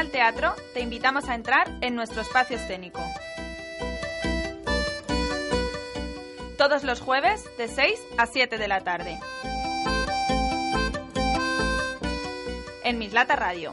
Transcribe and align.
El 0.00 0.10
teatro, 0.10 0.54
te 0.72 0.80
invitamos 0.80 1.28
a 1.28 1.36
entrar 1.36 1.70
en 1.80 1.94
nuestro 1.94 2.20
espacio 2.20 2.56
escénico. 2.56 3.00
Todos 6.58 6.82
los 6.82 7.00
jueves 7.00 7.44
de 7.58 7.68
6 7.68 8.00
a 8.18 8.26
7 8.26 8.58
de 8.58 8.68
la 8.68 8.80
tarde. 8.82 9.18
En 12.82 12.98
Mislata 12.98 13.36
Radio. 13.36 13.72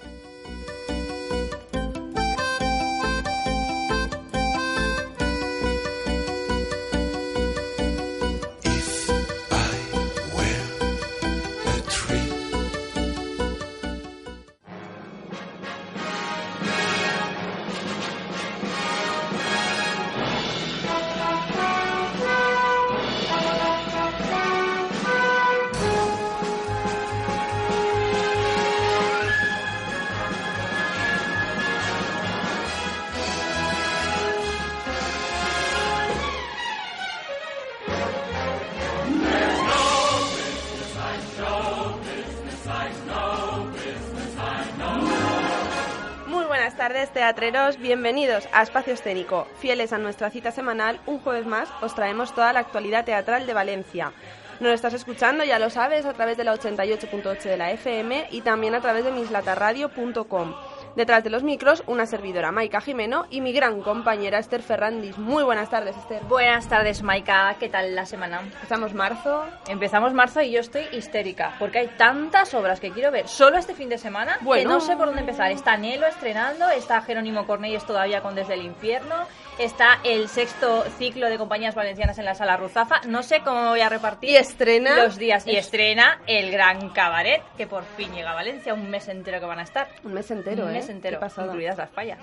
Teatreros. 47.31 47.77
Bienvenidos 47.77 48.45
a 48.51 48.61
Espacio 48.61 48.93
Escénico. 48.93 49.47
Fieles 49.57 49.93
a 49.93 49.97
nuestra 49.97 50.29
cita 50.29 50.51
semanal, 50.51 50.99
un 51.05 51.19
jueves 51.19 51.45
más 51.45 51.69
os 51.81 51.95
traemos 51.95 52.35
toda 52.35 52.51
la 52.51 52.59
actualidad 52.59 53.05
teatral 53.05 53.47
de 53.47 53.53
Valencia. 53.53 54.11
Nos 54.59 54.73
estás 54.73 54.93
escuchando, 54.93 55.45
ya 55.45 55.57
lo 55.57 55.69
sabes, 55.69 56.05
a 56.05 56.11
través 56.11 56.35
de 56.35 56.43
la 56.43 56.53
88.8 56.53 57.43
de 57.43 57.55
la 57.55 57.71
FM 57.71 58.27
y 58.31 58.41
también 58.41 58.75
a 58.75 58.81
través 58.81 59.05
de 59.05 59.13
mislatarradio.com. 59.13 60.53
Detrás 60.95 61.23
de 61.23 61.29
los 61.29 61.43
micros, 61.43 61.83
una 61.87 62.05
servidora, 62.05 62.51
Maika 62.51 62.81
Jimeno, 62.81 63.25
y 63.29 63.39
mi 63.39 63.53
gran 63.53 63.81
compañera 63.81 64.39
Esther 64.39 64.61
Ferrandis. 64.61 65.17
Muy 65.17 65.43
buenas 65.43 65.69
tardes, 65.69 65.95
Esther. 65.95 66.21
Buenas 66.23 66.67
tardes, 66.67 67.01
Maika. 67.01 67.55
¿Qué 67.59 67.69
tal 67.69 67.95
la 67.95 68.05
semana? 68.05 68.41
Estamos 68.61 68.93
marzo. 68.93 69.45
Empezamos 69.69 70.13
marzo 70.13 70.41
y 70.41 70.51
yo 70.51 70.59
estoy 70.59 70.83
histérica 70.91 71.55
porque 71.59 71.79
hay 71.79 71.87
tantas 71.97 72.53
obras 72.53 72.81
que 72.81 72.91
quiero 72.91 73.09
ver 73.09 73.27
solo 73.29 73.57
este 73.57 73.73
fin 73.73 73.87
de 73.87 73.97
semana 73.97 74.37
que 74.39 74.45
Bueno. 74.45 74.69
no 74.69 74.79
sé 74.81 74.97
por 74.97 75.05
dónde 75.05 75.21
empezar. 75.21 75.49
Está 75.51 75.77
Nelo 75.77 76.07
estrenando, 76.07 76.69
está 76.69 77.01
Jerónimo 77.01 77.45
Cornelles 77.47 77.85
todavía 77.85 78.21
con 78.21 78.35
Desde 78.35 78.55
el 78.55 78.63
Infierno, 78.63 79.15
está 79.63 79.99
el 80.03 80.27
sexto 80.29 80.83
ciclo 80.97 81.29
de 81.29 81.37
compañías 81.37 81.75
valencianas 81.75 82.17
en 82.19 82.25
la 82.25 82.35
sala 82.35 82.57
Ruzafa. 82.57 83.01
No 83.07 83.23
sé 83.23 83.41
cómo 83.41 83.61
me 83.63 83.69
voy 83.69 83.81
a 83.81 83.89
repartir 83.89 84.29
Y 84.31 84.35
estrena- 84.37 84.95
los 85.03 85.17
días. 85.17 85.45
Y 85.47 85.55
estrena 85.55 86.19
el 86.27 86.51
Gran 86.51 86.89
Cabaret, 86.89 87.41
que 87.57 87.67
por 87.67 87.83
fin 87.97 88.13
llega 88.13 88.31
a 88.31 88.35
Valencia, 88.35 88.73
un 88.73 88.89
mes 88.89 89.07
entero 89.07 89.39
que 89.39 89.45
van 89.45 89.59
a 89.59 89.63
estar. 89.63 89.87
Un 90.03 90.13
mes 90.13 90.29
entero, 90.31 90.63
un 90.65 90.69
¿eh? 90.71 90.73
mes 90.73 90.89
entero, 90.89 91.17
Qué 91.17 91.21
pasada. 91.21 91.47
incluidas 91.47 91.77
las 91.77 91.89
fallas. 91.89 92.19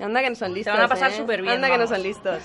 Anda 0.00 0.20
que 0.20 0.30
no 0.30 0.36
son 0.36 0.52
listos. 0.52 0.74
van 0.74 0.82
a 0.82 0.88
pasar 0.88 1.10
¿eh? 1.12 1.16
superbién, 1.16 1.54
Anda 1.54 1.68
que 1.68 1.74
no 1.74 1.84
vamos. 1.84 1.90
son 1.90 2.02
listos. 2.02 2.42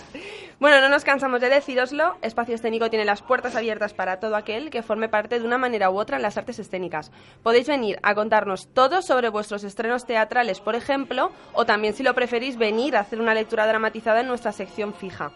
Bueno, 0.59 0.81
no 0.81 0.90
nos 0.90 1.03
cansamos 1.03 1.41
de 1.41 1.50
deciroslo. 1.50 2.18
Espacio 2.22 2.56
Escénico 2.56 2.90
tiene 2.90 3.06
las 3.06 3.22
puertas 3.22 3.56
abiertas 3.56 3.94
para 3.94 4.19
todo 4.19 4.35
aquel 4.35 4.69
que 4.69 4.84
forme 4.84 5.09
parte 5.09 5.40
de 5.40 5.46
una 5.46 5.57
manera 5.57 5.90
u 5.90 5.97
otra 6.00 6.18
en 6.18 6.24
las 6.24 6.38
artes 6.38 6.59
escénicas. 6.59 7.12
Podéis 7.44 7.68
venir 7.68 8.00
a 8.03 8.16
contarnos 8.16 8.68
todo 8.74 9.02
sobre 9.02 9.30
vuestros 9.30 9.63
estrenos 9.63 10.06
teatrales, 10.06 10.59
por 10.59 10.75
ejemplo, 10.75 11.31
o 11.53 11.66
también, 11.66 11.94
si 11.94 12.03
lo 12.03 12.13
preferís, 12.13 12.57
venir 12.57 12.96
a 12.96 13.02
hacer 13.02 13.19
una 13.22 13.34
lectura 13.34 13.68
dramatizada 13.68 14.22
en 14.22 14.28
nuestra 14.28 14.52
sección 14.52 14.94
fija. 14.94 15.31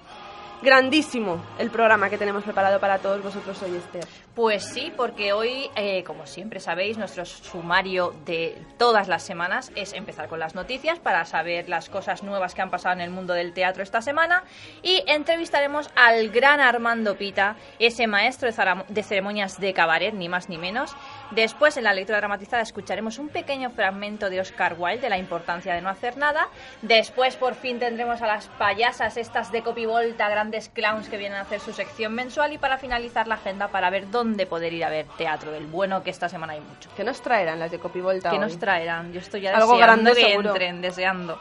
Grandísimo 0.62 1.44
el 1.58 1.72
programa 1.72 2.08
que 2.12 2.20
tenemos 2.20 2.44
preparado 2.44 2.80
para 2.80 3.00
todos 3.00 3.24
vosotros 3.24 3.60
hoy, 3.64 3.78
Esther. 3.78 4.06
Pues 4.36 4.64
sí, 4.64 4.94
porque 4.96 5.34
hoy, 5.34 5.72
eh, 5.76 6.04
como 6.04 6.28
siempre 6.28 6.60
sabéis, 6.60 7.00
nuestro 7.00 7.26
sumario 7.26 8.14
de 8.26 8.62
todas 8.78 9.08
las 9.08 9.24
semanas 9.24 9.72
es 9.76 9.92
empezar 9.94 10.30
con 10.30 10.40
las 10.40 10.54
noticias 10.54 11.00
para 11.00 11.26
saber 11.26 11.68
las 11.68 11.90
cosas 11.90 12.22
nuevas 12.22 12.54
que 12.54 12.62
han 12.62 12.70
pasado 12.70 12.94
en 12.94 13.02
el 13.02 13.10
mundo 13.10 13.34
del 13.34 13.54
teatro 13.54 13.82
esta 13.82 14.04
semana 14.04 14.44
y 14.84 15.04
entrevistaremos 15.08 15.90
al 15.96 16.30
gran 16.30 16.60
Armando 16.60 17.18
Pita, 17.18 17.56
ese 17.80 18.06
maestro 18.06 18.48
de, 18.88 19.04
ceremonias 19.04 19.60
de 19.60 19.74
cabaret, 19.74 20.14
ni 20.14 20.30
más 20.30 20.48
ni 20.48 20.60
menos. 20.60 20.96
Después, 21.32 21.76
en 21.78 21.86
la 21.86 21.94
lectura 21.94 22.20
dramatizada, 22.20 22.62
escucharemos 22.62 23.18
un 23.18 23.30
pequeño 23.30 23.72
fragmento 23.72 24.30
de 24.30 24.40
Oscar 24.40 24.76
Wilde 24.78 25.02
de 25.02 25.10
la 25.10 25.18
importancia 25.18 25.74
de 25.74 25.82
no 25.82 25.90
hacer 25.90 26.18
nada. 26.18 26.50
Después, 26.84 27.36
por 27.36 27.56
fin, 27.56 27.80
tendremos 27.80 28.22
a 28.22 28.28
las 28.28 28.48
payasas 28.60 29.18
estas 29.18 29.52
de 29.52 29.64
Copivolta, 29.64 30.30
grandes 30.30 30.51
clowns 30.74 31.10
que 31.10 31.18
vienen 31.18 31.38
a 31.38 31.42
hacer 31.42 31.60
su 31.60 31.74
sección 31.74 32.14
mensual 32.14 32.54
y 32.54 32.58
para 32.58 32.78
finalizar 32.78 33.28
la 33.28 33.36
agenda 33.36 33.70
para 33.70 33.90
ver 33.90 34.10
dónde 34.12 34.46
poder 34.46 34.74
ir 34.74 34.84
a 34.86 34.90
ver 34.90 35.06
teatro 35.18 35.52
del 35.52 35.66
bueno, 35.68 36.04
que 36.04 36.10
esta 36.10 36.30
semana 36.30 36.54
hay 36.54 36.62
mucho. 36.62 36.90
¿Qué 36.96 37.04
nos 37.04 37.22
traerán 37.22 37.60
las 37.60 37.72
de 37.72 37.80
Copivolta 37.80 38.30
¿Qué 38.30 38.36
hoy? 38.36 38.42
nos 38.42 38.58
traerán? 38.60 39.14
Yo 39.14 39.20
estoy 39.20 39.42
ya 39.42 39.56
Algo 39.56 39.74
deseando 39.74 40.04
grande, 40.04 40.14
que 40.22 40.30
seguro. 40.30 40.50
entren, 40.50 40.82
deseando. 40.82 41.40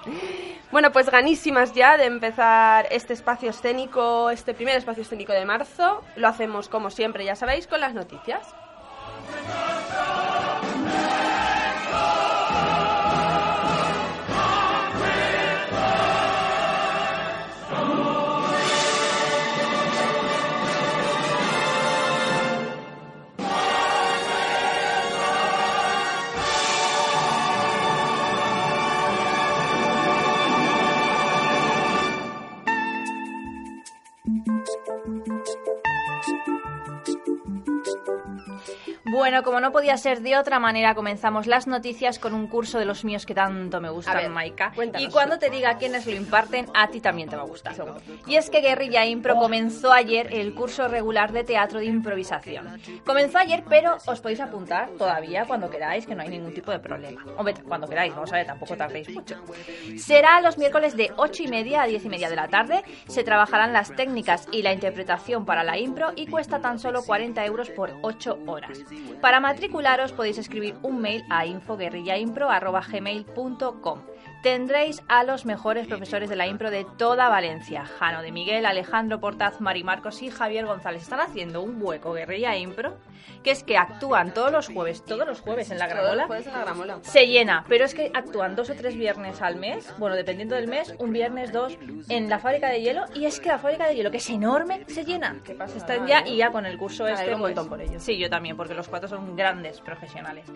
Bueno, 0.71 0.93
pues 0.93 1.11
ganísimas 1.11 1.73
ya 1.73 1.97
de 1.97 2.05
empezar 2.07 2.87
este 2.91 3.13
espacio 3.13 3.51
escénico, 3.51 4.31
este 4.31 4.55
primer 4.55 4.77
espacio 4.77 5.03
escénico 5.03 5.33
de 5.33 5.45
marzo. 5.45 6.03
Lo 6.17 6.29
hacemos 6.29 6.69
como 6.69 6.91
siempre, 6.91 7.25
ya 7.25 7.35
sabéis, 7.35 7.67
con 7.67 7.81
las 7.81 7.95
noticias. 7.95 8.47
Bueno, 39.41 39.53
como 39.53 39.61
no 39.61 39.73
podía 39.73 39.97
ser 39.97 40.21
de 40.21 40.37
otra 40.37 40.59
manera, 40.59 40.95
comenzamos 40.95 41.47
las 41.47 41.67
noticias 41.67 42.19
con 42.19 42.35
un 42.35 42.47
curso 42.47 42.79
de 42.79 42.85
los 42.85 43.07
míos 43.07 43.25
que 43.25 43.35
tanto 43.35 43.81
me 43.81 43.89
gustan, 43.89 44.19
A 44.19 44.21
ver, 44.21 44.29
Maika. 44.29 44.71
cuéntanos. 44.75 45.09
Y 45.09 45.11
cuando 45.11 45.39
te 45.39 45.49
diga 45.49 45.79
quiénes 45.79 46.05
lo 46.05 46.13
imparten, 46.13 46.67
a 46.75 46.89
ti 46.89 47.01
también 47.01 47.31
te 47.31 47.37
va 47.37 47.43
a 47.43 47.47
gustar. 47.47 47.75
Y 48.27 48.37
es 48.37 48.51
que 48.51 48.61
Guerrilla 48.61 49.07
Impro 49.07 49.37
comenzó 49.37 49.93
ayer 49.95 50.29
el 50.35 50.55
curso 50.55 50.89
regular 50.89 51.33
de 51.33 51.45
teatro 51.45 51.79
de 51.79 51.87
improvisación. 51.87 52.79
Comenzó 53.07 53.39
ayer, 53.39 53.65
pero 53.67 53.97
os 54.07 54.21
podéis 54.21 54.41
apuntar 54.41 54.91
todavía 54.99 55.47
cuando 55.47 55.71
queráis, 55.71 56.07
que 56.07 56.15
no 56.15 56.21
hay 56.21 56.29
ningún 56.29 56.53
tipo 56.53 56.71
de 56.71 56.79
problema. 56.79 57.25
Hombre, 57.39 57.55
cuando 57.67 57.89
queráis, 57.89 58.15
vamos 58.15 58.31
a 58.35 58.37
ver, 58.37 58.47
tampoco 58.47 58.77
tardéis 58.77 59.09
mucho. 59.09 59.37
Será 59.97 60.43
los 60.43 60.59
miércoles 60.59 60.99
de 60.99 61.13
8 61.17 61.45
y 61.45 61.49
media 61.49 61.81
a 61.83 61.87
10 61.87 62.05
y 62.05 62.09
media 62.11 62.29
de 62.29 62.37
la 62.37 62.49
tarde. 62.49 62.85
Se 63.09 63.25
trabajarán 63.25 63.73
las 63.73 63.91
técnicas 63.97 64.49
y 64.53 64.61
la 64.61 64.75
interpretación 64.75 65.47
para 65.47 65.65
la 65.65 65.79
impro 65.79 66.13
y 66.15 66.27
cuesta 66.27 66.61
tan 66.61 66.79
solo 66.79 67.03
40 67.05 67.43
euros 67.47 67.71
por 67.71 67.95
8 68.03 68.41
horas. 68.47 68.79
Para 69.23 69.30
matricularos 69.39 70.11
podéis 70.13 70.39
escribir 70.39 70.75
un 70.83 71.01
mail 71.01 71.23
a 71.31 71.47
infoguerrillaimpro.gmail.com 71.47 73.99
tendréis 74.43 75.03
a 75.09 75.25
los 75.25 75.45
mejores 75.45 75.87
profesores 75.87 76.29
de 76.31 76.37
la 76.37 76.47
impro 76.47 76.71
de 76.71 76.87
toda 76.97 77.29
Valencia. 77.29 77.85
Jano 77.85 78.23
de 78.23 78.33
Miguel, 78.33 78.67
Alejandro 78.67 79.21
Portaz, 79.21 79.61
Mari 79.61 79.85
Marcos 79.85 80.23
y 80.23 80.31
Javier 80.31 80.67
González. 80.67 81.03
Están 81.03 81.21
haciendo 81.21 81.63
un 81.63 81.83
hueco 81.83 82.13
guerrilla 82.13 82.57
impro, 82.57 82.97
que 83.43 83.51
es 83.51 83.63
que 83.63 83.77
actúan 83.77 84.33
todos 84.33 84.51
los 84.51 84.69
jueves, 84.69 85.05
todos 85.05 85.27
los 85.27 85.41
jueves 85.41 85.71
en 85.71 85.79
la 85.79 85.87
gramola. 85.87 86.27
Puedes 86.27 86.47
en 86.47 86.53
la 86.53 86.61
gramola. 86.61 86.99
Se 87.03 87.27
llena, 87.27 87.65
pero 87.69 87.85
es 87.85 87.95
que 87.95 88.11
actúan 88.15 88.57
dos 88.57 88.71
o 88.71 88.75
tres 88.75 88.97
viernes 88.97 89.43
al 89.43 89.57
mes, 89.57 89.93
bueno, 89.99 90.17
dependiendo 90.17 90.55
del 90.55 90.69
mes, 90.69 90.95
un 90.99 91.13
viernes, 91.13 91.53
dos, 91.53 91.77
en 92.09 92.29
la 92.29 92.39
fábrica 92.39 92.69
de 92.69 92.81
hielo, 92.81 93.05
y 93.15 93.27
es 93.27 93.41
que 93.41 93.49
la 93.49 93.59
fábrica 93.59 93.87
de 93.87 93.97
hielo, 93.97 94.11
que 94.11 94.19
es 94.19 94.31
enorme, 94.31 94.85
se 94.89 95.05
llena. 95.05 95.37
Qué 95.45 95.55
pasada, 95.55 95.79
Están 95.79 96.07
ya, 96.07 96.21
¿eh? 96.21 96.31
y 96.31 96.37
ya 96.37 96.51
con 96.51 96.67
el 96.67 96.79
curso 96.79 97.05
Me 97.05 97.13
este, 97.13 97.35
un 97.35 97.41
pues, 97.41 97.55
montón 97.55 97.69
por 97.69 97.81
ellos. 97.81 98.03
Sí, 98.03 98.19
yo 98.19 98.29
también, 98.31 98.57
porque 98.57 98.75
los 98.75 98.89
cuatro 98.89 99.09
son 99.09 99.37
grandes 99.37 99.81
profesionales. 99.81 100.47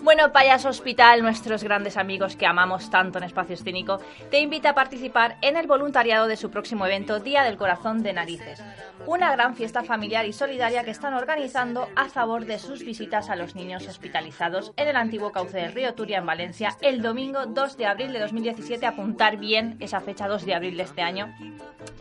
Bueno, 0.00 0.32
Payas 0.32 0.64
Hospital, 0.64 1.22
nuestros 1.22 1.62
grandes 1.62 1.96
amigos 1.96 2.36
que 2.36 2.46
amamos 2.46 2.90
tanto 2.90 3.20
en 3.22 3.28
Espacio 3.28 3.54
Escénico, 3.54 4.00
te 4.30 4.40
invita 4.40 4.70
a 4.70 4.74
participar 4.74 5.36
en 5.40 5.56
el 5.56 5.66
voluntariado 5.66 6.26
de 6.26 6.36
su 6.36 6.50
próximo 6.50 6.86
evento 6.86 7.20
Día 7.20 7.42
del 7.44 7.56
Corazón 7.56 8.02
de 8.02 8.12
Narices. 8.12 8.62
Una 9.06 9.32
gran 9.32 9.56
fiesta 9.56 9.82
familiar 9.82 10.26
y 10.26 10.32
solidaria 10.32 10.84
que 10.84 10.92
están 10.92 11.14
organizando 11.14 11.88
a 11.96 12.08
favor 12.08 12.46
de 12.46 12.58
sus 12.58 12.84
visitas 12.84 13.30
a 13.30 13.36
los 13.36 13.54
niños 13.54 13.86
hospitalizados 13.88 14.72
en 14.76 14.88
el 14.88 14.96
antiguo 14.96 15.32
cauce 15.32 15.58
del 15.58 15.72
río 15.72 15.94
Turia 15.94 16.18
en 16.18 16.26
Valencia 16.26 16.76
el 16.80 17.00
domingo 17.02 17.46
2 17.46 17.76
de 17.76 17.86
abril 17.86 18.12
de 18.12 18.20
2017. 18.20 18.86
Apuntar 18.86 19.38
bien 19.38 19.76
esa 19.80 20.00
fecha 20.00 20.28
2 20.28 20.46
de 20.46 20.54
abril 20.54 20.76
de 20.76 20.84
este 20.84 21.02
año 21.02 21.34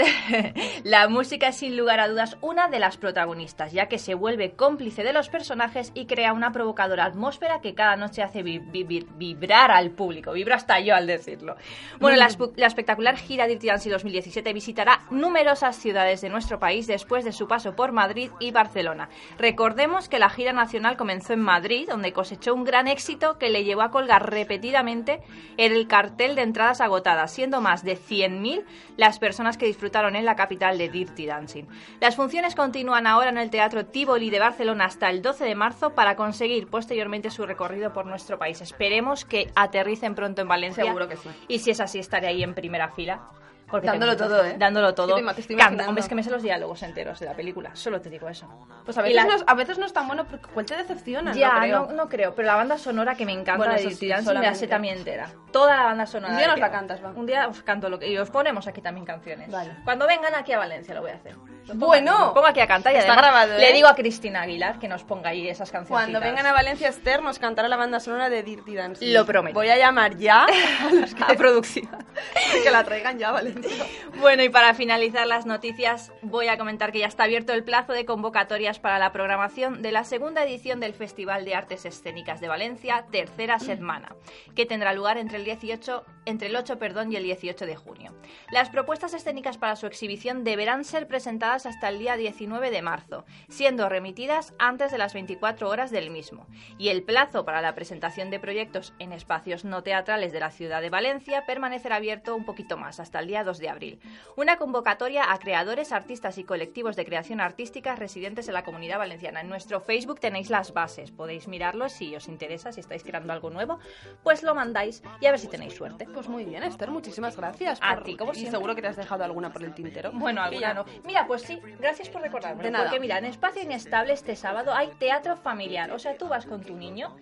la 0.85 1.09
música 1.09 1.49
es 1.49 1.57
sin 1.57 1.77
lugar 1.77 2.01
a 2.01 2.09
dudas 2.09 2.37
una 2.41 2.69
de 2.69 2.79
las 2.79 2.97
protagonistas, 2.97 3.73
ya 3.73 3.87
que 3.87 3.99
se 3.99 4.15
vuelve 4.15 4.53
cómplice 4.53 5.03
de 5.03 5.13
los 5.13 5.29
personajes 5.29 5.93
y 5.95 6.07
crea 6.07 6.33
una 6.33 6.53
provocadora 6.53 7.05
atmósfera 7.05 7.61
que 7.61 7.75
cada 7.75 7.97
noche 7.97 8.23
hace 8.23 8.43
vi- 8.43 8.59
vi- 8.59 8.85
vi- 8.85 9.07
vibrar 9.17 9.71
al 9.71 9.91
público. 9.91 10.33
Vibro 10.33 10.55
hasta 10.55 10.81
yo 10.81 10.95
al 10.95 11.07
decirlo. 11.07 11.57
Bueno, 11.99 12.17
la, 12.17 12.67
espectacular 12.67 13.17
gira 13.17 13.47
Dirty 13.47 13.67
Dancing 13.67 13.91
2017 13.91 14.53
visitará 14.53 15.01
numerosas 15.11 15.77
ciudades 15.77 16.21
de 16.21 16.29
nuestro 16.31 16.59
país 16.59 16.87
después 16.87 17.25
de 17.25 17.33
su 17.33 17.47
paso 17.47 17.77
por 17.77 17.93
Madrid 17.93 18.31
y 18.41 18.51
Barcelona. 18.53 19.09
Recordemos 19.39 20.09
que 20.09 20.19
la 20.19 20.31
gira 20.31 20.53
nacional 20.53 20.97
comenzó 20.97 21.33
en 21.35 21.41
Madrid, 21.41 21.89
donde 21.89 22.13
cosechó 22.13 22.55
un 22.55 22.65
gran 22.65 22.89
éxito 22.89 23.39
que 23.39 23.51
le 23.51 23.65
llevó 23.65 23.83
a 23.83 23.91
colgar 23.91 24.31
repetidamente 24.31 25.21
el 25.57 25.87
cartel 25.89 26.35
de 26.37 26.43
entradas 26.43 26.81
agotadas, 26.81 27.33
siendo 27.33 27.61
más 27.61 27.85
de 27.85 27.97
100.000 27.97 28.65
las 28.97 29.19
personas 29.19 29.57
que 29.59 29.67
disfrutaron 29.67 29.90
en 29.93 30.25
la 30.25 30.37
capital 30.37 30.79
de 30.79 30.89
Dirty 30.89 31.27
Dancing. 31.27 31.65
Las 32.01 32.17
funciones 32.17 32.55
continúan 32.55 33.07
ahora 33.07 33.31
en 33.31 33.39
el 33.39 33.51
Teatro 33.51 33.87
Tivoli 33.87 34.31
de 34.31 34.39
Barcelona 34.39 34.85
hasta 34.85 35.11
el 35.11 35.21
12 35.21 35.45
de 35.45 35.55
marzo 35.55 35.95
para 35.95 36.17
conseguir 36.17 36.69
posteriormente 36.69 37.31
su 37.31 37.45
recorrido 37.45 37.93
por 37.93 38.07
nuestro 38.07 38.39
país. 38.39 38.61
Esperemos 38.61 39.25
que 39.25 39.51
aterricen 39.57 40.15
pronto 40.15 40.43
en 40.43 40.49
Valencia. 40.49 40.85
Seguro 40.85 41.09
que 41.09 41.17
sí. 41.17 41.29
Y 41.49 41.59
si 41.59 41.71
es 41.73 41.81
así, 41.81 41.99
estaré 41.99 42.29
ahí 42.29 42.43
en 42.43 42.55
primera 42.55 42.89
fila. 42.91 43.21
Porque 43.71 43.87
Dándolo 43.87 44.17
tengo- 44.17 44.31
todo, 44.31 44.45
¿eh? 44.45 44.55
Dándolo 44.59 44.95
todo. 44.95 45.17
Es 45.17 45.37
que 45.37 45.43
te- 45.43 45.55
te. 45.57 45.65
Hombre, 45.87 46.01
es 46.03 46.09
que 46.09 46.15
me 46.15 46.23
sé 46.23 46.31
los 46.31 46.43
diálogos 46.43 46.83
enteros 46.83 47.21
de 47.21 47.27
la 47.27 47.35
película. 47.35 47.71
Solo 47.75 48.01
te 48.01 48.11
digo 48.11 48.29
eso. 48.29 48.49
Pues 48.85 48.97
a 48.99 49.03
veces, 49.03 49.17
la- 49.17 49.25
no, 49.25 49.35
a 49.47 49.55
veces 49.55 49.79
no 49.79 49.87
es 49.87 49.93
tan 49.93 50.07
bueno 50.07 50.25
porque 50.27 50.49
¿cuál 50.53 50.67
te 50.67 50.77
decepciona? 50.77 51.33
ya, 51.33 51.53
no 51.55 51.61
creo. 51.61 51.87
no, 51.87 51.93
no 51.93 52.09
creo, 52.09 52.35
pero 52.35 52.47
la 52.47 52.57
banda 52.57 52.79
sonora 52.79 53.15
que 53.15 53.25
me 53.25 53.33
encanta 53.33 53.57
Bueno, 53.59 53.75
de 53.75 53.91
sí, 53.91 54.07
me 54.09 54.35
la 54.35 54.55
sé 54.55 54.67
también 54.67 54.99
entera. 54.99 55.31
Toda 55.53 55.77
la 55.77 55.83
banda 55.85 56.07
sonora. 56.07 56.33
Un 56.33 56.39
día 56.39 56.47
nos 56.47 56.55
que- 56.57 56.61
la 56.61 56.71
cantas, 56.71 57.03
va. 57.05 57.09
Un 57.11 57.27
día 57.27 57.49
os 57.49 57.63
canto 57.63 57.89
lo 57.89 57.99
que... 57.99 58.09
Y 58.09 58.17
os 58.19 58.31
ponemos 58.31 58.67
aquí 58.67 58.81
también 58.81 59.05
canciones. 59.05 59.51
Vale. 59.51 59.71
Cuando 59.85 60.07
vengan 60.07 60.35
aquí 60.35 60.53
a 60.53 60.59
Valencia 60.59 60.95
lo 60.95 61.01
voy 61.03 61.11
a 61.11 61.15
hacer. 61.15 61.35
Pongo 61.67 61.87
Bueno. 61.87 62.33
pongo 62.35 62.47
aquí 62.47 62.61
a 62.61 62.67
cantar 62.67 62.93
y 62.93 62.97
Está 62.97 63.13
además 63.13 63.31
grabado, 63.31 63.59
le 63.59 63.71
¿eh? 63.71 63.73
digo 63.73 63.87
a 63.89 63.95
Cristina 63.95 64.43
Aguilar 64.43 64.79
que 64.79 64.89
nos 64.89 65.05
ponga 65.05 65.31
ahí 65.31 65.49
esas 65.49 65.71
canciones. 65.71 65.89
Cuando 66.05 66.19
vengan 66.21 66.47
a 66.47 66.53
Valencia, 66.53 66.89
Esther 66.89 67.23
nos 67.23 67.39
cantará 67.39 67.69
la 67.69 67.77
banda 67.77 68.01
sonora 68.01 68.29
de 68.29 68.43
Dirty 68.43 68.75
Dancing. 68.75 69.13
Lo 69.13 69.25
prometo. 69.27 69.55
Voy 69.55 69.69
a 69.69 69.77
llamar 69.77 70.17
ya 70.17 70.45
a 70.89 70.93
los 70.93 71.15
a 71.21 71.27
producción. 71.35 71.89
que 72.65 72.71
la 72.71 72.83
traigan 72.85 73.19
ya 73.19 73.29
a 73.29 73.33
Valencia. 73.33 73.60
Bueno, 74.21 74.43
y 74.43 74.51
para 74.51 74.75
finalizar 74.75 75.27
las 75.27 75.47
noticias, 75.47 76.13
voy 76.21 76.49
a 76.49 76.59
comentar 76.59 76.93
que 76.93 76.99
ya 76.99 77.07
está 77.07 77.25
abierto 77.25 77.55
el 77.55 77.65
plazo 77.65 77.93
de 77.93 78.05
convocatorias 78.05 78.79
para 78.79 78.99
la 78.99 79.13
programación 79.13 79.81
de 79.81 79.93
la 79.93 80.05
segunda 80.05 80.45
edición 80.45 80.79
del 80.79 80.93
Festival 80.93 81.47
de 81.47 81.55
Artes 81.55 81.87
Escénicas 81.87 82.41
de 82.41 82.49
Valencia, 82.49 83.07
tercera 83.11 83.59
semana, 83.59 84.15
que 84.55 84.67
tendrá 84.67 84.93
lugar 84.93 85.17
entre 85.17 85.39
el 85.39 85.45
18, 85.45 86.05
entre 86.27 86.49
el 86.49 86.57
8, 86.57 86.79
perdón, 86.79 87.11
y 87.13 87.17
el 87.17 87.23
18 87.23 87.65
de 87.65 87.77
junio. 87.77 88.15
Las 88.53 88.69
propuestas 88.69 89.15
escénicas 89.15 89.57
para 89.57 89.77
su 89.77 89.87
exhibición 89.87 90.45
deberán 90.45 90.85
ser 90.85 91.07
presentadas 91.07 91.65
hasta 91.65 91.89
el 91.89 91.99
día 91.99 92.17
19 92.17 92.71
de 92.71 92.83
marzo, 92.83 93.25
siendo 93.49 93.89
remitidas 93.89 94.55
antes 94.59 94.93
de 94.93 94.99
las 94.99 95.15
24 95.15 95.69
horas 95.69 95.91
del 95.91 96.11
mismo. 96.11 96.47
Y 96.79 96.89
el 96.89 97.03
plazo 97.03 97.45
para 97.45 97.63
la 97.63 97.75
presentación 97.75 98.31
de 98.31 98.41
proyectos 98.41 98.93
en 98.99 99.13
espacios 99.13 99.65
no 99.65 99.83
teatrales 99.83 100.33
de 100.33 100.41
la 100.41 100.51
ciudad 100.51 100.83
de 100.83 100.91
Valencia 100.91 101.47
permanecerá 101.47 101.97
abierto 101.97 102.37
un 102.37 102.45
poquito 102.45 102.77
más, 102.77 103.01
hasta 103.01 103.21
el 103.21 103.27
día 103.27 103.45
2 103.45 103.50
de 103.59 103.69
abril. 103.69 104.01
Una 104.37 104.57
convocatoria 104.57 105.33
a 105.33 105.39
creadores, 105.39 105.93
artistas 105.93 106.39
y 106.39 106.45
colectivos 106.45 106.97
de 106.97 107.05
creación 107.05 107.41
artística 107.41 107.95
residentes 107.97 108.49
en 108.49 108.55
la 108.55 108.65
comunidad 108.65 108.99
valenciana. 108.99 109.41
En 109.41 109.49
nuestro 109.49 109.81
Facebook 109.81 110.21
tenéis 110.21 110.51
las 110.51 110.73
bases, 110.73 111.11
podéis 111.11 111.49
mirarlo 111.49 111.89
si 111.89 112.15
os 112.17 112.29
interesa, 112.29 112.73
si 112.73 112.81
estáis 112.81 113.03
creando 113.03 113.33
algo 113.33 113.51
nuevo, 113.51 113.79
pues 114.23 114.43
lo 114.43 114.55
mandáis 114.55 115.03
y 115.21 115.27
a 115.27 115.31
ver 115.31 115.41
si 115.41 115.49
tenéis 115.49 115.75
suerte. 115.75 116.07
Pues 116.13 116.29
muy 116.29 116.45
bien, 116.45 116.63
Esther, 116.63 116.91
muchísimas 116.91 117.37
gracias. 117.37 117.79
A 117.83 117.95
por- 117.95 118.05
ti, 118.05 118.17
como 118.17 118.35
seguro 118.35 118.75
que 118.75 118.83
te 118.83 118.89
has 118.89 118.97
dejado 118.97 119.25
alguna 119.25 119.53
por 119.53 119.63
el 119.63 119.75
tintero. 119.75 120.11
Bueno, 120.13 120.43
alguna 120.43 120.75
no. 120.75 120.85
Mira, 121.05 121.27
pues 121.27 121.43
sí, 121.43 121.61
gracias 121.79 122.09
por 122.09 122.23
recordarme. 122.23 122.63
De 122.63 122.71
nada. 122.71 122.85
Porque 122.85 123.01
mira, 123.01 123.19
en 123.19 123.25
Espacio 123.27 123.63
Inestable 123.63 124.13
este 124.13 124.37
sábado 124.37 124.75
hay 124.75 124.89
teatro 124.99 125.37
familiar. 125.37 125.91
O 125.93 125.99
sea, 125.99 126.17
tú 126.17 126.29
vas 126.29 126.47
con 126.47 126.63
tu 126.63 126.75
niño 126.77 127.17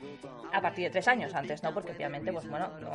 a 0.52 0.60
partir 0.60 0.84
de 0.84 0.90
tres 0.90 1.08
años, 1.08 1.34
antes 1.34 1.62
no, 1.62 1.74
porque 1.74 1.92
obviamente, 1.92 2.32
pues 2.32 2.48
bueno, 2.48 2.68
no. 2.80 2.90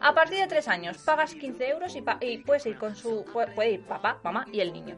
A 0.00 0.14
partir 0.14 0.38
de 0.38 0.46
tres 0.46 0.68
años 0.68 0.98
pagas 0.98 1.34
15 1.34 1.68
euros 1.70 1.96
y, 1.96 2.02
pa- 2.02 2.18
y 2.20 2.38
puedes 2.62 2.66
ir 2.66 2.78
con 2.78 2.96
su. 2.96 3.24
Puede, 3.32 3.70
ir 3.72 3.82
papá, 3.86 4.18
mamá 4.22 4.46
y 4.52 4.60
el 4.60 4.72
niño. 4.72 4.96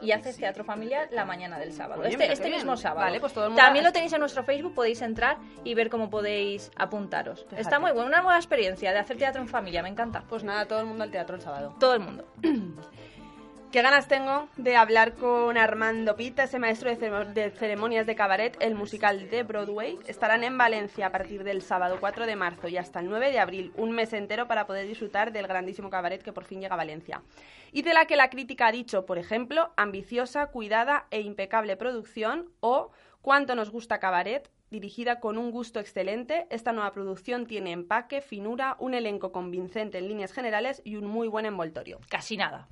Y 0.00 0.12
haces 0.12 0.36
teatro 0.36 0.64
familiar 0.64 1.08
la 1.12 1.24
mañana 1.24 1.58
del 1.58 1.72
sábado. 1.72 2.04
Este 2.04 2.32
este 2.32 2.50
mismo 2.50 2.76
sábado. 2.76 3.00
Vale, 3.06 3.20
pues 3.20 3.32
todo 3.32 3.44
el 3.44 3.50
mundo- 3.50 3.62
También 3.62 3.84
lo 3.84 3.92
tenéis 3.92 4.12
en 4.12 4.20
nuestro 4.20 4.44
Facebook, 4.44 4.74
podéis 4.74 5.02
entrar 5.02 5.38
y 5.64 5.74
ver 5.74 5.90
cómo 5.90 6.10
podéis 6.10 6.70
apuntaros. 6.76 7.44
Fíjate. 7.44 7.62
Está 7.62 7.78
muy 7.78 7.92
buena, 7.92 8.08
una 8.08 8.20
nueva 8.22 8.36
experiencia 8.36 8.92
de 8.92 8.98
hacer 8.98 9.16
teatro 9.16 9.40
en 9.42 9.48
familia, 9.48 9.82
me 9.82 9.88
encanta. 9.88 10.24
Pues 10.28 10.44
nada, 10.44 10.66
todo 10.66 10.80
el 10.80 10.86
mundo 10.86 11.04
al 11.04 11.10
teatro 11.10 11.36
el 11.36 11.42
sábado. 11.42 11.74
Todo 11.78 11.94
el 11.94 12.00
mundo. 12.00 12.26
Qué 13.72 13.80
ganas 13.80 14.06
tengo 14.06 14.48
de 14.58 14.76
hablar 14.76 15.14
con 15.14 15.56
Armando 15.56 16.14
Pita, 16.14 16.42
ese 16.42 16.58
maestro 16.58 16.90
de, 16.90 16.98
cere- 16.98 17.32
de 17.32 17.50
ceremonias 17.52 18.06
de 18.06 18.14
cabaret, 18.14 18.54
el 18.60 18.74
musical 18.74 19.30
de 19.30 19.44
Broadway. 19.44 19.98
Estarán 20.06 20.44
en 20.44 20.58
Valencia 20.58 21.06
a 21.06 21.10
partir 21.10 21.42
del 21.42 21.62
sábado 21.62 21.96
4 21.98 22.26
de 22.26 22.36
marzo 22.36 22.68
y 22.68 22.76
hasta 22.76 23.00
el 23.00 23.08
9 23.08 23.32
de 23.32 23.38
abril, 23.38 23.72
un 23.78 23.92
mes 23.92 24.12
entero 24.12 24.46
para 24.46 24.66
poder 24.66 24.86
disfrutar 24.86 25.32
del 25.32 25.46
grandísimo 25.46 25.88
cabaret 25.88 26.22
que 26.22 26.34
por 26.34 26.44
fin 26.44 26.60
llega 26.60 26.74
a 26.74 26.76
Valencia. 26.76 27.22
Y 27.72 27.80
de 27.80 27.94
la 27.94 28.04
que 28.04 28.16
la 28.16 28.28
crítica 28.28 28.66
ha 28.66 28.72
dicho, 28.72 29.06
por 29.06 29.16
ejemplo, 29.16 29.72
ambiciosa, 29.78 30.48
cuidada 30.48 31.06
e 31.10 31.20
impecable 31.22 31.76
producción 31.76 32.50
o 32.60 32.90
Cuánto 33.22 33.54
nos 33.54 33.70
gusta 33.70 34.00
cabaret, 34.00 34.50
dirigida 34.72 35.20
con 35.20 35.38
un 35.38 35.52
gusto 35.52 35.78
excelente, 35.78 36.48
esta 36.50 36.72
nueva 36.72 36.90
producción 36.92 37.46
tiene 37.46 37.70
empaque, 37.70 38.20
finura, 38.20 38.74
un 38.80 38.94
elenco 38.94 39.30
convincente 39.30 39.98
en 39.98 40.08
líneas 40.08 40.32
generales 40.32 40.82
y 40.84 40.96
un 40.96 41.06
muy 41.06 41.28
buen 41.28 41.46
envoltorio. 41.46 42.00
Casi 42.10 42.36
nada. 42.36 42.66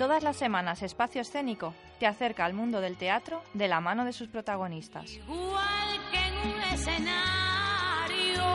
Todas 0.00 0.22
las 0.22 0.36
semanas 0.36 0.80
Espacio 0.82 1.20
Escénico 1.20 1.74
te 1.98 2.06
acerca 2.06 2.46
al 2.46 2.54
mundo 2.54 2.80
del 2.80 2.96
teatro 2.96 3.42
de 3.52 3.68
la 3.68 3.82
mano 3.82 4.06
de 4.06 4.14
sus 4.14 4.28
protagonistas. 4.28 5.12
Igual 5.12 6.00
que 6.10 6.26
en 6.26 6.54
un 6.54 6.62
escenario, 6.72 8.46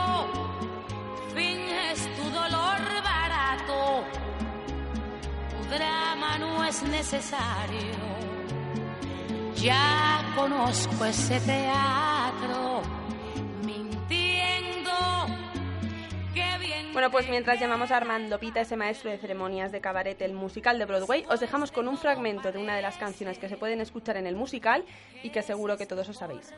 finges 1.36 2.16
tu 2.16 2.24
dolor 2.30 2.78
barato. 3.04 4.02
Tu 5.52 5.68
drama 5.72 6.36
no 6.38 6.64
es 6.64 6.82
necesario. 6.82 7.94
Ya 9.54 10.24
conozco 10.34 11.04
ese 11.04 11.38
teatro, 11.38 12.82
Bueno, 16.96 17.10
pues 17.10 17.28
mientras 17.28 17.60
llamamos 17.60 17.90
a 17.90 17.98
Armando 17.98 18.40
Pita, 18.40 18.62
ese 18.62 18.74
maestro 18.74 19.10
de 19.10 19.18
ceremonias 19.18 19.70
de 19.70 19.82
cabaret, 19.82 20.18
el 20.22 20.32
musical 20.32 20.78
de 20.78 20.86
Broadway, 20.86 21.26
os 21.28 21.40
dejamos 21.40 21.70
con 21.70 21.88
un 21.88 21.98
fragmento 21.98 22.50
de 22.52 22.58
una 22.58 22.74
de 22.74 22.80
las 22.80 22.96
canciones 22.96 23.38
que 23.38 23.50
se 23.50 23.58
pueden 23.58 23.82
escuchar 23.82 24.16
en 24.16 24.26
el 24.26 24.34
musical 24.34 24.82
y 25.22 25.28
que 25.28 25.42
seguro 25.42 25.76
que 25.76 25.84
todos 25.84 26.08
os 26.08 26.16
sabéis. 26.16 26.54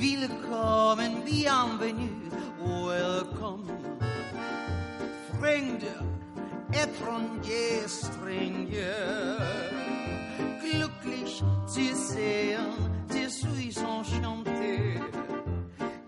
Willkommen, 0.00 1.22
bienvenue, 1.22 2.30
welcome. 2.62 3.73
Vrienden, 5.44 6.08
étranger, 6.72 7.86
stranger. 7.86 9.36
Glücklich 10.62 11.44
zu 11.66 11.94
sehen, 11.94 12.72
te 13.08 13.28
suis 13.28 13.76
enchanté. 13.76 14.98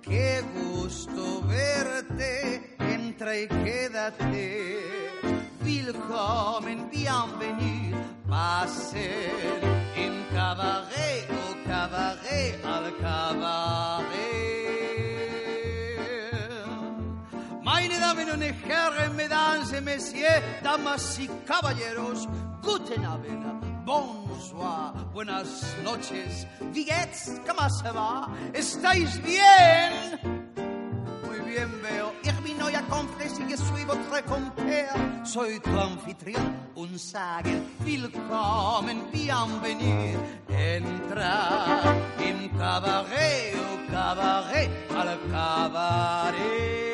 Qué 0.00 0.42
gusto 0.54 1.42
verte, 1.42 2.78
entra 2.80 3.36
y 3.36 3.46
quédate. 3.46 4.80
Willkommen, 5.60 6.88
bienvenue, 6.90 7.94
pasen 8.26 9.60
im 9.96 10.14
cabaret, 10.34 11.28
au 11.28 11.54
cabaret, 11.68 12.54
al 12.64 12.90
cabaret. 13.02 14.65
Damen 18.00 18.30
und 18.30 18.42
Herren, 18.42 19.16
Mesdames 19.16 19.72
et 19.72 19.80
Messieurs, 19.80 20.42
damas 20.62 21.18
y 21.18 21.28
caballeros, 21.46 22.28
guten 22.62 23.04
Abend, 23.04 23.44
bonsoir, 23.84 24.92
buenas 25.12 25.64
noches, 25.82 26.46
wie 26.72 26.86
¿cómo 27.46 27.68
se 27.70 27.90
va? 27.90 28.28
¿Estáis 28.52 29.20
bien? 29.22 30.20
Muy 31.24 31.40
bien 31.40 31.70
veo, 31.82 32.12
ich 32.22 32.40
bin 32.42 32.60
euer 32.60 32.82
Komplice 32.88 33.42
y 33.48 33.56
soy 33.56 33.84
votre 33.84 34.22
compère. 34.24 34.94
Soy 35.24 35.58
tu 35.60 35.70
anfitrión, 35.78 36.54
un 36.76 36.98
sager. 36.98 37.62
Willkommen, 37.84 39.10
bienvenue. 39.12 40.16
Entra 40.48 41.82
im 42.18 42.48
cabaret, 42.56 43.54
au 43.56 43.90
cabaret, 43.90 44.70
al 44.94 45.18
cabaret. 45.30 46.85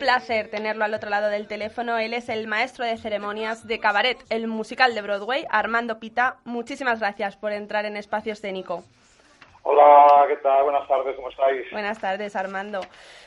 Un 0.00 0.06
placer 0.06 0.48
tenerlo 0.48 0.86
al 0.86 0.94
otro 0.94 1.10
lado 1.10 1.28
del 1.28 1.46
teléfono. 1.46 1.98
Él 1.98 2.14
es 2.14 2.30
el 2.30 2.46
maestro 2.46 2.86
de 2.86 2.96
ceremonias 2.96 3.66
de 3.66 3.80
cabaret, 3.80 4.16
el 4.30 4.46
musical 4.46 4.94
de 4.94 5.02
Broadway, 5.02 5.44
Armando 5.50 6.00
Pita. 6.00 6.38
Muchísimas 6.46 7.00
gracias 7.00 7.36
por 7.36 7.52
entrar 7.52 7.84
en 7.84 7.98
espacio 7.98 8.32
escénico. 8.32 8.82
Hola, 9.62 10.24
¿qué 10.26 10.38
tal? 10.38 10.62
Buenas 10.64 10.88
tardes, 10.88 11.14
¿cómo 11.16 11.28
estáis? 11.28 11.70
Buenas 11.70 11.98
tardes, 11.98 12.34
Armando. 12.34 12.80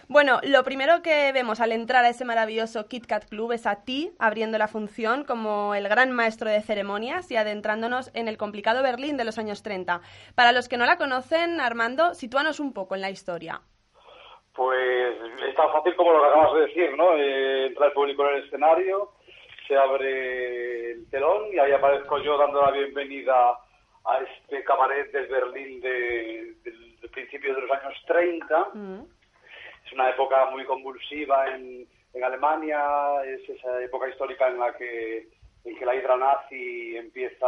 Bueno, 0.08 0.39
lo 0.42 0.63
primero 0.63 1.03
que 1.03 1.32
vemos 1.32 1.60
al 1.60 1.74
entrar 1.74 2.06
a 2.06 2.10
ese 2.10 2.25
maravilloso 2.25 2.88
Kit 2.88 3.06
Kat 3.06 3.30
Club 3.30 3.51
es 3.51 3.68
a 3.68 3.84
ti 3.84 4.12
abriendo 4.18 4.58
la 4.58 4.68
función 4.68 5.25
como 5.25 5.75
el 5.75 5.88
gran 5.88 6.12
maestro 6.12 6.50
de 6.50 6.63
ceremonias 6.63 7.30
y 7.30 7.36
adentrándonos 7.36 8.10
en 8.15 8.27
el 8.27 8.39
complicado 8.39 8.82
Berlín 8.82 9.15
de 9.15 9.25
los 9.25 9.38
años 9.38 9.62
30. 9.62 10.01
Para 10.34 10.51
los 10.51 10.70
que 10.70 10.77
no 10.77 10.88
la 10.88 10.98
conocen, 10.98 11.62
Armando, 11.62 12.15
sitúanos 12.15 12.60
un 12.60 12.74
poco 12.74 12.96
en 12.96 13.01
la 13.01 13.12
historia. 13.12 13.62
Pues 14.55 15.17
es 15.48 15.55
tan 15.55 15.72
fácil 15.72 15.95
como 15.95 16.13
lo 16.13 16.22
que 16.22 16.27
acabas 16.27 16.53
de 16.53 16.62
decir, 16.62 16.95
¿no? 16.95 17.17
Eh, 17.17 17.67
entra 17.67 17.88
el 17.88 17.93
público 17.93 18.27
en 18.27 18.36
el 18.36 18.43
escenario, 18.43 19.12
se 19.67 19.75
abre 19.75 20.91
el 20.91 21.10
telón 21.10 21.48
y 21.51 21.60
ahí 21.60 21.72
aparezco 21.72 22.19
yo 22.19 22.38
dando 22.38 22.62
la 22.62 22.72
bienvenida 22.72 23.57
a 24.05 24.17
este 24.19 24.63
cabaret 24.63 25.12
del 25.12 25.27
Berlín 25.27 25.81
de, 25.81 26.55
del, 26.63 27.00
del 27.00 27.10
principio 27.10 27.55
de 27.55 27.62
los 27.62 27.72
años 27.72 27.95
30. 28.05 28.69
Mm. 28.74 29.01
Es 29.86 29.93
una 29.93 30.10
época 30.10 30.45
muy 30.51 30.65
convulsiva 30.65 31.48
en, 31.55 31.88
en 32.13 32.24
Alemania, 32.24 33.24
es 33.25 33.48
esa 33.50 33.81
época 33.81 34.07
histórica 34.10 34.48
en 34.48 34.60
la 34.60 34.75
que, 34.77 35.27
en 35.65 35.77
que 35.77 35.86
la 35.86 35.95
hidra 35.95 36.15
nazi 36.15 36.95
empieza, 36.95 37.48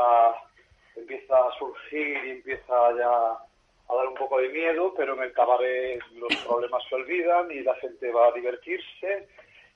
empieza 0.96 1.38
a 1.38 1.52
surgir 1.58 2.26
y 2.26 2.32
empieza 2.32 2.74
ya 2.98 3.38
a 3.88 3.96
dar 3.96 4.08
un 4.08 4.16
poco 4.16 4.40
de 4.40 4.50
miedo, 4.50 4.94
pero 4.98 5.14
en 5.16 5.24
el 5.24 5.34
cabaret 5.34 6.00
los 6.14 6.36
problemas 6.46 6.84
se 6.90 6.96
olvidan 6.96 7.52
y 7.52 7.62
la 7.62 7.76
gente 7.76 8.12
va 8.12 8.28
a 8.28 8.32
divertirse 8.32 9.28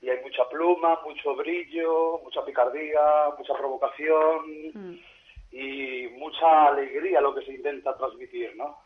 y 0.02 0.10
hay 0.10 0.20
mucha 0.24 0.48
pluma, 0.50 1.00
mucho 1.06 1.36
brillo, 1.36 2.20
mucha 2.24 2.44
picardía, 2.46 3.00
mucha 3.38 3.54
provocación 3.54 4.72
Mm. 4.74 4.96
y 5.52 6.08
mucha 6.18 6.68
alegría 6.68 7.22
lo 7.22 7.34
que 7.36 7.44
se 7.46 7.54
intenta 7.54 7.96
transmitir, 7.98 8.56
¿no? 8.56 8.78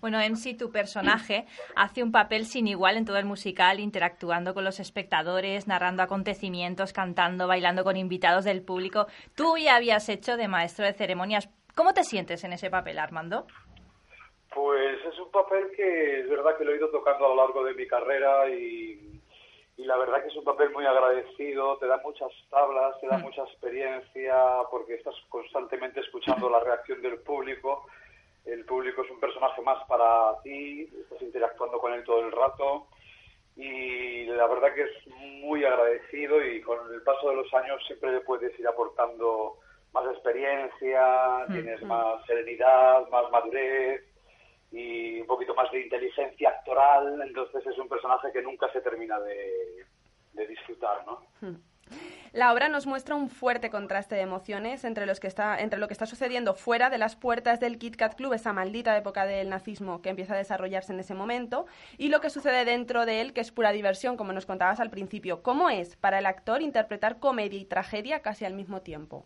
Bueno, 0.00 0.20
en 0.20 0.36
sí 0.36 0.54
tu 0.54 0.70
personaje 0.70 1.46
hace 1.74 2.02
un 2.02 2.12
papel 2.12 2.44
sin 2.44 2.68
igual 2.68 2.96
en 2.96 3.06
todo 3.06 3.16
el 3.16 3.24
musical, 3.24 3.80
interactuando 3.80 4.52
con 4.54 4.62
los 4.64 4.78
espectadores, 4.78 5.66
narrando 5.66 6.02
acontecimientos, 6.02 6.92
cantando, 6.92 7.46
bailando 7.48 7.82
con 7.82 7.96
invitados 7.96 8.44
del 8.44 8.62
público. 8.62 9.06
Tú 9.34 9.56
ya 9.56 9.76
habías 9.76 10.08
hecho 10.08 10.36
de 10.36 10.48
maestro 10.48 10.84
de 10.84 10.92
ceremonias. 10.92 11.48
¿Cómo 11.74 11.94
te 11.94 12.04
sientes 12.04 12.44
en 12.44 12.52
ese 12.52 12.68
papel, 12.70 12.98
Armando? 12.98 13.46
Pues 14.56 15.04
es 15.04 15.18
un 15.18 15.30
papel 15.30 15.70
que 15.76 16.20
es 16.20 16.30
verdad 16.30 16.56
que 16.56 16.64
lo 16.64 16.72
he 16.72 16.78
ido 16.78 16.88
tocando 16.88 17.26
a 17.26 17.28
lo 17.28 17.36
largo 17.36 17.62
de 17.62 17.74
mi 17.74 17.86
carrera 17.86 18.48
y, 18.48 19.20
y 19.76 19.84
la 19.84 19.98
verdad 19.98 20.22
que 20.22 20.28
es 20.28 20.36
un 20.36 20.44
papel 20.44 20.70
muy 20.70 20.86
agradecido, 20.86 21.76
te 21.76 21.86
da 21.86 22.00
muchas 22.02 22.30
tablas, 22.48 22.98
te 22.98 23.06
da 23.06 23.18
mucha 23.18 23.42
experiencia 23.42 24.34
porque 24.70 24.94
estás 24.94 25.14
constantemente 25.28 26.00
escuchando 26.00 26.48
la 26.48 26.60
reacción 26.60 27.02
del 27.02 27.18
público. 27.18 27.86
El 28.46 28.64
público 28.64 29.02
es 29.02 29.10
un 29.10 29.20
personaje 29.20 29.60
más 29.60 29.84
para 29.88 30.40
ti, 30.42 30.88
estás 31.02 31.20
interactuando 31.20 31.78
con 31.78 31.92
él 31.92 32.02
todo 32.04 32.20
el 32.20 32.32
rato 32.32 32.86
y 33.56 34.24
la 34.24 34.46
verdad 34.46 34.72
que 34.74 34.84
es 34.84 35.06
muy 35.42 35.66
agradecido 35.66 36.42
y 36.42 36.62
con 36.62 36.78
el 36.94 37.02
paso 37.02 37.28
de 37.28 37.36
los 37.36 37.52
años 37.52 37.84
siempre 37.86 38.10
le 38.10 38.20
puedes 38.20 38.58
ir 38.58 38.66
aportando 38.66 39.58
más 39.92 40.06
experiencia, 40.06 41.44
tienes 41.52 41.82
más 41.82 42.24
serenidad, 42.24 43.06
más 43.10 43.30
madurez 43.30 44.15
y 44.72 45.20
un 45.20 45.26
poquito 45.26 45.54
más 45.54 45.70
de 45.70 45.82
inteligencia 45.82 46.50
actoral, 46.50 47.20
entonces 47.22 47.66
es 47.66 47.78
un 47.78 47.88
personaje 47.88 48.32
que 48.32 48.42
nunca 48.42 48.70
se 48.72 48.80
termina 48.80 49.18
de, 49.20 49.86
disfrutar, 50.48 51.04
¿no? 51.06 51.22
La 52.32 52.52
obra 52.52 52.68
nos 52.68 52.86
muestra 52.86 53.14
un 53.14 53.30
fuerte 53.30 53.70
contraste 53.70 54.14
de 54.14 54.20
emociones 54.20 54.84
entre, 54.84 55.06
los 55.06 55.20
que 55.20 55.26
está, 55.26 55.58
entre 55.58 55.78
lo 55.78 55.86
que 55.86 55.94
está 55.94 56.04
sucediendo 56.04 56.54
fuera 56.54 56.90
de 56.90 56.98
las 56.98 57.16
puertas 57.16 57.60
del 57.60 57.78
Kit 57.78 57.96
Kat 57.96 58.14
Club, 58.14 58.34
esa 58.34 58.52
maldita 58.52 58.96
época 58.96 59.24
del 59.24 59.48
nazismo 59.48 60.02
que 60.02 60.10
empieza 60.10 60.34
a 60.34 60.36
desarrollarse 60.36 60.92
en 60.92 61.00
ese 61.00 61.14
momento, 61.14 61.66
y 61.96 62.08
lo 62.08 62.20
que 62.20 62.28
sucede 62.28 62.66
dentro 62.66 63.06
de 63.06 63.22
él, 63.22 63.32
que 63.32 63.40
es 63.40 63.52
pura 63.52 63.72
diversión, 63.72 64.18
como 64.18 64.34
nos 64.34 64.44
contabas 64.44 64.80
al 64.80 64.90
principio. 64.90 65.42
¿Cómo 65.42 65.70
es 65.70 65.96
para 65.96 66.18
el 66.18 66.26
actor 66.26 66.60
interpretar 66.60 67.18
comedia 67.20 67.58
y 67.58 67.64
tragedia 67.64 68.20
casi 68.20 68.44
al 68.44 68.52
mismo 68.52 68.82
tiempo? 68.82 69.24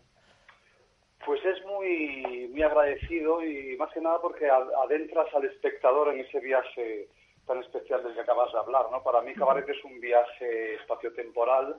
Pues 1.25 1.43
es 1.45 1.63
muy, 1.65 2.47
muy 2.51 2.63
agradecido 2.63 3.43
y 3.43 3.75
más 3.77 3.91
que 3.93 4.01
nada 4.01 4.19
porque 4.21 4.49
ad- 4.49 4.73
adentras 4.85 5.33
al 5.35 5.45
espectador 5.45 6.09
en 6.09 6.19
ese 6.21 6.39
viaje 6.39 7.07
tan 7.45 7.59
especial 7.59 8.03
del 8.03 8.13
que 8.13 8.21
acabas 8.21 8.51
de 8.51 8.59
hablar, 8.59 8.85
¿no? 8.91 9.03
Para 9.03 9.21
mí 9.21 9.33
cabaret 9.33 9.67
es 9.69 9.83
un 9.83 9.99
viaje 9.99 10.75
espaciotemporal 10.75 11.75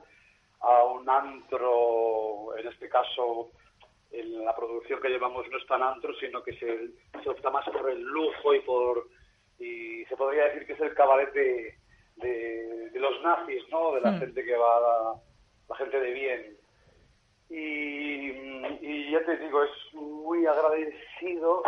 a 0.61 0.83
un 0.85 1.09
antro, 1.09 2.55
en 2.57 2.67
este 2.67 2.87
caso 2.89 3.51
en 4.11 4.45
la 4.45 4.55
producción 4.55 5.01
que 5.01 5.09
llevamos 5.09 5.47
no 5.49 5.57
es 5.57 5.65
tan 5.65 5.81
antro, 5.83 6.13
sino 6.15 6.43
que 6.43 6.53
se, 6.53 6.89
se 7.23 7.29
opta 7.29 7.49
más 7.49 7.67
por 7.69 7.89
el 7.89 8.01
lujo 8.01 8.53
y 8.53 8.59
por 8.61 9.07
y 9.59 10.05
se 10.05 10.15
podría 10.17 10.45
decir 10.45 10.65
que 10.67 10.73
es 10.73 10.81
el 10.81 10.93
cabaret 10.93 11.31
de, 11.33 11.75
de, 12.17 12.89
de 12.91 12.99
los 12.99 13.21
nazis, 13.23 13.63
¿no? 13.69 13.93
De 13.93 14.01
la 14.01 14.11
Mm. 14.11 14.19
gente 14.19 14.43
que 14.43 14.55
va, 14.55 14.79
la, 14.79 15.13
la 15.69 15.75
gente 15.77 15.99
de 15.99 16.11
bien. 16.11 16.57
Y, 17.55 18.31
y 18.81 19.11
ya 19.11 19.23
te 19.25 19.37
digo, 19.37 19.63
es 19.63 19.93
muy 19.93 20.43
agradecido 20.47 21.61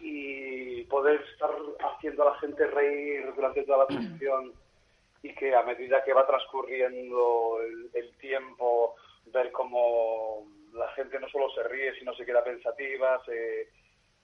y 0.00 0.82
poder 0.84 1.20
estar 1.32 1.50
haciendo 1.78 2.22
a 2.22 2.32
la 2.32 2.38
gente 2.40 2.66
reír 2.66 3.32
durante 3.36 3.62
toda 3.62 3.78
la 3.78 3.86
función 3.86 4.52
y 5.22 5.32
que 5.34 5.54
a 5.54 5.62
medida 5.62 6.02
que 6.02 6.14
va 6.14 6.26
transcurriendo 6.26 7.58
el, 7.62 7.90
el 7.94 8.16
tiempo, 8.16 8.96
ver 9.26 9.52
cómo 9.52 10.48
la 10.72 10.88
gente 10.94 11.20
no 11.20 11.28
solo 11.28 11.48
se 11.50 11.62
ríe, 11.64 11.94
sino 11.94 12.12
se 12.14 12.26
queda 12.26 12.42
pensativa, 12.42 13.22
se, 13.24 13.68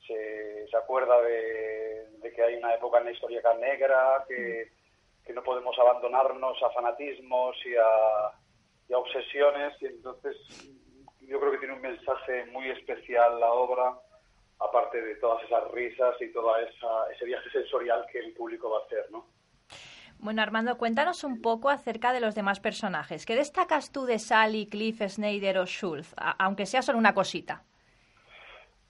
se, 0.06 0.66
se 0.68 0.76
acuerda 0.76 1.22
de, 1.22 2.08
de 2.18 2.32
que 2.32 2.42
hay 2.42 2.56
una 2.56 2.74
época 2.74 2.98
en 2.98 3.04
la 3.04 3.12
historia 3.12 3.42
negra, 3.60 4.24
que, 4.26 4.72
que 5.24 5.32
no 5.32 5.44
podemos 5.44 5.78
abandonarnos 5.78 6.60
a 6.64 6.70
fanatismos 6.70 7.56
y 7.64 7.76
a, 7.76 8.32
y 8.88 8.92
a 8.92 8.98
obsesiones, 8.98 9.80
y 9.82 9.86
entonces 9.86 10.36
yo 11.26 11.38
creo 11.40 11.52
que 11.52 11.58
tiene 11.58 11.74
un 11.74 11.80
mensaje 11.80 12.46
muy 12.46 12.68
especial 12.70 13.38
la 13.40 13.52
obra, 13.52 13.94
aparte 14.58 15.00
de 15.02 15.16
todas 15.16 15.42
esas 15.44 15.70
risas 15.72 16.14
y 16.20 16.32
todo 16.32 16.56
esa, 16.56 17.10
ese 17.14 17.24
viaje 17.24 17.50
sensorial 17.50 18.06
que 18.10 18.18
el 18.20 18.32
público 18.32 18.70
va 18.70 18.78
a 18.78 18.84
hacer, 18.86 19.10
¿no? 19.10 19.26
Bueno, 20.18 20.40
Armando, 20.40 20.78
cuéntanos 20.78 21.24
un 21.24 21.42
poco 21.42 21.68
acerca 21.68 22.12
de 22.14 22.20
los 22.20 22.34
demás 22.34 22.58
personajes. 22.58 23.26
¿Qué 23.26 23.34
destacas 23.36 23.92
tú 23.92 24.06
de 24.06 24.18
Sally, 24.18 24.66
Cliff, 24.66 25.02
Snyder 25.06 25.58
o 25.58 25.66
Schultz? 25.66 26.14
A- 26.16 26.42
aunque 26.44 26.64
sea 26.64 26.80
solo 26.80 26.96
una 26.98 27.12
cosita. 27.12 27.62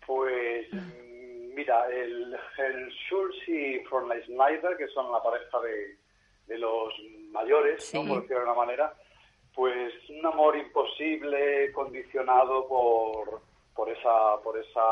Pues 0.06 0.72
mm, 0.72 1.54
mira, 1.54 1.88
el, 1.88 2.32
el 2.58 2.90
Schultz 2.92 3.48
y 3.48 3.80
Fräulein 3.88 4.22
Schneider, 4.22 4.76
que 4.76 4.86
son 4.88 5.10
la 5.10 5.20
pareja 5.22 5.60
de, 5.60 5.96
de 6.46 6.58
los 6.58 6.94
mayores, 7.32 7.92
¿no? 7.94 8.02
Sí. 8.02 8.08
por 8.08 8.20
decirlo 8.22 8.38
de 8.38 8.44
una 8.44 8.54
manera, 8.54 8.94
pues 9.56 9.92
un 10.10 10.24
amor 10.26 10.56
imposible 10.56 11.72
condicionado 11.72 12.68
por, 12.68 13.40
por 13.74 13.90
esa 13.90 14.36
por 14.44 14.56
esa 14.58 14.82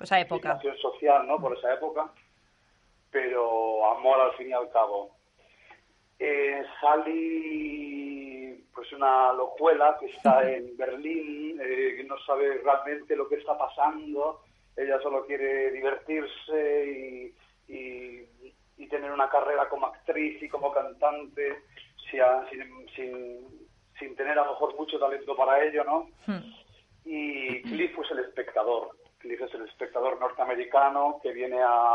esa 0.00 0.20
época. 0.20 0.56
situación 0.58 0.76
social, 0.78 1.26
¿no? 1.26 1.40
Por 1.40 1.56
esa 1.56 1.72
época, 1.72 2.10
pero 3.10 3.86
amor 3.96 4.20
al 4.20 4.32
fin 4.32 4.50
y 4.50 4.52
al 4.52 4.68
cabo. 4.70 5.12
Eh, 6.18 6.62
Sally, 6.80 8.64
pues 8.74 8.92
una 8.92 9.32
locuela 9.32 9.96
que 9.98 10.06
está 10.06 10.50
en 10.50 10.76
Berlín, 10.76 11.60
eh, 11.62 11.94
que 11.96 12.04
no 12.04 12.18
sabe 12.26 12.58
realmente 12.64 13.16
lo 13.16 13.28
que 13.28 13.36
está 13.36 13.56
pasando, 13.56 14.40
ella 14.76 15.00
solo 15.00 15.24
quiere 15.26 15.70
divertirse 15.70 17.32
y, 17.68 17.72
y- 17.72 18.26
y 18.76 18.86
tener 18.88 19.12
una 19.12 19.28
carrera 19.28 19.68
como 19.68 19.86
actriz 19.86 20.42
y 20.42 20.48
como 20.48 20.72
cantante, 20.72 21.62
si 22.10 22.18
a- 22.18 22.46
sin, 22.50 22.88
sin- 22.96 23.69
sin 24.00 24.16
tener 24.16 24.36
a 24.36 24.44
lo 24.44 24.52
mejor 24.52 24.76
mucho 24.76 24.98
talento 24.98 25.36
para 25.36 25.62
ello, 25.62 25.84
¿no? 25.84 26.10
Hmm. 26.26 26.52
Y 27.04 27.62
Cliff 27.62 27.96
es 27.96 28.10
el 28.10 28.18
espectador. 28.20 28.96
Cliff 29.18 29.40
es 29.40 29.54
el 29.54 29.66
espectador 29.68 30.18
norteamericano 30.18 31.20
que 31.22 31.32
viene 31.32 31.60
a, 31.62 31.94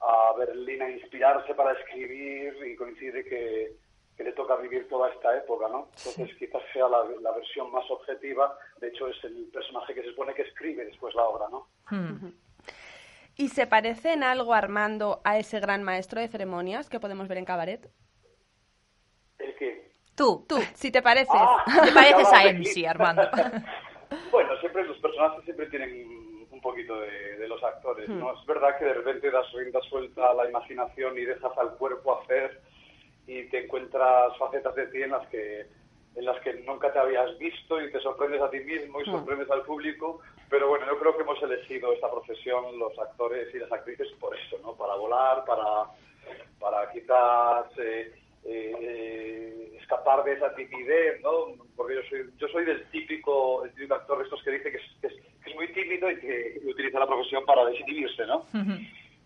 a 0.00 0.32
Berlín 0.38 0.82
a 0.82 0.90
inspirarse 0.90 1.54
para 1.54 1.72
escribir 1.72 2.56
y 2.64 2.76
coincide 2.76 3.24
que, 3.24 3.72
que 4.16 4.24
le 4.24 4.32
toca 4.32 4.56
vivir 4.56 4.88
toda 4.88 5.10
esta 5.10 5.36
época, 5.36 5.68
¿no? 5.68 5.88
Entonces 5.96 6.36
quizás 6.38 6.62
sea 6.72 6.88
la, 6.88 7.04
la 7.20 7.32
versión 7.32 7.72
más 7.72 7.90
objetiva. 7.90 8.56
De 8.80 8.88
hecho, 8.88 9.08
es 9.08 9.24
el 9.24 9.48
personaje 9.52 9.94
que 9.94 10.02
se 10.02 10.10
supone 10.10 10.34
que 10.34 10.42
escribe 10.42 10.84
después 10.84 11.14
la 11.14 11.24
obra, 11.24 11.48
¿no? 11.50 11.68
Hmm. 11.90 12.32
¿Y 13.36 13.48
se 13.50 13.66
parece 13.68 14.12
en 14.12 14.24
algo 14.24 14.52
Armando 14.52 15.20
a 15.24 15.38
ese 15.38 15.60
gran 15.60 15.84
maestro 15.84 16.20
de 16.20 16.28
ceremonias 16.28 16.90
que 16.90 16.98
podemos 16.98 17.28
ver 17.28 17.38
en 17.38 17.44
Cabaret? 17.44 17.88
Tú, 20.18 20.44
Tú, 20.48 20.56
si 20.74 20.90
te 20.90 21.00
pareces. 21.00 21.30
Ah, 21.32 21.64
¿Te 21.84 21.92
pareces 21.92 22.32
a. 22.32 22.64
Sí, 22.64 22.84
Armando. 22.84 23.22
bueno, 24.32 24.56
siempre 24.58 24.84
los 24.84 24.98
personajes 24.98 25.44
siempre 25.44 25.66
tienen 25.66 26.46
un 26.50 26.60
poquito 26.60 27.00
de, 27.00 27.38
de 27.38 27.46
los 27.46 27.62
actores, 27.62 28.08
¿no? 28.08 28.32
Es 28.32 28.44
verdad 28.44 28.76
que 28.78 28.84
de 28.84 28.94
repente 28.94 29.30
das 29.30 29.50
rienda 29.52 29.80
suelta 29.82 30.30
a 30.30 30.34
la 30.34 30.50
imaginación 30.50 31.16
y 31.16 31.24
dejas 31.24 31.56
al 31.56 31.76
cuerpo 31.76 32.20
hacer 32.20 32.60
y 33.28 33.44
te 33.44 33.64
encuentras 33.64 34.36
facetas 34.38 34.74
de 34.74 34.88
ti 34.88 35.02
en 35.02 35.10
las 35.12 35.26
que 35.28 35.66
en 36.16 36.24
las 36.24 36.40
que 36.40 36.52
nunca 36.54 36.92
te 36.92 36.98
habías 36.98 37.38
visto 37.38 37.80
y 37.80 37.92
te 37.92 38.00
sorprendes 38.00 38.42
a 38.42 38.50
ti 38.50 38.58
mismo 38.58 39.00
y 39.00 39.04
sorprendes 39.04 39.48
al 39.52 39.62
público, 39.62 40.20
pero 40.50 40.66
bueno, 40.66 40.84
yo 40.86 40.98
creo 40.98 41.16
que 41.16 41.22
hemos 41.22 41.40
elegido 41.44 41.92
esta 41.92 42.10
profesión 42.10 42.76
los 42.76 42.98
actores 42.98 43.54
y 43.54 43.58
las 43.58 43.70
actrices 43.70 44.08
por 44.18 44.36
eso, 44.36 44.58
¿no? 44.62 44.72
Para 44.72 44.96
volar, 44.96 45.44
para 45.44 45.86
para 46.58 46.90
quizás 46.90 47.66
eh, 47.78 48.12
eh, 48.44 48.72
eh, 48.80 49.78
escapar 49.80 50.24
de 50.24 50.34
esa 50.34 50.54
timidez, 50.54 51.20
¿no? 51.22 51.54
Porque 51.76 51.96
yo 51.96 52.00
soy, 52.08 52.30
yo 52.38 52.48
soy 52.48 52.64
del 52.64 52.84
típico, 52.90 53.64
el 53.64 53.72
típico 53.72 53.94
actor 53.94 54.18
de 54.18 54.24
estos 54.24 54.42
que 54.42 54.50
dice 54.50 54.70
que 54.70 54.76
es, 54.76 54.82
que 55.00 55.06
es, 55.08 55.12
que 55.42 55.50
es 55.50 55.56
muy 55.56 55.72
tímido 55.72 56.10
y 56.10 56.18
que 56.18 56.60
utiliza 56.64 56.98
la 56.98 57.06
profesión 57.06 57.44
para 57.44 57.64
desinhibirse, 57.64 58.26
¿no? 58.26 58.46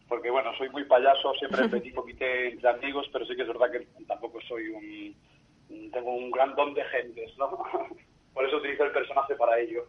Porque 0.08 0.30
bueno, 0.30 0.54
soy 0.56 0.68
muy 0.70 0.84
payaso, 0.84 1.32
siempre 1.34 1.68
petit 1.68 1.94
comité 1.94 2.48
entre 2.48 2.68
amigos, 2.68 3.08
pero 3.12 3.24
sí 3.24 3.34
que 3.34 3.42
es 3.42 3.48
verdad 3.48 3.70
que 3.70 3.86
tampoco 4.06 4.40
soy 4.42 4.68
un, 4.68 5.90
tengo 5.90 6.14
un 6.14 6.30
gran 6.30 6.54
don 6.54 6.74
de 6.74 6.84
gentes, 6.84 7.36
¿no? 7.38 7.50
Por 8.34 8.46
eso 8.46 8.56
utilizo 8.56 8.84
el 8.84 8.92
personaje 8.92 9.34
para 9.36 9.58
ello. 9.58 9.84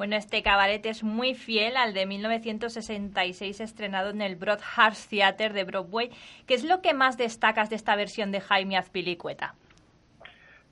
Bueno, 0.00 0.16
este 0.16 0.42
cabaret 0.42 0.86
es 0.86 1.02
muy 1.04 1.34
fiel 1.34 1.76
al 1.76 1.92
de 1.92 2.06
1966 2.06 3.60
estrenado 3.60 4.08
en 4.08 4.22
el 4.22 4.34
Broadhurst 4.34 5.10
Theatre 5.10 5.50
de 5.50 5.64
Broadway. 5.64 6.08
¿Qué 6.46 6.54
es 6.54 6.64
lo 6.64 6.80
que 6.80 6.94
más 6.94 7.18
destacas 7.18 7.68
de 7.68 7.76
esta 7.76 7.96
versión 7.96 8.32
de 8.32 8.40
Jaime 8.40 8.78
Azpilicueta? 8.78 9.54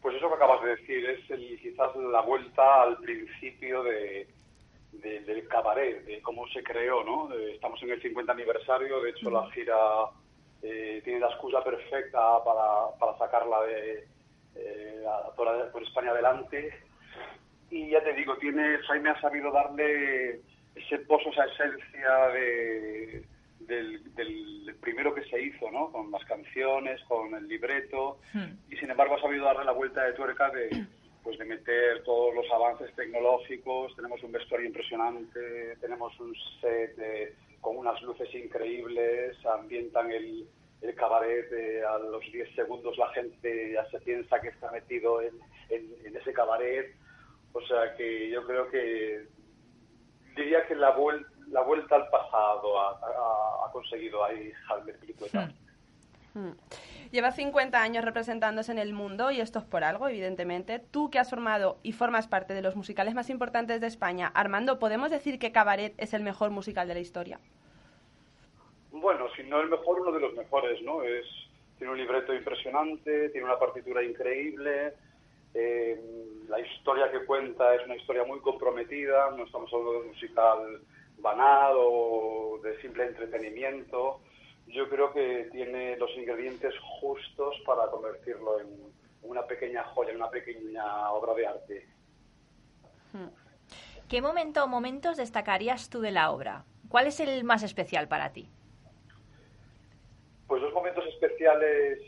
Pues 0.00 0.16
eso 0.16 0.30
que 0.30 0.34
acabas 0.34 0.62
de 0.62 0.70
decir 0.76 1.04
es 1.10 1.30
el- 1.30 1.60
quizás 1.60 1.94
la 1.96 2.22
vuelta 2.22 2.84
al 2.84 2.96
principio 3.02 3.82
de, 3.82 4.26
de- 4.92 5.20
del 5.20 5.46
cabaret, 5.46 6.06
de 6.06 6.22
cómo 6.22 6.48
se 6.48 6.62
creó, 6.62 7.04
¿no? 7.04 7.28
De- 7.28 7.56
estamos 7.56 7.82
en 7.82 7.90
el 7.90 8.00
50 8.00 8.32
aniversario, 8.32 8.98
de 9.02 9.10
hecho 9.10 9.28
la 9.28 9.50
gira 9.50 9.76
eh, 10.62 11.02
tiene 11.04 11.20
la 11.20 11.26
excusa 11.28 11.62
perfecta 11.62 12.42
para, 12.42 12.96
para 12.98 13.18
sacarla 13.18 13.60
de, 13.64 14.08
eh, 14.54 15.04
a- 15.06 15.30
por 15.70 15.82
España 15.82 16.12
adelante. 16.12 16.72
Y 17.70 17.90
ya 17.90 18.02
te 18.02 18.12
digo, 18.14 18.36
tiene 18.38 18.78
Jaime 18.86 19.10
ha 19.10 19.20
sabido 19.20 19.50
darle 19.52 20.40
ese 20.74 20.98
pozo, 21.00 21.30
esa 21.30 21.44
esencia 21.44 22.28
de, 22.32 23.24
del, 23.60 24.14
del 24.14 24.74
primero 24.80 25.14
que 25.14 25.24
se 25.24 25.40
hizo, 25.42 25.70
¿no? 25.70 25.90
Con 25.92 26.10
las 26.10 26.24
canciones, 26.24 27.02
con 27.04 27.34
el 27.34 27.46
libreto, 27.48 28.18
y 28.70 28.76
sin 28.76 28.90
embargo 28.90 29.16
ha 29.16 29.20
sabido 29.20 29.44
darle 29.44 29.64
la 29.64 29.72
vuelta 29.72 30.04
de 30.04 30.12
tuerca 30.14 30.50
de, 30.50 30.70
pues 31.22 31.36
de 31.38 31.44
meter 31.44 32.02
todos 32.04 32.34
los 32.34 32.50
avances 32.52 32.94
tecnológicos, 32.94 33.94
tenemos 33.96 34.22
un 34.22 34.32
vestuario 34.32 34.66
impresionante, 34.66 35.76
tenemos 35.80 36.18
un 36.20 36.34
set 36.60 36.96
eh, 36.98 37.34
con 37.60 37.76
unas 37.76 38.00
luces 38.02 38.32
increíbles, 38.34 39.36
ambientan 39.44 40.10
el, 40.12 40.46
el 40.80 40.94
cabaret, 40.94 41.52
eh, 41.52 41.82
a 41.84 41.98
los 41.98 42.22
10 42.32 42.54
segundos 42.54 42.96
la 42.96 43.08
gente 43.08 43.72
ya 43.72 43.84
se 43.90 43.98
piensa 44.00 44.40
que 44.40 44.48
está 44.48 44.70
metido 44.70 45.20
en, 45.20 45.34
en- 45.70 46.06
en 46.06 46.16
ese 46.16 46.32
cabaret, 46.32 46.94
o 47.52 47.60
sea 47.62 47.94
que 47.96 48.30
yo 48.30 48.46
creo 48.46 48.68
que 48.70 49.26
diría 50.36 50.66
que 50.66 50.74
la, 50.76 50.96
vuel- 50.96 51.26
la 51.48 51.62
vuelta 51.62 51.96
al 51.96 52.08
pasado 52.08 52.80
ha, 52.80 52.90
ha- 52.92 53.66
ha 53.68 53.72
conseguido 53.72 54.24
ahí 54.24 54.52
Jaime 54.66 54.92
Pilicueta. 54.94 55.50
Mm. 56.34 56.50
Lleva 57.10 57.32
50 57.32 57.80
años 57.80 58.04
representándose 58.04 58.70
en 58.70 58.78
el 58.78 58.92
mundo 58.92 59.30
y 59.30 59.40
esto 59.40 59.58
es 59.58 59.64
por 59.64 59.82
algo, 59.82 60.08
evidentemente. 60.08 60.78
Tú 60.78 61.10
que 61.10 61.18
has 61.18 61.30
formado 61.30 61.78
y 61.82 61.92
formas 61.92 62.28
parte 62.28 62.52
de 62.54 62.60
los 62.62 62.76
musicales 62.76 63.14
más 63.14 63.30
importantes 63.30 63.80
de 63.80 63.86
España, 63.86 64.30
Armando, 64.34 64.78
¿podemos 64.78 65.10
decir 65.10 65.38
que 65.38 65.50
Cabaret 65.50 65.94
es 65.96 66.12
el 66.12 66.22
mejor 66.22 66.50
musical 66.50 66.86
de 66.86 66.94
la 66.94 67.00
historia? 67.00 67.40
Bueno, 68.92 69.26
si 69.36 69.42
no 69.44 69.60
el 69.60 69.68
mejor, 69.70 70.00
uno 70.00 70.12
de 70.12 70.20
los 70.20 70.34
mejores, 70.34 70.82
¿no? 70.82 71.02
Es, 71.02 71.24
tiene 71.78 71.92
un 71.92 71.98
libreto 71.98 72.34
impresionante, 72.34 73.30
tiene 73.30 73.46
una 73.46 73.58
partitura 73.58 74.02
increíble, 74.02 74.94
eh, 75.54 76.00
la 76.48 76.60
historia 76.60 77.10
que 77.10 77.24
cuenta 77.24 77.74
es 77.74 77.84
una 77.84 77.96
historia 77.96 78.24
muy 78.24 78.40
comprometida, 78.40 79.30
no 79.30 79.44
estamos 79.44 79.72
hablando 79.72 79.92
de 79.92 79.98
un 80.00 80.08
musical 80.08 80.80
banal 81.18 81.74
o 81.76 82.58
de 82.62 82.80
simple 82.80 83.04
entretenimiento. 83.06 84.20
Yo 84.66 84.88
creo 84.88 85.12
que 85.12 85.48
tiene 85.52 85.96
los 85.96 86.10
ingredientes 86.16 86.74
justos 87.00 87.56
para 87.66 87.90
convertirlo 87.90 88.60
en 88.60 88.68
una 89.22 89.46
pequeña 89.46 89.84
joya, 89.84 90.10
en 90.10 90.16
una 90.16 90.30
pequeña 90.30 91.10
obra 91.10 91.34
de 91.34 91.46
arte. 91.46 91.86
¿Qué 94.08 94.22
momento 94.22 94.64
o 94.64 94.68
momentos 94.68 95.16
destacarías 95.16 95.90
tú 95.90 96.00
de 96.00 96.12
la 96.12 96.30
obra? 96.30 96.64
¿Cuál 96.88 97.06
es 97.06 97.20
el 97.20 97.44
más 97.44 97.62
especial 97.62 98.08
para 98.08 98.32
ti? 98.32 98.48
Pues 100.46 100.62
dos 100.62 100.72
momentos 100.72 101.04
especiales 101.06 102.00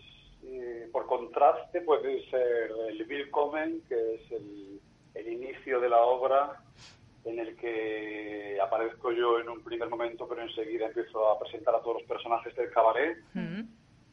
eh, 0.44 0.88
por 0.92 1.06
contraste 1.06 1.80
puede 1.82 2.28
ser 2.30 2.72
el 2.88 3.06
Willkommen, 3.08 3.82
que 3.88 4.14
es 4.14 4.32
el, 4.32 4.80
el 5.14 5.32
inicio 5.32 5.80
de 5.80 5.88
la 5.88 6.00
obra 6.00 6.62
en 7.24 7.38
el 7.38 7.56
que 7.56 8.58
aparezco 8.62 9.12
yo 9.12 9.38
en 9.40 9.48
un 9.48 9.62
primer 9.62 9.88
momento, 9.88 10.26
pero 10.26 10.42
enseguida 10.42 10.86
empiezo 10.86 11.28
a 11.28 11.38
presentar 11.38 11.74
a 11.74 11.80
todos 11.80 12.00
los 12.00 12.08
personajes 12.08 12.54
del 12.56 12.70
cabaret 12.70 13.18
Mm. 13.34 13.62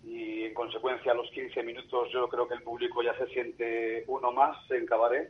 y 0.04 0.44
en 0.44 0.54
consecuencia 0.54 1.12
a 1.12 1.16
los 1.16 1.30
15 1.32 1.64
minutos 1.64 2.10
yo 2.12 2.28
creo 2.30 2.48
que 2.48 2.56
el 2.56 2.64
público 2.64 3.02
ya 3.02 3.18
se 3.18 3.28
siente 3.28 4.04
uno 4.08 4.32
más 4.32 4.58
en 4.72 4.86
cabaret. 4.86 5.30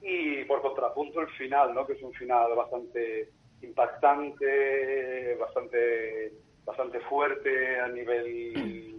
Y 0.00 0.44
por 0.44 0.60
contrapunto 0.60 1.20
el 1.20 1.28
final, 1.30 1.74
¿no? 1.74 1.86
que 1.86 1.94
es 1.94 2.02
un 2.02 2.12
final 2.12 2.54
bastante 2.54 3.30
impactante, 3.62 5.34
bastante, 5.36 6.32
bastante 6.64 7.00
fuerte 7.00 7.80
a 7.80 7.88
nivel 7.88 8.93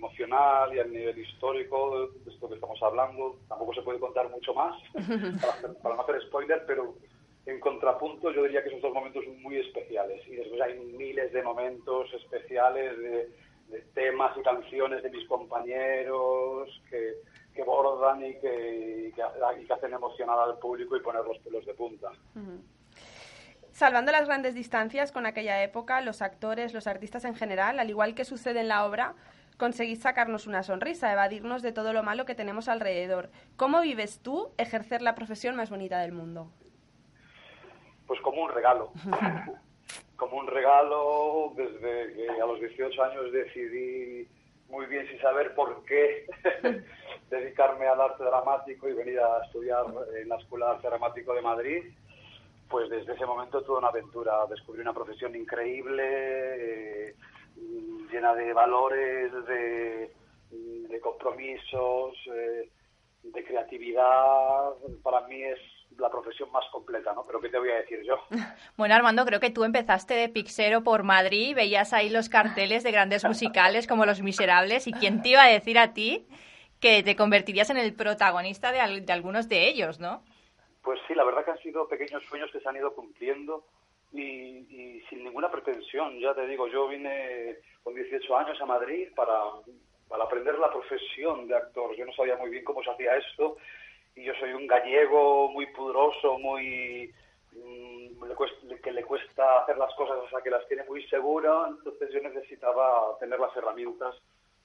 emocional 0.00 0.74
y 0.74 0.80
a 0.80 0.84
nivel 0.84 1.18
histórico 1.18 2.08
de 2.24 2.32
esto 2.32 2.48
que 2.48 2.54
estamos 2.54 2.82
hablando. 2.82 3.38
Tampoco 3.48 3.74
se 3.74 3.82
puede 3.82 4.00
contar 4.00 4.28
mucho 4.30 4.54
más 4.54 4.74
para, 4.94 5.74
para 5.74 5.94
no 5.94 6.02
hacer 6.02 6.22
spoiler, 6.22 6.64
pero 6.66 6.94
en 7.46 7.60
contrapunto 7.60 8.32
yo 8.32 8.42
diría 8.44 8.62
que 8.62 8.70
esos 8.70 8.82
dos 8.82 8.94
momentos 8.94 9.24
son 9.24 9.40
muy 9.42 9.56
especiales. 9.56 10.26
Y 10.26 10.36
después 10.36 10.60
hay 10.60 10.78
miles 10.78 11.32
de 11.32 11.42
momentos 11.42 12.12
especiales 12.14 12.98
de, 12.98 13.28
de 13.70 13.80
temas 13.94 14.36
y 14.36 14.42
canciones 14.42 15.02
de 15.02 15.10
mis 15.10 15.26
compañeros 15.28 16.68
que, 16.90 17.14
que 17.54 17.62
bordan 17.62 18.24
y 18.24 18.34
que, 18.40 19.08
y 19.08 19.12
que, 19.12 19.22
y 19.60 19.66
que 19.66 19.72
hacen 19.72 19.92
emocionar 19.92 20.38
al 20.38 20.58
público 20.58 20.96
y 20.96 21.00
poner 21.00 21.24
los 21.24 21.38
pelos 21.38 21.64
de 21.64 21.74
punta. 21.74 22.10
Salvando 23.72 24.12
las 24.12 24.26
grandes 24.26 24.54
distancias 24.54 25.12
con 25.12 25.24
aquella 25.26 25.62
época, 25.62 26.00
los 26.00 26.20
actores, 26.20 26.74
los 26.74 26.86
artistas 26.86 27.24
en 27.24 27.34
general, 27.34 27.78
al 27.78 27.88
igual 27.88 28.14
que 28.14 28.24
sucede 28.24 28.60
en 28.60 28.68
la 28.68 28.84
obra, 28.84 29.14
conseguís 29.60 30.00
sacarnos 30.00 30.46
una 30.46 30.62
sonrisa, 30.62 31.12
evadirnos 31.12 31.60
de 31.60 31.72
todo 31.72 31.92
lo 31.92 32.02
malo 32.02 32.24
que 32.24 32.34
tenemos 32.34 32.66
alrededor. 32.66 33.28
¿Cómo 33.56 33.82
vives 33.82 34.18
tú 34.20 34.52
ejercer 34.56 35.02
la 35.02 35.14
profesión 35.14 35.54
más 35.54 35.68
bonita 35.68 36.00
del 36.00 36.12
mundo? 36.12 36.50
Pues 38.06 38.18
como 38.22 38.42
un 38.42 38.50
regalo. 38.50 38.90
como 40.16 40.38
un 40.38 40.46
regalo 40.46 41.52
desde 41.56 42.14
que 42.14 42.40
a 42.40 42.46
los 42.46 42.58
18 42.58 43.02
años 43.02 43.32
decidí 43.32 44.26
muy 44.70 44.86
bien 44.86 45.06
sin 45.08 45.20
saber 45.20 45.54
por 45.54 45.84
qué 45.84 46.26
dedicarme 47.30 47.86
al 47.86 48.00
arte 48.00 48.24
dramático 48.24 48.88
y 48.88 48.94
venir 48.94 49.20
a 49.20 49.44
estudiar 49.44 49.84
en 50.20 50.28
la 50.28 50.36
Escuela 50.36 50.66
de 50.66 50.72
Arte 50.72 50.88
Dramático 50.88 51.34
de 51.34 51.42
Madrid. 51.42 51.84
Pues 52.70 52.88
desde 52.88 53.12
ese 53.12 53.26
momento 53.26 53.62
toda 53.62 53.80
una 53.80 53.88
aventura. 53.88 54.46
Descubrí 54.48 54.80
una 54.80 54.94
profesión 54.94 55.36
increíble, 55.36 57.08
eh, 57.08 57.14
llena 58.10 58.34
de 58.34 58.52
valores, 58.52 59.32
de, 59.46 60.12
de 60.50 61.00
compromisos, 61.00 62.14
eh, 62.34 62.70
de 63.22 63.44
creatividad. 63.44 64.70
Para 65.02 65.26
mí 65.28 65.42
es 65.42 65.58
la 65.98 66.10
profesión 66.10 66.50
más 66.52 66.64
completa, 66.72 67.12
¿no? 67.12 67.24
Pero 67.26 67.40
¿qué 67.40 67.48
te 67.48 67.58
voy 67.58 67.70
a 67.70 67.76
decir 67.76 68.00
yo? 68.04 68.16
Bueno, 68.76 68.94
Armando, 68.94 69.26
creo 69.26 69.40
que 69.40 69.50
tú 69.50 69.64
empezaste 69.64 70.14
de 70.14 70.28
pixero 70.30 70.82
por 70.82 71.02
Madrid, 71.02 71.54
veías 71.54 71.92
ahí 71.92 72.08
los 72.08 72.28
carteles 72.30 72.82
de 72.82 72.92
grandes 72.92 73.24
musicales 73.24 73.86
como 73.86 74.06
Los 74.06 74.22
Miserables, 74.22 74.86
y 74.86 74.92
quién 74.92 75.20
te 75.20 75.30
iba 75.30 75.42
a 75.44 75.48
decir 75.48 75.78
a 75.78 75.92
ti 75.92 76.26
que 76.80 77.02
te 77.02 77.14
convertirías 77.14 77.68
en 77.68 77.76
el 77.76 77.92
protagonista 77.94 78.72
de, 78.72 78.80
al- 78.80 79.04
de 79.04 79.12
algunos 79.12 79.48
de 79.50 79.68
ellos, 79.68 80.00
¿no? 80.00 80.22
Pues 80.82 80.98
sí, 81.06 81.14
la 81.14 81.24
verdad 81.24 81.44
que 81.44 81.50
han 81.50 81.58
sido 81.58 81.86
pequeños 81.88 82.22
sueños 82.24 82.50
que 82.52 82.60
se 82.60 82.68
han 82.68 82.76
ido 82.76 82.94
cumpliendo 82.94 83.66
y, 84.12 84.20
y 84.22 85.00
sin 85.08 85.24
ninguna 85.24 85.50
pretensión. 85.50 86.18
Ya 86.18 86.34
te 86.34 86.46
digo, 86.46 86.66
yo 86.68 86.88
vine 86.88 87.58
con 87.82 87.94
18 87.94 88.36
años 88.36 88.60
a 88.60 88.66
Madrid 88.66 89.08
para, 89.14 89.38
para 90.08 90.24
aprender 90.24 90.58
la 90.58 90.70
profesión 90.70 91.46
de 91.48 91.56
actor. 91.56 91.94
Yo 91.96 92.04
no 92.06 92.12
sabía 92.12 92.36
muy 92.36 92.50
bien 92.50 92.64
cómo 92.64 92.82
se 92.82 92.90
hacía 92.90 93.16
esto 93.16 93.56
y 94.16 94.24
yo 94.24 94.32
soy 94.40 94.52
un 94.52 94.66
gallego 94.66 95.50
muy 95.50 95.66
pudroso, 95.66 96.38
muy 96.38 97.12
mm, 97.52 98.24
le 98.24 98.34
cuesta- 98.34 98.76
que 98.82 98.92
le 98.92 99.04
cuesta 99.04 99.60
hacer 99.62 99.78
las 99.78 99.94
cosas 99.94 100.18
hasta 100.24 100.42
que 100.42 100.50
las 100.50 100.66
tiene 100.68 100.84
muy 100.84 101.02
segura. 101.08 101.66
Entonces 101.68 102.10
yo 102.12 102.20
necesitaba 102.20 103.16
tener 103.18 103.38
las 103.38 103.56
herramientas 103.56 104.16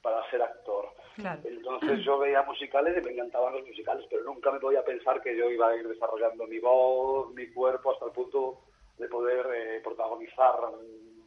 para 0.02 0.28
ser 0.30 0.42
actor. 0.42 0.90
Claro. 1.16 1.42
Entonces 1.46 2.00
yo 2.06 2.18
veía 2.20 2.42
musicales 2.44 2.98
y 2.98 3.06
me 3.06 3.14
encantaban 3.14 3.54
los 3.54 3.66
musicales, 3.68 4.06
pero 4.10 4.24
nunca 4.24 4.52
me 4.52 4.60
podía 4.60 4.84
pensar 4.84 5.22
que 5.22 5.36
yo 5.38 5.50
iba 5.50 5.70
a 5.70 5.76
ir 5.76 5.88
desarrollando 5.88 6.46
mi 6.48 6.60
voz, 6.60 7.32
mi 7.34 7.48
cuerpo, 7.52 7.92
hasta 7.92 8.06
el 8.06 8.12
punto 8.12 8.60
de 8.98 9.08
poder 9.08 9.46
eh, 9.56 9.82
protagonizar 9.84 10.54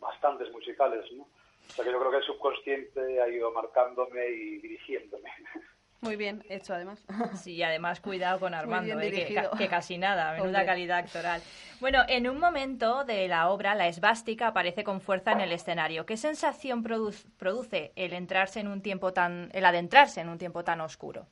bastantes 0.00 0.50
musicales, 0.52 1.04
¿no? 1.12 1.22
O 1.24 1.70
sea 1.72 1.84
que 1.84 1.92
yo 1.92 1.98
creo 1.98 2.10
que 2.10 2.16
el 2.18 2.22
subconsciente 2.24 3.20
ha 3.22 3.28
ido 3.28 3.52
marcándome 3.52 4.26
y 4.30 4.58
dirigiéndome. 4.58 5.30
Muy 6.00 6.14
bien 6.14 6.44
hecho, 6.48 6.74
además. 6.74 7.04
Sí, 7.42 7.60
además 7.62 8.00
cuidado 8.00 8.38
con 8.38 8.54
Armando, 8.54 9.00
eh, 9.00 9.44
que, 9.58 9.68
casi 9.68 9.98
nada, 9.98 10.30
menuda 10.34 10.46
Hombre. 10.60 10.64
calidad 10.66 10.98
actoral. 10.98 11.42
Bueno, 11.80 12.02
en 12.08 12.28
un 12.28 12.38
momento 12.38 13.04
de 13.04 13.26
la 13.28 13.50
obra, 13.50 13.74
la 13.74 13.88
esvástica 13.88 14.46
aparece 14.48 14.84
con 14.84 15.00
fuerza 15.00 15.32
en 15.32 15.40
el 15.40 15.50
escenario. 15.52 16.06
¿Qué 16.06 16.16
sensación 16.16 16.84
produ- 16.84 17.28
produce 17.36 17.92
el 17.96 18.12
entrarse 18.12 18.60
en 18.60 18.68
un 18.68 18.80
tiempo 18.80 19.12
tan, 19.12 19.50
el 19.52 19.64
adentrarse 19.64 20.20
en 20.20 20.28
un 20.28 20.38
tiempo 20.38 20.62
tan 20.64 20.80
oscuro? 20.80 21.26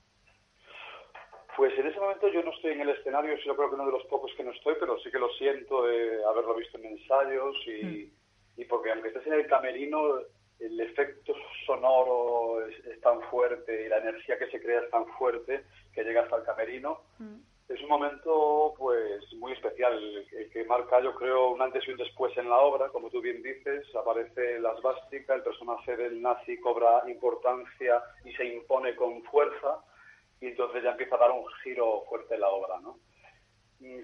Pues 1.56 1.76
en 1.78 1.86
ese 1.86 1.98
momento 1.98 2.28
yo 2.28 2.42
no 2.42 2.50
estoy 2.52 2.72
en 2.72 2.82
el 2.82 2.90
escenario, 2.90 3.34
yo 3.36 3.56
creo 3.56 3.70
que 3.70 3.76
uno 3.76 3.86
de 3.86 3.92
los 3.92 4.04
pocos 4.04 4.30
que 4.36 4.44
no 4.44 4.50
estoy, 4.50 4.74
pero 4.78 4.98
sí 4.98 5.10
que 5.10 5.18
lo 5.18 5.30
siento 5.30 5.84
de 5.84 6.22
haberlo 6.24 6.54
visto 6.54 6.76
en 6.76 6.84
ensayos 6.84 7.56
y, 7.66 8.12
y 8.58 8.64
porque 8.66 8.92
aunque 8.92 9.08
estés 9.08 9.26
en 9.26 9.32
el 9.34 9.46
camerino, 9.46 10.18
el 10.60 10.80
efecto 10.80 11.34
sonoro 11.64 12.66
es, 12.66 12.84
es 12.86 13.00
tan 13.00 13.22
fuerte 13.30 13.86
y 13.86 13.88
la 13.88 13.98
energía 13.98 14.38
que 14.38 14.50
se 14.50 14.60
crea 14.60 14.80
es 14.80 14.90
tan 14.90 15.06
fuerte 15.18 15.64
que 15.94 16.04
llega 16.04 16.22
hasta 16.22 16.36
el 16.36 16.44
camerino. 16.44 17.00
Es 17.68 17.80
un 17.80 17.88
momento 17.88 18.74
pues 18.76 19.32
muy 19.34 19.52
especial, 19.52 19.94
el, 19.94 20.26
el 20.38 20.50
que 20.50 20.64
marca 20.64 21.00
yo 21.00 21.14
creo 21.14 21.50
un 21.50 21.62
antes 21.62 21.86
y 21.88 21.90
un 21.90 21.96
después 21.96 22.36
en 22.36 22.50
la 22.50 22.58
obra, 22.58 22.90
como 22.90 23.08
tú 23.08 23.22
bien 23.22 23.42
dices, 23.42 23.86
aparece 23.96 24.60
la 24.60 24.76
svástica, 24.76 25.34
el 25.34 25.42
personaje 25.42 25.96
del 25.96 26.20
nazi 26.20 26.60
cobra 26.60 27.02
importancia 27.08 28.02
y 28.26 28.32
se 28.34 28.44
impone 28.44 28.94
con 28.94 29.22
fuerza 29.24 29.82
y 30.40 30.46
entonces 30.48 30.82
ya 30.82 30.90
empieza 30.90 31.16
a 31.16 31.18
dar 31.20 31.30
un 31.30 31.46
giro 31.62 32.02
fuerte 32.08 32.36
la 32.38 32.48
obra, 32.48 32.80
¿no? 32.80 32.98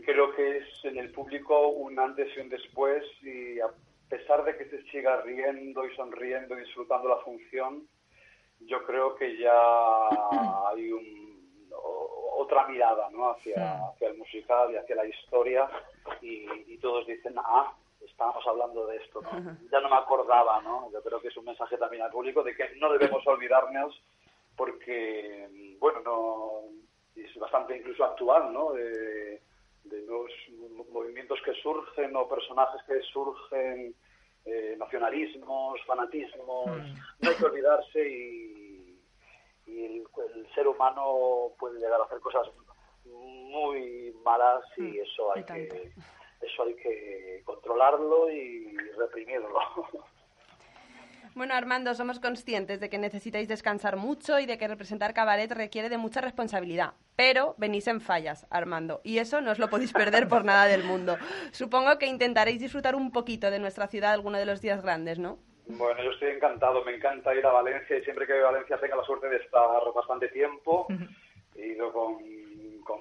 Creo 0.05 0.35
que 0.35 0.59
es 0.59 0.85
en 0.85 0.99
el 0.99 1.11
público 1.12 1.68
un 1.68 1.99
antes 1.99 2.29
y 2.37 2.40
un 2.40 2.49
después 2.51 3.03
y 3.23 3.59
a 3.61 3.68
pesar 4.09 4.45
de 4.45 4.57
que 4.57 4.66
se 4.66 4.83
siga 4.90 5.23
riendo 5.23 5.87
y 5.87 5.95
sonriendo 5.97 6.55
y 6.57 6.61
disfrutando 6.64 7.09
la 7.09 7.16
función, 7.18 7.87
yo 8.61 8.85
creo 8.85 9.14
que 9.16 9.37
ya 9.38 9.53
hay 10.68 10.92
un, 10.92 11.68
o- 11.75 12.35
otra 12.38 12.66
mirada 12.68 13.09
¿no? 13.11 13.31
hacia, 13.31 13.88
hacia 13.88 14.09
el 14.09 14.18
musical 14.18 14.71
y 14.73 14.77
hacia 14.77 14.97
la 14.97 15.07
historia 15.07 15.68
y, 16.21 16.47
y 16.66 16.79
todos 16.79 17.07
dicen, 17.07 17.35
ah, 17.38 17.75
estábamos 18.07 18.47
hablando 18.47 18.87
de 18.87 18.97
esto, 18.99 19.23
¿no? 19.23 19.31
ya 19.71 19.81
no 19.81 19.88
me 19.88 19.97
acordaba, 19.97 20.61
¿no? 20.61 20.90
yo 20.92 21.03
creo 21.03 21.21
que 21.21 21.29
es 21.29 21.37
un 21.38 21.47
mensaje 21.47 21.79
también 21.79 22.03
al 22.03 22.11
público 22.11 22.42
de 22.42 22.55
que 22.55 22.75
no 22.77 22.92
debemos 22.92 23.27
olvidarnos 23.27 24.01
porque, 24.57 25.77
bueno, 25.79 26.01
no 26.01 26.62
es 27.17 27.35
bastante 27.37 27.77
incluso 27.77 28.05
actual, 28.05 28.53
¿no? 28.53 28.73
De, 28.73 29.41
de 29.85 30.03
mo- 30.07 30.85
movimientos 30.91 31.41
que 31.45 31.53
surgen 31.55 32.15
o 32.17 32.29
personajes 32.29 32.81
que 32.87 33.01
surgen, 33.12 33.95
eh, 34.45 34.75
nacionalismos, 34.79 35.81
fanatismos. 35.87 36.67
No 37.21 37.31
hay 37.31 37.37
que 37.37 37.45
olvidarse 37.45 38.09
y, 38.09 38.99
y 39.67 39.85
el, 39.85 40.05
el 40.35 40.55
ser 40.55 40.67
humano 40.69 41.53
puede 41.59 41.79
llegar 41.81 42.01
a 42.01 42.05
hacer 42.05 42.21
cosas 42.21 42.49
muy 43.05 44.12
malas 44.25 44.65
y 44.77 44.99
eso 44.99 45.33
hay 45.35 45.43
y 45.43 45.45
que 45.45 45.93
eso 46.41 46.62
hay 46.65 46.75
que 46.75 47.43
controlarlo 47.45 48.31
y 48.31 48.77
reprimirlo. 48.97 49.59
Bueno, 51.35 51.55
Armando, 51.55 51.95
somos 51.95 52.21
conscientes 52.21 52.79
de 52.79 52.90
que 52.90 52.99
necesitáis 52.99 53.49
descansar 53.49 53.97
mucho 53.97 54.38
y 54.38 54.45
de 54.45 54.59
que 54.59 54.68
representar 54.68 55.14
cabaret 55.14 55.51
requiere 55.51 55.88
de 55.88 55.97
mucha 55.97 56.21
responsabilidad. 56.21 56.92
Pero 57.16 57.55
venís 57.57 57.87
en 57.88 58.03
fallas, 58.03 58.47
Armando, 58.51 59.01
y 59.03 59.16
eso 59.16 59.40
no 59.40 59.53
os 59.53 59.59
lo 59.59 59.71
podéis 59.71 59.95
perder 59.95 60.29
por 60.29 60.45
nada 60.45 60.66
del 60.66 60.85
mundo. 60.85 61.16
Supongo 61.53 61.99
que 61.99 62.07
intentaréis 62.07 62.61
disfrutar 62.61 62.95
un 62.95 63.12
poquito 63.12 63.51
de 63.51 63.59
nuestra 63.59 63.87
ciudad 63.87 64.12
alguno 64.12 64.37
de 64.37 64.45
los 64.45 64.61
días 64.61 64.83
grandes, 64.83 65.18
¿no? 65.18 65.38
Bueno, 65.68 66.03
yo 66.05 66.11
estoy 66.11 66.33
encantado, 66.33 66.85
me 66.85 66.97
encanta 66.97 67.35
ir 67.35 67.47
a 67.47 67.53
Valencia 67.53 67.97
y 67.97 68.03
siempre 68.05 68.27
que 68.27 68.35
voy 68.35 68.42
a 68.42 68.51
Valencia 68.51 68.79
tengo 68.79 68.97
la 68.97 69.05
suerte 69.05 69.29
de 69.31 69.37
estar 69.37 69.81
bastante 69.95 70.29
tiempo. 70.29 70.87
He 71.57 71.68
ido 71.68 71.92
con, 71.92 72.18
con, 72.85 73.01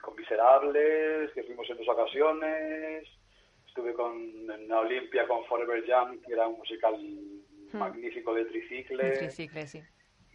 con 0.00 0.16
Miserables, 0.16 1.30
que 1.32 1.42
fuimos 1.42 1.68
en 1.68 1.76
dos 1.76 1.88
ocasiones. 1.88 3.06
Estuve 3.66 3.92
con, 3.92 4.14
en 4.14 4.68
la 4.68 4.80
Olimpia 4.80 5.28
con 5.28 5.44
Forever 5.44 5.84
Jam, 5.86 6.18
que 6.22 6.32
era 6.32 6.46
un 6.46 6.58
musical 6.58 6.96
magnífico 7.74 8.34
de 8.34 8.44
tricicle. 8.46 9.16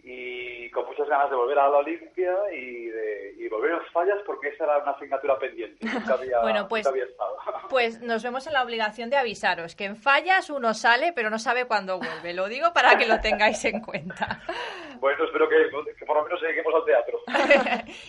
Y 0.08 0.70
con 0.70 0.86
muchas 0.86 1.08
ganas 1.10 1.30
de 1.32 1.36
volver 1.36 1.58
a 1.58 1.68
la 1.68 1.78
Olimpia 1.78 2.32
y, 2.54 2.86
de, 2.86 3.34
y 3.40 3.48
volver 3.50 3.74
a 3.74 3.82
fallas 3.92 4.20
porque 4.26 4.50
esa 4.50 4.66
era 4.66 4.78
una 4.78 4.92
asignatura 4.92 5.40
pendiente. 5.40 5.84
Nunca 5.94 6.14
había, 6.14 6.40
Bueno, 6.42 6.68
pues- 6.68 6.86
nunca 6.86 6.92
había 6.92 7.06
estado. 7.06 7.36
Pues 7.70 8.00
nos 8.02 8.22
vemos 8.24 8.46
en 8.46 8.54
la 8.54 8.62
obligación 8.64 9.10
de 9.10 9.18
avisaros 9.18 9.76
que 9.76 9.86
en 9.86 9.96
fallas 9.98 10.52
uno 10.52 10.76
sale, 10.76 11.12
pero 11.14 11.32
no 11.32 11.40
sabe 11.40 11.66
cuándo 11.66 11.98
vuelve. 11.98 12.34
Lo 12.34 12.48
digo 12.48 12.72
para 12.74 12.96
que 12.98 13.08
lo 13.08 13.20
tengáis 13.20 13.66
en 13.66 13.82
cuenta. 13.82 14.42
Bueno, 14.98 15.26
espero 15.26 15.48
que, 15.50 15.56
que 16.00 16.06
por 16.06 16.16
lo 16.16 16.24
menos 16.24 16.42
lleguemos 16.42 16.74
al 16.74 16.86
teatro. 16.86 17.20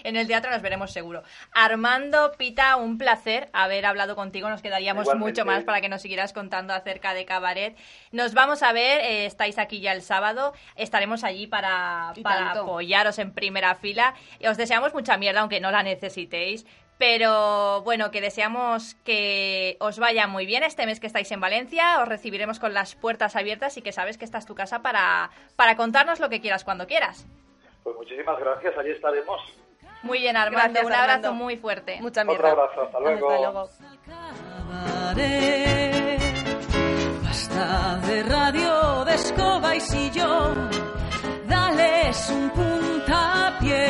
en 0.04 0.16
el 0.16 0.26
teatro 0.28 0.52
nos 0.52 0.62
veremos 0.62 0.92
seguro. 0.92 1.22
Armando, 1.52 2.30
Pita, 2.38 2.76
un 2.76 2.96
placer 2.96 3.48
haber 3.52 3.84
hablado 3.86 4.14
contigo. 4.14 4.48
Nos 4.48 4.62
quedaríamos 4.62 5.02
Igualmente. 5.02 5.30
mucho 5.42 5.44
más 5.44 5.64
para 5.64 5.80
que 5.80 5.88
nos 5.88 6.00
siguieras 6.00 6.32
contando 6.32 6.72
acerca 6.72 7.12
de 7.12 7.24
Cabaret. 7.26 7.76
Nos 8.12 8.34
vamos 8.34 8.62
a 8.62 8.72
ver, 8.72 9.00
eh, 9.00 9.26
estáis 9.26 9.58
aquí 9.58 9.80
ya 9.80 9.92
el 9.92 10.00
sábado. 10.00 10.52
Estaremos 10.76 11.24
allí 11.24 11.48
para, 11.48 11.85
Para 12.22 12.52
apoyaros 12.52 13.18
en 13.18 13.32
primera 13.32 13.74
fila. 13.74 14.14
Y 14.38 14.46
os 14.46 14.56
deseamos 14.56 14.94
mucha 14.94 15.16
mierda, 15.16 15.40
aunque 15.40 15.60
no 15.60 15.70
la 15.70 15.82
necesitéis. 15.82 16.66
Pero 16.98 17.82
bueno, 17.82 18.10
que 18.10 18.22
deseamos 18.22 18.94
que 19.04 19.76
os 19.80 19.98
vaya 19.98 20.26
muy 20.26 20.46
bien 20.46 20.62
este 20.62 20.86
mes 20.86 20.98
que 20.98 21.06
estáis 21.06 21.30
en 21.30 21.40
Valencia. 21.40 22.00
Os 22.00 22.08
recibiremos 22.08 22.58
con 22.58 22.72
las 22.72 22.94
puertas 22.94 23.36
abiertas 23.36 23.76
y 23.76 23.82
que 23.82 23.92
sabes 23.92 24.16
que 24.16 24.24
esta 24.24 24.38
es 24.38 24.46
tu 24.46 24.54
casa 24.54 24.80
para, 24.80 25.30
para 25.56 25.76
contarnos 25.76 26.20
lo 26.20 26.30
que 26.30 26.40
quieras 26.40 26.64
cuando 26.64 26.86
quieras. 26.86 27.26
Pues 27.82 27.94
muchísimas 27.96 28.38
gracias, 28.40 28.76
allí 28.78 28.90
estaremos. 28.92 29.40
Muy 30.02 30.20
bien, 30.20 30.36
Armando. 30.36 30.72
Gracias, 30.72 30.86
un 30.86 30.92
abrazo 30.92 31.26
Armando. 31.28 31.44
muy 31.44 31.56
fuerte. 31.58 31.98
Mucha 32.00 32.22
Otro 32.22 32.32
mierda. 32.32 32.50
abrazo, 32.50 32.82
hasta 32.82 33.00
luego. 33.00 33.30
Hasta 33.30 33.50
luego. 33.50 33.68
Basta 37.22 37.96
de 38.06 38.22
radio, 38.22 39.04
de 39.04 39.14
escoba 39.14 39.74
y 39.76 39.80
sillón. 39.80 40.70
Dales 41.48 42.30
un 42.30 42.50
puntapié. 42.50 43.86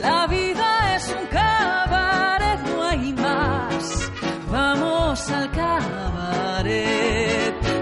La 0.00 0.26
vida 0.26 0.96
es 0.96 1.14
un 1.18 1.26
cabaret, 1.26 2.60
no 2.66 2.84
hay 2.84 3.12
más. 3.12 4.10
Vamos 4.50 5.30
al 5.30 5.50
cabaret. 5.50 6.74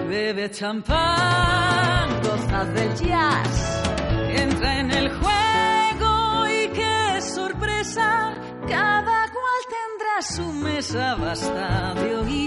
Bebe 0.08 0.50
champán, 0.50 2.08
goza 2.22 2.64
del 2.64 2.94
jazz. 2.94 3.82
Entra 4.28 4.80
en 4.80 4.90
el 4.90 5.08
juego 5.20 6.46
y 6.48 6.68
qué 6.68 7.20
sorpresa. 7.20 8.34
Cada 8.68 9.28
cual 9.36 9.62
tendrá 9.78 10.22
su 10.22 10.52
mesa. 10.52 11.14
Basta 11.16 11.94
de 11.94 12.16
oír 12.16 12.46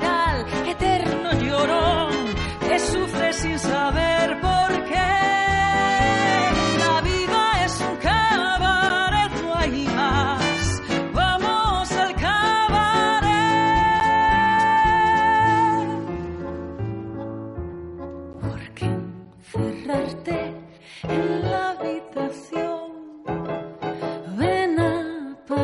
eterno 0.65 1.31
llorón 1.33 2.11
que 2.67 2.79
sufre 2.79 3.33
sin 3.33 3.59
saber 3.59 4.39
por 4.41 4.48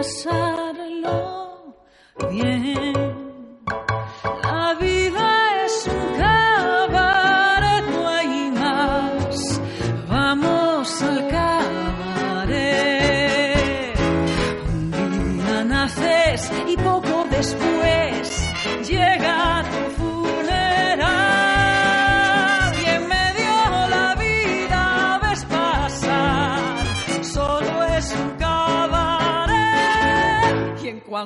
pasarlo 0.06 1.76
bien. 2.32 2.95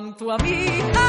Y 0.00 0.02
en 0.02 0.12
cuanto 0.12 0.32
a 0.32 0.38
mí, 0.38 0.99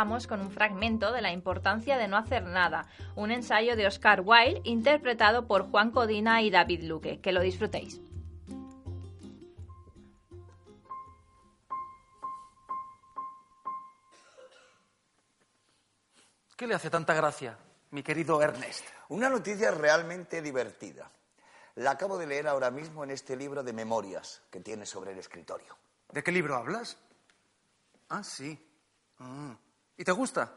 con 0.00 0.40
un 0.40 0.50
fragmento 0.50 1.12
de 1.12 1.20
La 1.20 1.30
importancia 1.30 1.98
de 1.98 2.08
no 2.08 2.16
hacer 2.16 2.44
nada, 2.44 2.86
un 3.16 3.30
ensayo 3.30 3.76
de 3.76 3.86
Oscar 3.86 4.22
Wilde 4.24 4.62
interpretado 4.64 5.46
por 5.46 5.70
Juan 5.70 5.90
Codina 5.90 6.40
y 6.40 6.50
David 6.50 6.84
Luque. 6.84 7.20
Que 7.20 7.32
lo 7.32 7.42
disfrutéis. 7.42 8.00
¿Qué 16.56 16.66
le 16.66 16.74
hace 16.74 16.88
tanta 16.88 17.12
gracia, 17.12 17.58
mi 17.90 18.02
querido 18.02 18.40
Ernest? 18.40 18.86
Una 19.10 19.28
noticia 19.28 19.70
realmente 19.70 20.40
divertida. 20.40 21.10
La 21.74 21.90
acabo 21.92 22.16
de 22.16 22.26
leer 22.26 22.48
ahora 22.48 22.70
mismo 22.70 23.04
en 23.04 23.10
este 23.10 23.36
libro 23.36 23.62
de 23.62 23.74
memorias 23.74 24.40
que 24.50 24.60
tiene 24.60 24.86
sobre 24.86 25.12
el 25.12 25.18
escritorio. 25.18 25.76
¿De 26.10 26.22
qué 26.22 26.32
libro 26.32 26.56
hablas? 26.56 26.96
Ah, 28.08 28.24
sí. 28.24 28.58
Ah. 29.18 29.56
¿Y 30.00 30.04
te 30.04 30.12
gusta? 30.12 30.52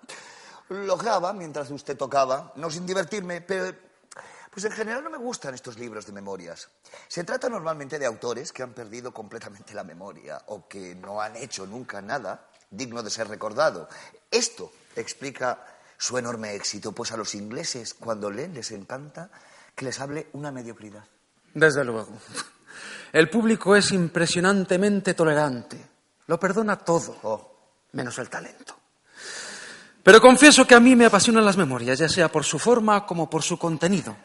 Lo 0.70 0.96
graba 0.96 1.34
mientras 1.34 1.70
usted 1.70 1.98
tocaba, 1.98 2.54
no 2.56 2.72
sin 2.72 2.86
divertirme, 2.86 3.42
pero 3.42 3.76
pues 4.50 4.64
en 4.64 4.72
general 4.72 5.04
no 5.04 5.10
me 5.10 5.18
gustan 5.18 5.54
estos 5.54 5.78
libros 5.78 6.06
de 6.06 6.14
memorias. 6.14 6.70
Se 7.10 7.26
trata 7.26 7.50
normalmente 7.50 8.00
de 8.00 8.06
autores 8.06 8.54
que 8.54 8.64
han 8.64 8.72
perdido 8.72 9.14
completamente 9.14 9.74
la 9.74 9.84
memoria 9.84 10.42
o 10.46 10.66
que 10.66 10.96
no 10.96 11.20
han 11.22 11.36
hecho 11.36 11.66
nunca 11.66 12.02
nada 12.02 12.48
digno 12.70 13.04
de 13.04 13.10
ser 13.10 13.28
recordado. 13.28 13.90
Esto 14.32 14.72
explica 14.96 15.66
su 15.98 16.18
enorme 16.18 16.56
éxito, 16.56 16.94
pues 16.94 17.12
a 17.12 17.18
los 17.18 17.36
ingleses 17.36 17.96
cuando 17.96 18.32
leen 18.32 18.54
les 18.54 18.72
encanta 18.72 19.30
que 19.76 19.84
les 19.84 20.00
hable 20.00 20.30
una 20.32 20.54
mediocridad. 20.54 21.04
Desde 21.54 21.84
luego. 21.84 22.14
El 23.12 23.30
público 23.30 23.76
es 23.76 23.92
impresionantemente 23.92 25.14
tolerante. 25.14 25.86
Lo 26.28 26.40
perdona 26.40 26.78
todo, 26.78 27.18
Oh, 27.24 27.58
menos 27.92 28.18
el 28.20 28.30
talento. 28.30 28.83
Pero 30.04 30.20
confieso 30.20 30.68
que 30.68 30.76
a 30.76 30.82
mí 30.82 30.98
me 30.98 31.06
apasionan 31.06 31.46
las 31.46 31.56
memorias, 31.56 31.98
ya 31.98 32.10
sea 32.10 32.30
por 32.30 32.44
su 32.44 32.60
forma 32.60 33.06
como 33.06 33.30
por 33.30 33.42
su 33.42 33.58
contenido. 33.58 34.16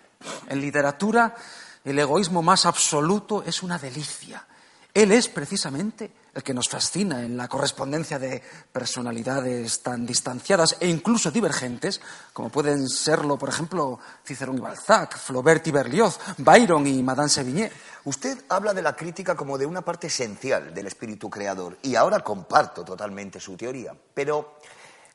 En 0.48 0.60
literatura, 0.60 1.36
el 1.84 1.98
egoísmo 1.98 2.42
más 2.42 2.66
absoluto 2.66 3.44
es 3.46 3.62
una 3.62 3.78
delicia. 3.78 4.44
Él 4.92 5.12
es 5.12 5.28
precisamente 5.28 6.10
el 6.34 6.42
que 6.42 6.52
nos 6.52 6.68
fascina 6.68 7.22
en 7.22 7.36
la 7.36 7.46
correspondencia 7.46 8.18
de 8.18 8.42
personalidades 8.72 9.80
tan 9.80 10.04
distanciadas 10.04 10.76
e 10.80 10.88
incluso 10.88 11.30
divergentes, 11.30 12.00
como 12.32 12.48
pueden 12.48 12.88
serlo, 12.88 13.38
por 13.38 13.48
ejemplo, 13.48 14.00
Cicerón 14.24 14.58
y 14.58 14.60
Balzac, 14.60 15.16
Flaubert 15.16 15.64
y 15.68 15.70
Berlioz, 15.70 16.18
Byron 16.38 16.86
y 16.86 17.02
Madame 17.04 17.28
Sévigné. 17.28 17.70
Usted 18.04 18.44
habla 18.48 18.74
de 18.74 18.82
la 18.82 18.96
crítica 18.96 19.36
como 19.36 19.56
de 19.56 19.66
una 19.66 19.82
parte 19.82 20.08
esencial 20.08 20.74
del 20.74 20.88
espíritu 20.88 21.30
creador 21.30 21.78
y 21.82 21.94
ahora 21.94 22.20
comparto 22.20 22.84
totalmente 22.84 23.38
su 23.38 23.56
teoría. 23.56 23.94
Pero, 24.14 24.58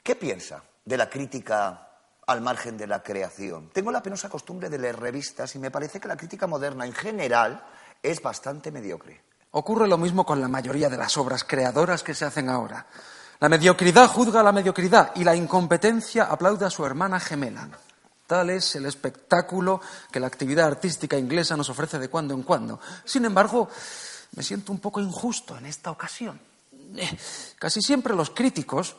¿qué 0.03 0.15
piensa 0.15 0.61
de 0.85 0.97
la 0.97 1.09
crítica 1.09 1.89
al 2.27 2.41
margen 2.41 2.77
de 2.77 2.87
la 2.87 3.01
creación? 3.01 3.69
Tengo 3.73 3.91
la 3.91 4.03
penosa 4.03 4.29
costumbre 4.29 4.69
de 4.69 4.77
leer 4.77 4.99
revistas 4.99 5.55
y 5.55 5.59
me 5.59 5.71
parece 5.71 5.99
que 5.99 6.07
la 6.07 6.17
crítica 6.17 6.45
moderna 6.45 6.85
en 6.85 6.93
general 6.93 7.63
es 8.01 8.21
bastante 8.21 8.69
mediocre. 8.71 9.23
Ocurre 9.51 9.87
lo 9.87 9.97
mismo 9.97 10.25
con 10.25 10.41
la 10.41 10.47
mayoría 10.47 10.89
de 10.89 10.97
las 10.97 11.17
obras 11.17 11.43
creadoras 11.43 12.03
que 12.03 12.13
se 12.13 12.25
hacen 12.25 12.49
ahora. 12.49 12.85
La 13.39 13.49
mediocridad 13.49 14.07
juzga 14.07 14.39
a 14.39 14.43
la 14.43 14.51
mediocridad 14.51 15.11
y 15.15 15.23
la 15.23 15.35
incompetencia 15.35 16.25
aplaude 16.25 16.65
a 16.65 16.69
su 16.69 16.85
hermana 16.85 17.19
gemela. 17.19 17.69
Tal 18.25 18.49
es 18.49 18.75
el 18.75 18.85
espectáculo 18.85 19.81
que 20.11 20.19
la 20.19 20.27
actividad 20.27 20.67
artística 20.67 21.17
inglesa 21.17 21.57
nos 21.57 21.69
ofrece 21.69 21.99
de 21.99 22.09
cuando 22.09 22.33
en 22.33 22.43
cuando. 22.43 22.79
Sin 23.03 23.25
embargo, 23.25 23.69
me 24.35 24.43
siento 24.43 24.71
un 24.71 24.79
poco 24.79 25.01
injusto 25.01 25.57
en 25.57 25.65
esta 25.65 25.91
ocasión. 25.91 26.39
Eh, 26.95 27.17
Casi 27.59 27.81
siempre 27.81 28.15
los 28.15 28.31
críticos, 28.31 28.95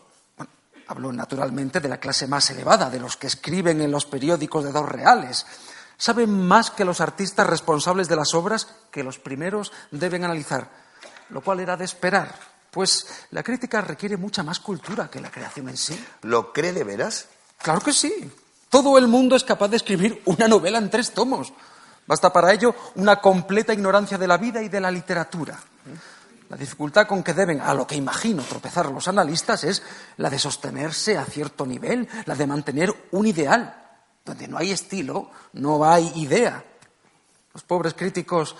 hablo 0.89 1.13
naturalmente 1.13 1.81
de 1.81 1.89
la 1.89 1.99
clase 1.99 2.27
más 2.27 2.51
elevada, 2.51 2.91
de 2.91 3.01
los 3.01 3.17
que 3.17 3.27
escriben 3.27 3.81
en 3.81 3.91
los 3.91 4.07
periódicos 4.07 4.65
de 4.65 4.73
dos 4.73 4.89
reales, 4.89 5.47
saben 5.97 6.47
más 6.47 6.71
que 6.71 6.85
los 6.85 7.01
artistas 7.01 7.47
responsables 7.47 8.09
de 8.09 8.17
las 8.17 8.35
obras 8.35 8.69
que 8.91 9.05
los 9.05 9.19
primeros 9.19 9.73
deben 9.91 10.25
analizar, 10.25 10.69
lo 11.31 11.41
cual 11.41 11.61
era 11.61 11.77
de 11.77 11.85
esperar, 11.85 12.35
pues 12.71 13.07
la 13.31 13.43
crítica 13.43 13.81
requiere 13.81 14.17
mucha 14.17 14.43
más 14.43 14.59
cultura 14.59 15.09
que 15.09 15.21
la 15.21 15.31
creación 15.31 15.69
en 15.69 15.77
sí. 15.77 16.05
¿Lo 16.23 16.53
cree 16.53 16.73
de 16.73 16.85
veras? 16.85 17.29
Claro 17.59 17.81
que 17.81 17.93
sí. 17.93 18.31
Todo 18.69 18.99
el 18.99 19.07
mundo 19.07 19.37
es 19.37 19.45
capaz 19.45 19.69
de 19.69 19.77
escribir 19.77 20.21
una 20.25 20.49
novela 20.49 20.79
en 20.79 20.91
tres 20.91 21.13
tomos. 21.13 21.53
Basta 22.07 22.33
para 22.33 22.53
ello 22.53 22.75
una 22.97 23.21
completa 23.21 23.73
ignorancia 23.73 24.19
de 24.19 24.27
la 24.27 24.37
vida 24.37 24.61
y 24.61 24.69
de 24.69 24.81
la 24.81 24.91
literatura. 24.91 25.59
La 26.55 26.61
dificultad 26.61 27.09
con 27.09 27.25
que 27.25 27.35
deben, 27.35 27.61
a 27.61 27.75
lo 27.75 27.85
que 27.85 27.97
imagino, 27.97 28.41
tropezar 28.45 28.87
los 28.87 29.09
analistas 29.09 29.65
es 29.65 29.83
la 30.19 30.31
de 30.31 30.39
sostenerse 30.39 31.19
a 31.19 31.25
cierto 31.25 31.67
nivel, 31.67 32.09
la 32.27 32.37
de 32.37 32.47
mantener 32.47 32.95
un 33.11 33.27
ideal. 33.27 33.75
Donde 34.25 34.47
no 34.47 34.59
hay 34.59 34.71
estilo, 34.71 35.31
no 35.55 35.85
hay 35.85 36.13
idea. 36.15 36.65
Los 37.53 37.65
pobres 37.65 37.95
críticos 37.95 38.55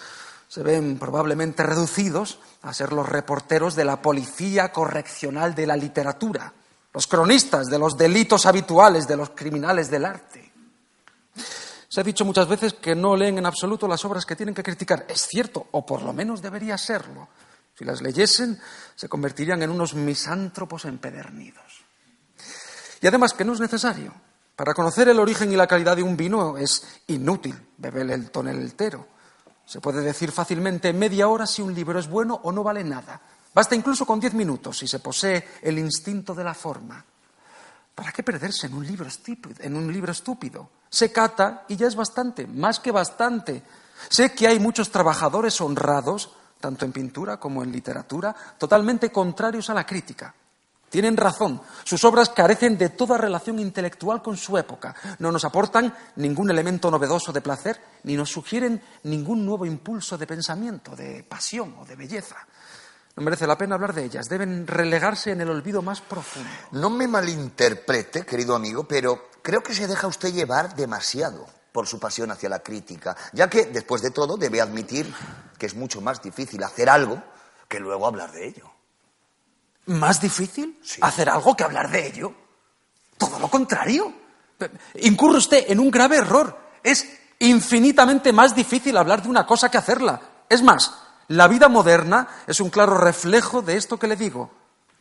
se 0.49 0.65
ven 0.65 0.99
probablemente 0.99 1.63
reducidos 1.63 2.41
a 2.63 2.75
ser 2.75 2.93
los 2.93 3.09
reporteros 3.09 3.77
de 3.77 3.85
la 3.85 4.03
policía 4.03 4.73
correccional 4.73 5.55
de 5.55 5.69
la 5.69 5.77
literatura, 5.77 6.53
los 6.93 7.07
cronistas 7.07 7.69
de 7.69 7.79
los 7.79 7.97
delitos 7.97 8.45
habituales 8.45 9.07
de 9.07 9.17
los 9.17 9.31
criminales 9.31 9.89
del 9.89 10.05
arte. 10.05 10.53
Se 11.89 12.01
ha 12.01 12.03
dicho 12.03 12.25
muchas 12.25 12.49
veces 12.49 12.75
que 12.75 12.97
no 12.97 13.15
leen 13.15 13.39
en 13.39 13.47
absoluto 13.47 13.87
las 13.87 14.05
obras 14.05 14.27
que 14.27 14.35
tienen 14.35 14.53
que 14.53 14.65
criticar. 14.65 15.07
Es 15.09 15.29
cierto, 15.29 15.69
o 15.71 15.87
por 15.87 16.03
lo 16.03 16.13
menos 16.13 16.43
debería 16.43 16.77
serlo. 16.77 17.29
Si 17.77 17.85
las 17.85 18.03
leyesen, 18.03 18.61
se 18.95 19.09
convertirían 19.09 19.63
en 19.63 19.71
unos 19.71 19.95
misántropos 19.95 20.85
empedernidos. 20.85 21.85
Y 23.01 23.07
además 23.07 23.35
que 23.35 23.45
no 23.45 23.53
es 23.53 23.61
necesario. 23.61 24.15
Para 24.57 24.75
conocer 24.75 25.09
el 25.09 25.19
origen 25.19 25.51
y 25.53 25.57
la 25.57 25.67
calidad 25.67 25.97
de 25.97 26.03
un 26.03 26.17
vino 26.17 26.57
es 26.57 26.87
inútil 27.09 27.55
beber 27.77 28.11
el 28.11 28.31
toneltero. 28.31 29.09
Se 29.67 29.81
puede 29.81 30.01
decir 30.03 30.31
fácilmente 30.31 30.91
en 30.91 30.99
media 30.99 31.29
hora 31.29 31.47
si 31.47 31.63
un 31.63 31.75
libro 31.75 31.99
es 31.99 32.09
bueno 32.09 32.41
o 32.45 32.53
no 32.53 32.63
vale 32.63 32.85
nada. 32.85 33.21
Basta 33.53 33.75
incluso 33.75 34.07
con 34.07 34.21
diez 34.21 34.35
minutos 34.35 34.79
si 34.79 34.87
se 34.87 35.01
posee 35.01 35.49
el 35.63 35.79
instinto 35.79 36.35
de 36.35 36.45
la 36.45 36.55
forma. 36.55 37.05
¿Para 37.95 38.13
qué 38.13 38.23
perderse 38.23 38.67
en 38.67 38.75
un 38.75 38.87
libro 38.87 39.07
estúpido? 39.07 39.57
En 39.61 39.77
un 39.77 39.93
libro 39.93 40.13
estúpido? 40.13 40.71
Se 40.89 41.13
cata 41.13 41.65
y 41.69 41.77
ya 41.77 41.87
es 41.87 41.95
bastante, 41.95 42.47
más 42.47 42.81
que 42.81 42.91
bastante. 42.91 43.63
Sé 44.09 44.33
que 44.33 44.49
hay 44.49 44.59
muchos 44.59 44.91
trabajadores 44.91 45.61
honrados, 45.61 46.33
tanto 46.65 46.87
en 46.87 46.93
pintura 46.93 47.37
como 47.37 47.63
en 47.63 47.71
literatura, 47.71 48.35
totalmente 48.57 49.13
contrarios 49.13 49.69
a 49.69 49.75
la 49.75 49.85
crítica. 49.85 50.35
Tienen 50.89 51.15
razón, 51.15 51.61
sus 51.85 52.03
obras 52.05 52.31
carecen 52.31 52.79
de 52.79 52.89
toda 52.89 53.19
relación 53.19 53.59
intelectual 53.59 54.23
con 54.23 54.39
su 54.39 54.57
época, 54.57 54.95
no 55.19 55.31
nos 55.31 55.45
aportan 55.45 55.95
ningún 56.17 56.51
elemento 56.51 56.91
novedoso 56.91 57.35
de 57.35 57.43
placer, 57.43 57.79
ni 58.05 58.17
nos 58.17 58.31
sugieren 58.31 58.81
ningún 59.03 59.45
nuevo 59.45 59.67
impulso 59.67 60.17
de 60.17 60.27
pensamiento, 60.27 60.97
de 60.97 61.23
pasión 61.25 61.75
o 61.81 61.85
de 61.85 61.97
belleza. 61.97 62.37
No 63.15 63.23
merece 63.23 63.47
la 63.47 63.59
pena 63.59 63.75
hablar 63.75 63.93
de 63.93 64.05
ellas, 64.05 64.27
deben 64.27 64.67
relegarse 64.67 65.33
en 65.33 65.43
el 65.43 65.51
olvido 65.51 65.83
más 65.83 66.01
profundo. 66.01 66.49
No 66.71 66.89
me 66.89 67.07
malinterprete, 67.07 68.25
querido 68.25 68.57
amigo, 68.57 68.89
pero 68.89 69.29
creo 69.43 69.63
que 69.63 69.75
se 69.75 69.87
deja 69.87 70.07
usted 70.07 70.33
llevar 70.33 70.75
demasiado 70.75 71.47
por 71.75 71.89
su 71.89 71.99
pasión 71.99 72.31
hacia 72.31 72.49
la 72.49 72.61
crítica, 72.61 73.17
ya 73.33 73.51
que, 73.51 73.65
después 73.65 74.01
de 74.01 74.13
todo, 74.13 74.37
debe 74.37 74.61
admitir 74.61 75.13
que 75.59 75.67
es 75.67 75.75
mucho 75.75 76.01
más 76.01 76.23
difícil 76.23 76.63
hacer 76.63 76.89
algo 76.89 77.21
que 77.67 77.81
luego 77.81 78.07
hablar 78.07 78.31
de 78.31 78.47
ello. 78.47 78.71
¿Más 79.87 80.21
difícil 80.21 80.81
hacer 81.01 81.29
algo 81.29 81.57
que 81.57 81.65
hablar 81.65 81.91
de 81.91 82.07
ello? 82.07 82.33
Todo 83.19 83.41
lo 83.41 83.51
contrario. 83.51 84.15
Incurre 85.01 85.39
usted 85.39 85.65
en 85.67 85.81
un 85.81 85.91
grave 85.91 86.19
error. 86.19 86.57
Es 86.81 87.09
infinitamente 87.41 88.33
más 88.33 88.55
difícil 88.55 88.97
hablar 88.97 89.25
de 89.25 89.29
una 89.31 89.45
cosa 89.45 89.69
que 89.69 89.79
hacerla. 89.79 90.21
Es 90.49 90.63
más, 90.63 90.95
la 91.27 91.49
vida 91.49 91.69
moderna 91.69 92.29
es 92.47 92.61
un 92.61 92.71
claro 92.71 92.99
reflejo 92.99 93.63
de 93.63 93.77
esto 93.77 93.99
que 93.99 94.07
le 94.07 94.15
digo. 94.15 94.49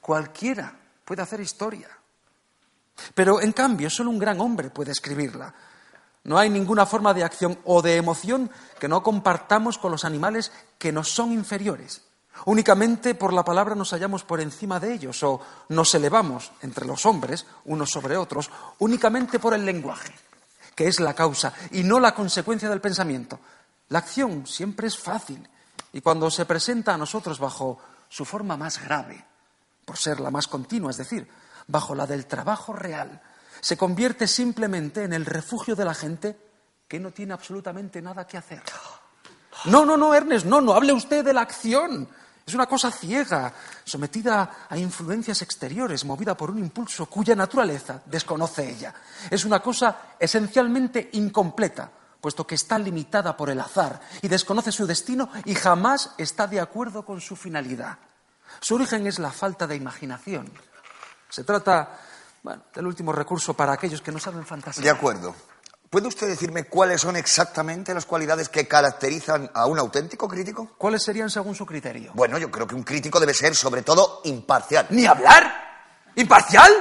Cualquiera 0.01 0.75
puede 1.05 1.21
hacer 1.21 1.39
historia. 1.39 1.89
Pero, 3.13 3.41
en 3.41 3.51
cambio, 3.51 3.91
solo 3.91 4.09
un 4.09 4.17
gran 4.17 4.41
hombre 4.41 4.71
puede 4.71 4.91
escribirla. 4.91 5.53
No 6.23 6.37
hay 6.37 6.49
ninguna 6.49 6.85
forma 6.85 7.13
de 7.13 7.23
acción 7.23 7.59
o 7.65 7.81
de 7.81 7.97
emoción 7.97 8.49
que 8.79 8.87
no 8.87 9.03
compartamos 9.03 9.77
con 9.77 9.91
los 9.91 10.05
animales 10.05 10.51
que 10.77 10.91
nos 10.91 11.09
son 11.09 11.33
inferiores. 11.33 12.01
Únicamente 12.45 13.13
por 13.15 13.33
la 13.33 13.43
palabra 13.43 13.75
nos 13.75 13.91
hallamos 13.91 14.23
por 14.23 14.41
encima 14.41 14.79
de 14.79 14.93
ellos 14.93 15.21
o 15.23 15.39
nos 15.69 15.93
elevamos 15.95 16.51
entre 16.61 16.85
los 16.85 17.05
hombres, 17.05 17.45
unos 17.65 17.89
sobre 17.89 18.17
otros, 18.17 18.49
únicamente 18.79 19.37
por 19.37 19.53
el 19.53 19.65
lenguaje, 19.65 20.13
que 20.75 20.87
es 20.87 20.99
la 20.99 21.13
causa 21.13 21.53
y 21.71 21.83
no 21.83 21.99
la 21.99 22.15
consecuencia 22.15 22.69
del 22.69 22.81
pensamiento. 22.81 23.39
La 23.89 23.99
acción 23.99 24.47
siempre 24.47 24.87
es 24.87 24.97
fácil 24.97 25.47
y 25.91 26.01
cuando 26.01 26.31
se 26.31 26.45
presenta 26.45 26.93
a 26.93 26.97
nosotros 26.97 27.39
bajo 27.39 27.79
su 28.09 28.25
forma 28.25 28.57
más 28.57 28.81
grave, 28.81 29.23
por 29.85 29.97
ser 29.97 30.19
la 30.19 30.31
más 30.31 30.47
continua, 30.47 30.91
es 30.91 30.97
decir, 30.97 31.29
bajo 31.67 31.95
la 31.95 32.07
del 32.07 32.25
trabajo 32.25 32.73
real, 32.73 33.21
se 33.63 33.77
convierte 33.77 34.27
simplemente 34.27 35.05
en 35.05 35.13
el 35.13 35.25
refugio 35.25 35.73
de 35.73 35.85
la 35.85 35.93
gente 35.93 36.37
que 36.85 36.99
no 36.99 37.11
tiene 37.11 37.33
absolutamente 37.33 38.01
nada 38.01 38.27
que 38.27 38.35
hacer. 38.35 38.61
No, 39.65 39.85
no, 39.85 39.95
no, 39.95 40.13
Ernest, 40.13 40.45
no, 40.45 40.59
no 40.59 40.73
hable 40.73 40.91
usted 40.91 41.23
de 41.23 41.31
la 41.31 41.43
acción. 41.43 42.09
Es 42.45 42.53
una 42.53 42.65
cosa 42.65 42.91
ciega, 42.91 43.53
sometida 43.85 44.67
a 44.69 44.77
influencias 44.77 45.41
exteriores, 45.43 46.03
movida 46.03 46.35
por 46.35 46.51
un 46.51 46.59
impulso 46.59 47.05
cuya 47.05 47.37
naturaleza 47.37 48.01
desconoce 48.05 48.69
ella. 48.69 48.93
Es 49.29 49.45
una 49.45 49.61
cosa 49.61 50.15
esencialmente 50.19 51.11
incompleta, 51.13 51.89
puesto 52.19 52.45
que 52.45 52.55
está 52.55 52.77
limitada 52.77 53.37
por 53.37 53.49
el 53.49 53.61
azar 53.61 54.01
y 54.21 54.27
desconoce 54.27 54.73
su 54.73 54.85
destino 54.85 55.29
y 55.45 55.55
jamás 55.55 56.11
está 56.17 56.47
de 56.47 56.59
acuerdo 56.59 57.05
con 57.05 57.21
su 57.21 57.37
finalidad. 57.37 57.97
Su 58.59 58.75
origen 58.75 59.07
es 59.07 59.19
la 59.19 59.31
falta 59.31 59.65
de 59.65 59.77
imaginación. 59.77 60.51
Se 61.29 61.45
trata 61.45 61.97
bueno, 62.43 62.63
del 62.73 62.85
último 62.85 63.11
recurso 63.11 63.53
para 63.53 63.73
aquellos 63.73 64.01
que 64.01 64.11
no 64.11 64.19
saben 64.19 64.45
fantasía. 64.45 64.83
De 64.83 64.89
acuerdo. 64.89 65.33
¿Puede 65.89 66.07
usted 66.07 66.27
decirme 66.27 66.63
cuáles 66.65 67.01
son 67.01 67.15
exactamente 67.15 67.93
las 67.93 68.05
cualidades 68.05 68.49
que 68.49 68.67
caracterizan 68.67 69.49
a 69.53 69.67
un 69.67 69.77
auténtico 69.77 70.27
crítico? 70.27 70.71
¿Cuáles 70.77 71.03
serían 71.03 71.29
según 71.29 71.53
su 71.53 71.65
criterio? 71.67 72.11
Bueno, 72.15 72.37
yo 72.39 72.49
creo 72.49 72.65
que 72.65 72.73
un 72.73 72.81
crítico 72.83 73.19
debe 73.19 73.33
ser, 73.33 73.55
sobre 73.55 73.83
todo, 73.83 74.21
imparcial. 74.23 74.87
¿Ni 74.89 75.05
hablar? 75.05 75.53
¿Imparcial? 76.15 76.71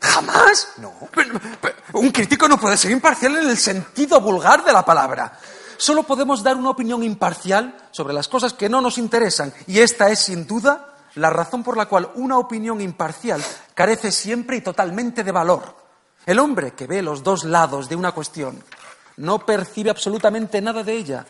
¿Jamás? 0.00 0.68
No. 0.78 0.92
Pero- 1.14 1.40
pero 1.60 1.74
un 1.94 2.10
crítico 2.10 2.46
no 2.46 2.58
puede 2.58 2.76
ser 2.76 2.90
imparcial 2.90 3.36
en 3.38 3.48
el 3.48 3.56
sentido 3.56 4.20
vulgar 4.20 4.64
de 4.64 4.72
la 4.72 4.84
palabra. 4.84 5.38
Solo 5.78 6.02
podemos 6.02 6.42
dar 6.42 6.56
una 6.56 6.70
opinión 6.70 7.02
imparcial 7.02 7.88
sobre 7.90 8.12
las 8.12 8.28
cosas 8.28 8.52
que 8.52 8.68
no 8.68 8.80
nos 8.82 8.98
interesan. 8.98 9.52
Y 9.66 9.80
esta 9.80 10.10
es, 10.10 10.20
sin 10.20 10.46
duda, 10.46 10.91
la 11.16 11.30
razón 11.30 11.62
por 11.62 11.76
la 11.76 11.86
cual 11.86 12.10
una 12.14 12.38
opinión 12.38 12.80
imparcial 12.80 13.42
carece 13.74 14.10
siempre 14.12 14.56
y 14.56 14.60
totalmente 14.60 15.24
de 15.24 15.32
valor. 15.32 15.76
El 16.24 16.38
hombre 16.38 16.72
que 16.72 16.86
ve 16.86 17.02
los 17.02 17.22
dos 17.22 17.44
lados 17.44 17.88
de 17.88 17.96
una 17.96 18.12
cuestión 18.12 18.62
no 19.16 19.44
percibe 19.44 19.90
absolutamente 19.90 20.60
nada 20.60 20.82
de 20.82 20.92
ella. 20.94 21.26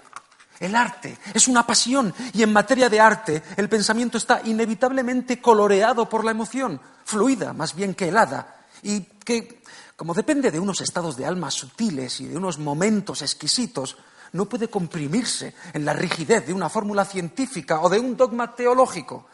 El 0.60 0.76
arte 0.76 1.18
es 1.34 1.48
una 1.48 1.66
pasión 1.66 2.14
y 2.32 2.42
en 2.42 2.52
materia 2.52 2.88
de 2.88 3.00
arte 3.00 3.42
el 3.56 3.68
pensamiento 3.68 4.18
está 4.18 4.42
inevitablemente 4.44 5.40
coloreado 5.40 6.08
por 6.08 6.24
la 6.24 6.30
emoción, 6.30 6.80
fluida 7.04 7.52
más 7.52 7.74
bien 7.74 7.94
que 7.94 8.08
helada, 8.08 8.66
y 8.82 9.00
que, 9.00 9.62
como 9.96 10.14
depende 10.14 10.50
de 10.50 10.60
unos 10.60 10.80
estados 10.80 11.16
de 11.16 11.26
alma 11.26 11.50
sutiles 11.50 12.20
y 12.20 12.28
de 12.28 12.36
unos 12.36 12.58
momentos 12.58 13.22
exquisitos, 13.22 13.96
no 14.32 14.46
puede 14.46 14.68
comprimirse 14.68 15.54
en 15.72 15.84
la 15.84 15.92
rigidez 15.92 16.46
de 16.46 16.52
una 16.52 16.68
fórmula 16.68 17.04
científica 17.04 17.80
o 17.80 17.88
de 17.88 17.98
un 17.98 18.16
dogma 18.16 18.54
teológico. 18.54 19.26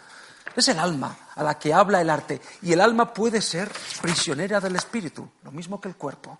Es 0.55 0.69
el 0.69 0.79
alma 0.79 1.17
a 1.35 1.43
la 1.43 1.59
que 1.59 1.73
habla 1.73 2.01
el 2.01 2.11
arte 2.11 2.41
y 2.63 2.73
el 2.73 2.81
alma 2.81 3.13
puede 3.13 3.41
ser 3.41 3.71
prisionera 4.01 4.61
del 4.61 4.77
espíritu, 4.77 5.29
lo 5.45 5.53
mismo 5.53 5.81
que 5.81 5.89
el 5.89 5.97
cuerpo. 5.97 6.39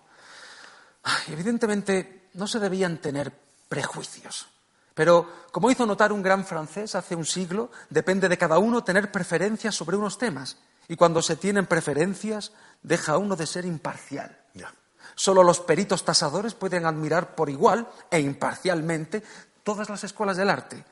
Ay, 1.03 1.33
Evidentemente 1.33 2.29
no 2.33 2.47
se 2.47 2.59
debían 2.59 2.97
tener 2.97 3.31
prejuicios. 3.67 4.47
Pero, 4.93 5.47
como 5.51 5.71
hizo 5.71 5.85
notar 5.85 6.11
un 6.11 6.21
gran 6.21 6.45
francés 6.45 6.93
hace 6.95 7.15
un 7.15 7.25
siglo, 7.25 7.71
depende 7.89 8.27
de 8.27 8.37
cada 8.37 8.57
uno 8.57 8.83
tener 8.83 9.11
preferencias 9.11 9.73
sobre 9.73 9.95
unos 9.95 10.17
temas. 10.17 10.57
Y 10.89 10.97
cuando 10.97 11.21
se 11.21 11.37
tienen 11.37 11.67
preferencias, 11.67 12.51
deja 12.83 13.17
uno 13.17 13.35
de 13.35 13.47
ser 13.47 13.63
imparcial. 13.65 14.35
Solo 15.15 15.43
los 15.43 15.59
peritos 15.59 16.05
tasadores 16.05 16.53
pueden 16.53 16.85
admirar 16.85 17.35
por 17.35 17.49
igual 17.49 17.89
e 18.09 18.19
imparcialmente 18.19 19.21
todas 19.63 19.89
las 19.89 20.03
escuelas 20.03 20.37
del 20.37 20.49
arte. 20.49 20.85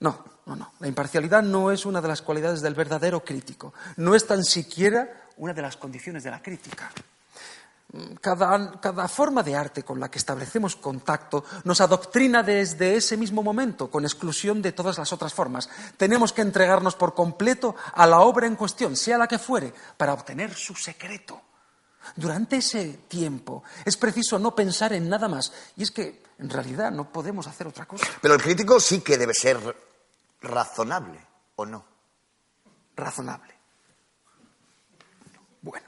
No, 0.00 0.24
no, 0.46 0.56
no. 0.56 0.72
La 0.80 0.88
imparcialidad 0.88 1.42
no 1.42 1.70
es 1.70 1.86
una 1.86 2.00
de 2.00 2.08
las 2.08 2.22
cualidades 2.22 2.60
del 2.62 2.74
verdadero 2.74 3.22
crítico. 3.22 3.74
No 3.96 4.14
es 4.14 4.26
tan 4.26 4.44
siquiera 4.44 5.28
una 5.36 5.52
de 5.52 5.62
las 5.62 5.76
condiciones 5.76 6.24
de 6.24 6.30
la 6.30 6.42
crítica. 6.42 6.90
Cada, 8.20 8.80
cada, 8.80 9.08
forma 9.08 9.42
de 9.42 9.56
arte 9.56 9.82
con 9.82 9.98
la 9.98 10.08
que 10.08 10.18
establecemos 10.18 10.76
contacto 10.76 11.44
nos 11.64 11.80
adoctrina 11.80 12.42
desde 12.44 12.94
ese 12.94 13.16
mismo 13.16 13.42
momento, 13.42 13.90
con 13.90 14.04
exclusión 14.04 14.62
de 14.62 14.70
todas 14.70 14.96
las 14.96 15.12
otras 15.12 15.34
formas. 15.34 15.68
Tenemos 15.96 16.32
que 16.32 16.42
entregarnos 16.42 16.94
por 16.94 17.14
completo 17.14 17.74
a 17.94 18.06
la 18.06 18.20
obra 18.20 18.46
en 18.46 18.54
cuestión, 18.54 18.94
sea 18.94 19.18
la 19.18 19.26
que 19.26 19.40
fuere, 19.40 19.74
para 19.96 20.14
obtener 20.14 20.54
su 20.54 20.76
secreto. 20.76 21.42
Durante 22.16 22.58
ese 22.58 23.00
tiempo 23.08 23.64
es 23.84 23.96
preciso 23.96 24.38
no 24.38 24.54
pensar 24.54 24.92
en 24.92 25.08
nada 25.08 25.28
más. 25.28 25.52
Y 25.76 25.82
es 25.82 25.90
que, 25.90 26.22
en 26.40 26.48
realidad, 26.48 26.90
no 26.90 27.12
podemos 27.12 27.46
hacer 27.46 27.66
otra 27.66 27.84
cosa. 27.84 28.06
Pero 28.20 28.34
el 28.34 28.42
crítico 28.42 28.80
sí 28.80 29.02
que 29.02 29.18
debe 29.18 29.34
ser 29.34 29.58
razonable, 30.40 31.20
¿o 31.56 31.66
no? 31.66 31.84
Razonable. 32.96 33.54
Bueno. 35.60 35.86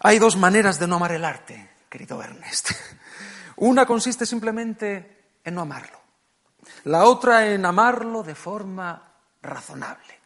Hay 0.00 0.20
dos 0.20 0.36
maneras 0.36 0.78
de 0.78 0.86
no 0.86 0.96
amar 0.96 1.10
el 1.10 1.24
arte, 1.24 1.70
querido 1.88 2.22
Ernest. 2.22 2.70
Una 3.56 3.84
consiste 3.84 4.26
simplemente 4.26 5.38
en 5.42 5.54
no 5.54 5.62
amarlo. 5.62 6.00
La 6.84 7.04
otra 7.04 7.48
en 7.48 7.66
amarlo 7.66 8.22
de 8.22 8.34
forma 8.36 9.12
razonable. 9.42 10.20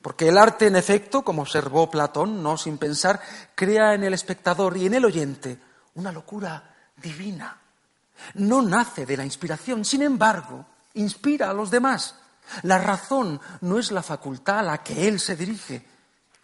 Porque 0.00 0.28
el 0.28 0.38
arte, 0.38 0.68
en 0.68 0.76
efecto, 0.76 1.22
como 1.22 1.42
observó 1.42 1.90
Platón, 1.90 2.42
no 2.42 2.56
sin 2.56 2.78
pensar, 2.78 3.20
crea 3.54 3.92
en 3.92 4.04
el 4.04 4.14
espectador 4.14 4.78
y 4.78 4.86
en 4.86 4.94
el 4.94 5.04
oyente 5.04 5.58
una 5.96 6.12
locura 6.12 6.74
divina. 6.96 7.59
No 8.34 8.62
nace 8.62 9.06
de 9.06 9.16
la 9.16 9.24
inspiración, 9.24 9.84
sin 9.84 10.02
embargo, 10.02 10.66
inspira 10.94 11.50
a 11.50 11.54
los 11.54 11.70
demás. 11.70 12.16
La 12.62 12.78
razón 12.78 13.40
no 13.60 13.78
es 13.78 13.92
la 13.92 14.02
facultad 14.02 14.60
a 14.60 14.62
la 14.62 14.82
que 14.82 15.06
él 15.08 15.20
se 15.20 15.36
dirige. 15.36 15.86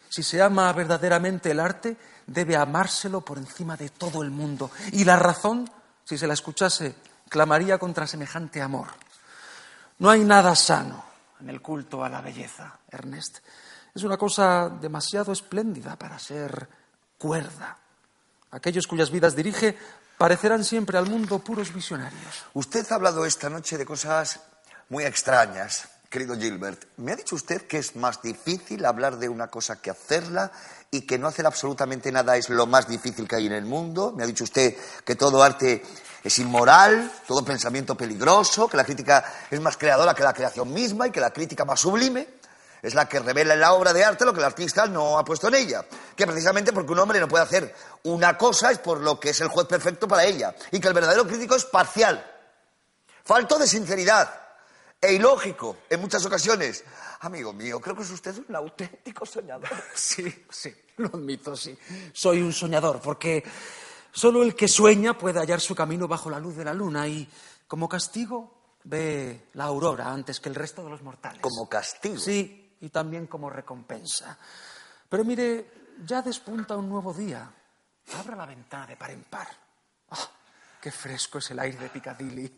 Si 0.09 0.23
se 0.23 0.41
ama 0.41 0.73
verdaderamente 0.73 1.51
el 1.51 1.61
arte, 1.61 1.97
debe 2.27 2.57
amárselo 2.57 3.21
por 3.23 3.39
encima 3.39 3.77
de 3.77 3.91
todo 3.91 4.23
el 4.23 4.31
mundo. 4.31 4.71
Y 4.93 5.05
la 5.05 5.17
razón, 5.17 5.69
si 6.05 6.17
se 6.17 6.27
la 6.27 6.35
escuchase, 6.35 6.95
clamaría 7.29 7.79
contra 7.79 8.07
semejante 8.07 8.63
amor. 8.63 8.89
No 9.99 10.11
hay 10.11 10.21
nada 10.25 10.55
sano 10.55 11.05
en 11.41 11.51
el 11.51 11.61
culto 11.61 12.05
a 12.05 12.09
la 12.09 12.21
belleza, 12.21 12.79
Ernest. 12.91 13.39
Es 13.95 14.03
una 14.05 14.17
cosa 14.17 14.69
demasiado 14.69 15.33
espléndida 15.33 15.97
para 15.97 16.19
ser 16.19 16.69
cuerda. 17.19 17.79
Aquellos 18.51 18.87
cuyas 18.87 19.11
vidas 19.11 19.35
dirige 19.35 19.77
parecerán 20.19 20.65
siempre 20.65 20.99
al 20.99 21.09
mundo 21.09 21.39
puros 21.39 21.73
visionarios. 21.73 22.45
Usted 22.55 22.87
ha 22.91 22.95
hablado 22.95 23.25
esta 23.25 23.51
noche 23.51 23.79
de 23.79 23.85
cosas 23.85 24.41
muy 24.89 25.05
extrañas, 25.05 25.89
querido 26.09 26.37
Gilbert. 26.37 26.85
¿Me 26.97 27.13
ha 27.13 27.17
dicho 27.17 27.35
usted 27.35 27.67
que 27.67 27.79
es 27.79 27.97
más 27.97 28.23
difícil 28.23 28.85
hablar 28.85 29.19
de 29.19 29.29
una 29.29 29.49
cosa 29.49 29.81
que 29.81 29.91
hacerla 29.91 30.51
y 30.91 31.03
que 31.03 31.19
no 31.19 31.27
hacer 31.27 31.47
absolutamente 31.47 32.13
nada 32.13 32.37
es 32.37 32.49
lo 32.49 32.67
más 32.67 32.89
difícil 32.89 33.27
que 33.27 33.37
hay 33.37 33.47
en 33.47 33.53
el 33.53 33.65
mundo? 33.65 34.13
¿Me 34.17 34.23
ha 34.23 34.27
dicho 34.27 34.45
usted 34.45 34.77
que 35.05 35.17
todo 35.17 35.43
arte 35.43 35.83
es 36.23 36.39
inmoral, 36.39 37.11
todo 37.27 37.45
pensamiento 37.45 37.97
peligroso, 37.97 38.69
que 38.69 38.77
la 38.77 38.85
crítica 38.85 39.25
es 39.51 39.61
más 39.61 39.77
creadora 39.77 40.15
que 40.15 40.23
la 40.23 40.33
creación 40.33 40.73
misma 40.73 41.07
y 41.07 41.11
que 41.11 41.21
la 41.21 41.31
crítica 41.31 41.65
más 41.65 41.81
sublime 41.81 42.36
es 42.83 42.95
la 42.95 43.09
que 43.09 43.21
revela 43.21 43.55
en 43.55 43.61
la 43.61 43.73
obra 43.73 43.93
de 43.93 44.05
arte 44.05 44.25
lo 44.25 44.33
que 44.33 44.41
el 44.41 44.45
artista 44.45 44.87
no 44.87 45.19
ha 45.19 45.25
puesto 45.25 45.49
en 45.49 45.55
ella. 45.55 45.85
Que 46.15 46.27
precisamente 46.27 46.73
porque 46.73 46.93
un 46.93 46.99
hombre 46.99 47.21
no 47.21 47.29
puede 47.29 47.45
hacer 47.45 47.75
una 48.05 48.37
cosa 48.37 48.71
es 48.71 48.79
por 48.79 49.01
lo 49.01 49.19
que 49.19 49.31
es 49.31 49.41
el 49.41 49.49
juez 49.49 49.67
perfecto 49.67 50.07
para 50.07 50.25
ella. 50.25 50.55
Y 50.71 50.81
que 50.81 50.89
el 50.89 50.95
verdadero 50.95 51.27
crítico 51.27 51.57
es 51.57 51.65
parcial, 51.65 52.25
falto 53.25 53.59
de 53.59 53.67
sinceridad 53.67 54.31
e 55.01 55.13
ilógico 55.13 55.79
en 55.91 56.01
muchas 56.01 56.25
ocasiones. 56.25 56.85
Amigo 57.21 57.53
mío, 57.53 57.81
creo 57.81 57.97
que 57.97 58.03
es 58.03 58.11
usted 58.11 58.35
un 58.49 58.55
auténtico 58.55 59.25
soñador. 59.27 59.71
Sí, 59.95 60.47
sí, 60.51 60.75
lo 60.99 61.09
admito, 61.09 61.57
sí. 61.57 61.77
Soy 62.13 62.43
un 62.43 62.53
soñador 62.53 63.01
porque 63.01 63.43
Solo 64.17 64.43
el 64.43 64.55
que 64.55 64.67
sueña 64.67 65.19
puede 65.19 65.41
hallar 65.41 65.61
su 65.61 65.75
camino 65.75 66.09
bajo 66.09 66.31
la 66.31 66.41
luz 66.41 66.57
de 66.57 66.65
la 66.65 66.73
luna 66.73 67.07
y, 67.07 67.29
como 67.69 67.87
castigo, 67.87 68.79
ve 68.85 69.49
la 69.53 69.65
aurora 69.65 70.11
antes 70.11 70.41
que 70.41 70.49
el 70.49 70.55
resto 70.55 70.83
de 70.83 70.89
los 70.89 71.03
mortales. 71.03 71.43
¿Como 71.43 71.69
castigo? 71.69 72.17
Sí, 72.17 72.66
y 72.81 72.89
también 72.91 73.27
como 73.27 73.51
recompensa. 73.51 74.39
Pero 75.09 75.25
mire, 75.25 75.71
ya 76.05 76.23
despunta 76.23 76.77
un 76.77 76.89
nuevo 76.89 77.13
día. 77.13 77.51
Abra 78.19 78.37
la 78.37 78.47
ventana 78.47 78.87
de 78.87 78.97
par 78.97 79.11
en 79.11 79.25
par. 79.25 79.49
¡Ah! 80.11 80.31
¡Qué 80.81 80.91
fresco 80.91 81.39
es 81.39 81.51
el 81.51 81.59
aire 81.59 81.79
de 81.79 81.89
Piccadilly! 81.89 82.53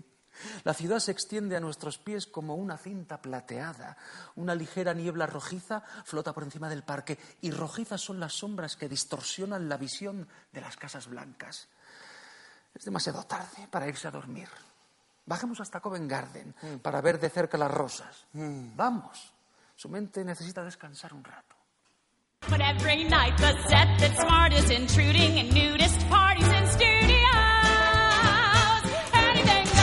La 0.64 0.74
ciudad 0.74 1.00
se 1.00 1.10
extiende 1.10 1.56
a 1.56 1.60
nuestros 1.60 1.98
pies 1.98 2.26
como 2.26 2.54
una 2.54 2.76
cinta 2.76 3.20
plateada. 3.20 3.96
Una 4.36 4.54
ligera 4.54 4.94
niebla 4.94 5.26
rojiza 5.26 5.82
flota 6.04 6.32
por 6.32 6.44
encima 6.44 6.68
del 6.68 6.84
parque 6.84 7.18
y 7.40 7.50
rojizas 7.50 8.00
son 8.00 8.20
las 8.20 8.34
sombras 8.34 8.76
que 8.76 8.88
distorsionan 8.88 9.68
la 9.68 9.76
visión 9.76 10.28
de 10.52 10.60
las 10.60 10.76
casas 10.76 11.08
blancas. 11.08 11.68
Es 12.74 12.84
demasiado 12.84 13.24
tarde 13.24 13.66
para 13.70 13.88
irse 13.88 14.06
a 14.06 14.12
dormir. 14.12 14.48
Bajemos 15.26 15.60
hasta 15.60 15.80
Covent 15.80 16.10
Garden 16.10 16.54
para 16.82 17.00
ver 17.00 17.18
de 17.18 17.30
cerca 17.30 17.58
las 17.58 17.70
rosas. 17.70 18.26
Vamos. 18.32 19.34
Su 19.78 19.88
mente 19.88 20.24
necesita 20.24 20.64
descansar 20.64 21.14
un 21.14 21.22
rato. 21.22 21.54
But 22.50 22.60
every 22.60 23.04
night 23.04 23.36
the 23.36 23.52
set 23.68 23.86
that's 24.00 24.20
smart 24.20 24.52
is 24.52 24.68
intruding 24.70 25.38
and 25.38 25.54
nudist 25.54 26.00
parties 26.08 26.48
in 26.48 26.66
studios. 26.66 27.28
Anything 29.12 29.66
goes. 29.66 29.78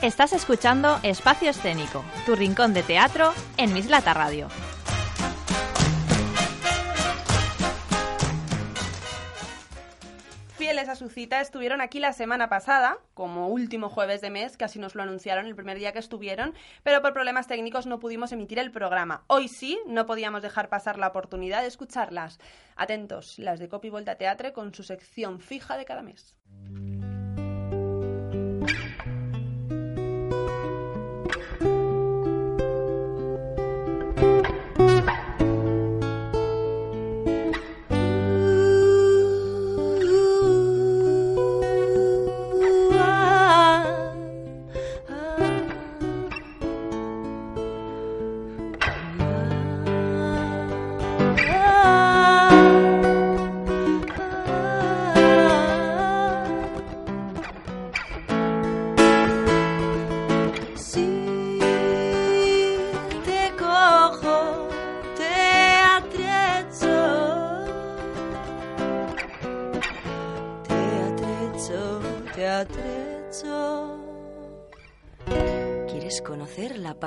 Estás 0.00 0.32
escuchando 0.32 0.98
Espacio 1.02 1.50
Escénico, 1.50 2.02
tu 2.24 2.34
rincón 2.34 2.72
de 2.72 2.82
teatro 2.82 3.34
en 3.58 3.74
Mislata 3.74 4.14
Radio. 4.14 4.48
A 10.90 10.96
su 10.96 11.08
cita, 11.08 11.40
estuvieron 11.40 11.80
aquí 11.80 12.00
la 12.00 12.12
semana 12.12 12.48
pasada, 12.48 12.98
como 13.14 13.48
último 13.48 13.88
jueves 13.88 14.20
de 14.20 14.30
mes, 14.30 14.56
casi 14.56 14.78
nos 14.78 14.94
lo 14.94 15.02
anunciaron 15.02 15.46
el 15.46 15.54
primer 15.54 15.78
día 15.78 15.92
que 15.92 16.00
estuvieron, 16.00 16.52
pero 16.82 17.00
por 17.00 17.12
problemas 17.12 17.46
técnicos 17.46 17.86
no 17.86 18.00
pudimos 18.00 18.32
emitir 18.32 18.58
el 18.58 18.72
programa. 18.72 19.22
Hoy 19.28 19.48
sí, 19.48 19.78
no 19.86 20.06
podíamos 20.06 20.42
dejar 20.42 20.68
pasar 20.68 20.98
la 20.98 21.08
oportunidad 21.08 21.62
de 21.62 21.68
escucharlas. 21.68 22.40
Atentos, 22.76 23.38
las 23.38 23.60
de 23.60 23.68
Copy 23.68 23.88
Volta 23.88 24.16
Teatre 24.16 24.52
con 24.52 24.74
su 24.74 24.82
sección 24.82 25.40
fija 25.40 25.78
de 25.78 25.84
cada 25.84 26.02
mes. 26.02 26.34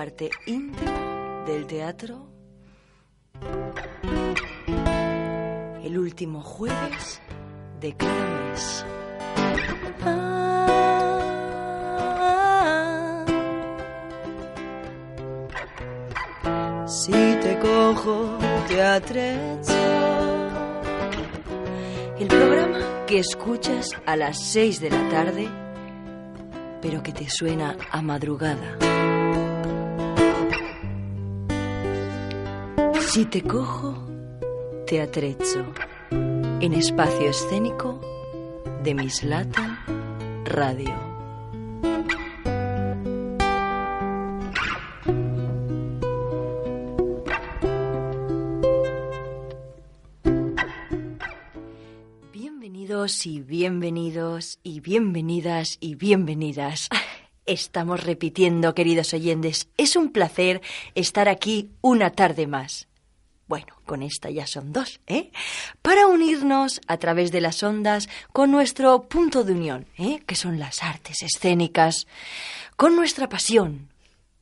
Parte 0.04 0.30
íntima 0.48 1.46
del 1.46 1.66
teatro? 1.66 2.28
El 5.82 5.98
último 5.98 6.42
jueves 6.42 7.22
de 7.80 7.96
cada 7.96 8.26
mes. 8.50 8.86
Si 16.86 17.12
te 17.14 17.60
cojo, 17.60 18.38
te 18.68 18.84
atrezo. 18.84 19.74
El 22.20 22.28
programa 22.28 23.06
que 23.08 23.20
escuchas 23.20 23.92
a 24.06 24.18
las 24.18 24.38
6 24.52 24.82
de 24.82 24.90
la 24.90 25.10
tarde, 25.10 25.48
pero 26.82 27.02
que 27.02 27.14
te 27.14 27.30
suena 27.30 27.78
a 27.90 28.02
madrugada. 28.02 29.13
Si 33.14 33.26
te 33.26 33.44
cojo, 33.44 33.94
te 34.88 35.00
atrecho. 35.00 35.64
En 36.10 36.74
espacio 36.74 37.30
escénico 37.30 38.02
de 38.82 38.96
Mislata 38.96 39.86
Radio. 40.46 40.96
Bienvenidos 52.32 53.28
y 53.28 53.42
bienvenidos 53.42 54.58
y 54.64 54.80
bienvenidas 54.80 55.78
y 55.80 55.94
bienvenidas. 55.94 56.90
Estamos 57.46 58.04
repitiendo, 58.04 58.74
queridos 58.74 59.14
oyentes, 59.14 59.70
es 59.78 59.96
un 59.96 60.12
placer 60.12 60.64
estar 60.96 61.30
aquí 61.30 61.70
una 61.82 62.10
tarde 62.10 62.48
más. 62.48 62.88
Bueno, 63.54 63.76
con 63.86 64.02
esta 64.02 64.32
ya 64.32 64.48
son 64.48 64.74
dos, 64.74 65.00
¿eh? 65.06 65.30
Para 65.84 66.08
unirnos 66.08 66.82
a 66.88 66.98
través 66.98 67.32
de 67.32 67.40
las 67.40 67.62
ondas 67.62 68.10
con 68.32 68.50
nuestro 68.50 69.04
punto 69.04 69.44
de 69.44 69.54
unión, 69.54 69.86
¿eh? 70.00 70.24
Que 70.26 70.34
son 70.34 70.58
las 70.58 70.82
artes 70.82 71.22
escénicas, 71.22 72.08
con 72.76 72.96
nuestra 72.96 73.30
pasión, 73.30 73.90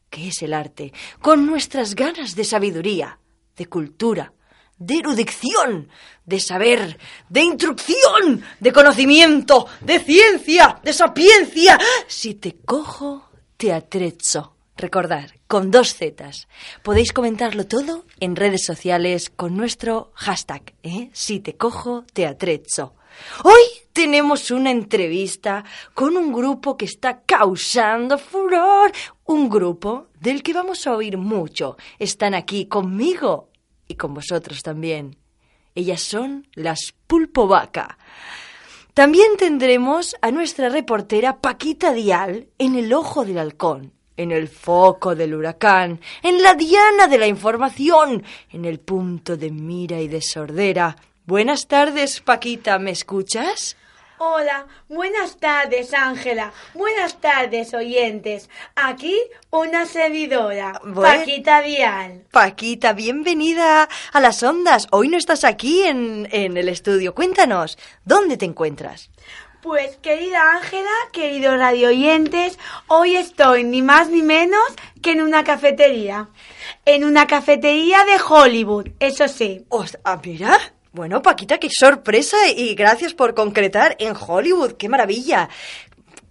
que 0.09 0.29
es 0.29 0.41
el 0.43 0.53
arte, 0.53 0.93
con 1.21 1.45
nuestras 1.45 1.93
ganas 1.93 2.35
de 2.35 2.45
sabiduría, 2.45 3.19
de 3.57 3.65
cultura, 3.65 4.31
de 4.77 4.99
erudición, 4.99 5.89
de 6.25 6.39
saber, 6.39 6.97
de 7.27 7.41
instrucción, 7.41 8.41
de 8.61 8.71
conocimiento, 8.71 9.67
de 9.81 9.99
ciencia, 9.99 10.79
de 10.81 10.93
sapiencia. 10.93 11.77
Si 12.07 12.35
te 12.35 12.55
cojo, 12.63 13.29
te 13.57 13.73
atrezo. 13.73 14.55
Recordar, 14.81 15.39
con 15.45 15.69
dos 15.69 15.93
zetas. 15.93 16.47
Podéis 16.81 17.13
comentarlo 17.13 17.67
todo 17.67 18.03
en 18.19 18.35
redes 18.35 18.65
sociales 18.65 19.29
con 19.29 19.55
nuestro 19.55 20.11
hashtag, 20.15 20.73
¿eh? 20.81 21.11
Si 21.13 21.39
te 21.39 21.55
cojo, 21.55 22.03
te 22.13 22.25
atrezo. 22.25 22.95
Hoy 23.43 23.61
tenemos 23.93 24.49
una 24.49 24.71
entrevista 24.71 25.63
con 25.93 26.17
un 26.17 26.33
grupo 26.33 26.77
que 26.77 26.85
está 26.85 27.21
causando 27.21 28.17
furor. 28.17 28.91
Un 29.25 29.49
grupo 29.49 30.07
del 30.19 30.41
que 30.41 30.53
vamos 30.53 30.87
a 30.87 30.95
oír 30.95 31.15
mucho. 31.15 31.77
Están 31.99 32.33
aquí 32.33 32.65
conmigo 32.65 33.51
y 33.87 33.93
con 33.93 34.15
vosotros 34.15 34.63
también. 34.63 35.15
Ellas 35.75 36.01
son 36.01 36.47
las 36.55 36.95
Pulpo 37.05 37.45
Vaca. 37.45 37.99
También 38.95 39.37
tendremos 39.37 40.15
a 40.23 40.31
nuestra 40.31 40.69
reportera 40.69 41.39
Paquita 41.39 41.93
Dial 41.93 42.47
en 42.57 42.73
el 42.73 42.91
ojo 42.93 43.25
del 43.25 43.37
halcón, 43.37 43.93
en 44.21 44.31
el 44.31 44.47
foco 44.47 45.15
del 45.15 45.33
huracán, 45.33 45.99
en 46.21 46.41
la 46.41 46.53
diana 46.53 47.07
de 47.07 47.17
la 47.17 47.27
información, 47.27 48.23
en 48.51 48.65
el 48.65 48.79
punto 48.79 49.37
de 49.37 49.51
mira 49.51 49.99
y 49.99 50.07
de 50.07 50.21
sordera. 50.21 50.95
Buenas 51.25 51.67
tardes, 51.67 52.21
Paquita, 52.21 52.77
¿me 52.79 52.91
escuchas? 52.91 53.75
Hola, 54.23 54.67
buenas 54.87 55.37
tardes 55.37 55.95
Ángela, 55.95 56.53
buenas 56.75 57.19
tardes 57.19 57.73
oyentes. 57.73 58.51
Aquí 58.75 59.17
una 59.49 59.87
servidora, 59.87 60.79
Paquita 60.93 61.63
Dial. 61.63 62.25
Paquita, 62.29 62.93
bienvenida 62.93 63.89
a 64.13 64.19
las 64.19 64.43
ondas. 64.43 64.87
Hoy 64.91 65.07
no 65.07 65.17
estás 65.17 65.43
aquí 65.43 65.81
en, 65.81 66.27
en 66.31 66.55
el 66.55 66.69
estudio. 66.69 67.15
Cuéntanos, 67.15 67.79
¿dónde 68.05 68.37
te 68.37 68.45
encuentras? 68.45 69.09
Pues 69.61 69.97
querida 69.97 70.39
Ángela, 70.55 70.89
queridos 71.11 71.57
radio 71.57 71.89
oyentes, 71.89 72.57
hoy 72.87 73.15
estoy 73.15 73.63
ni 73.63 73.83
más 73.83 74.09
ni 74.09 74.23
menos 74.23 74.61
que 75.03 75.11
en 75.11 75.21
una 75.21 75.43
cafetería. 75.43 76.29
En 76.85 77.03
una 77.05 77.27
cafetería 77.27 78.03
de 78.05 78.19
Hollywood, 78.27 78.87
eso 78.99 79.27
sí. 79.27 79.65
Os- 79.69 79.97
ah, 80.03 80.19
mira. 80.23 80.57
Bueno, 80.93 81.21
Paquita, 81.21 81.57
qué 81.57 81.69
sorpresa 81.71 82.35
y 82.55 82.73
gracias 82.75 83.13
por 83.13 83.33
concretar 83.33 83.95
en 83.99 84.13
Hollywood. 84.19 84.73
¡Qué 84.73 84.89
maravilla! 84.89 85.47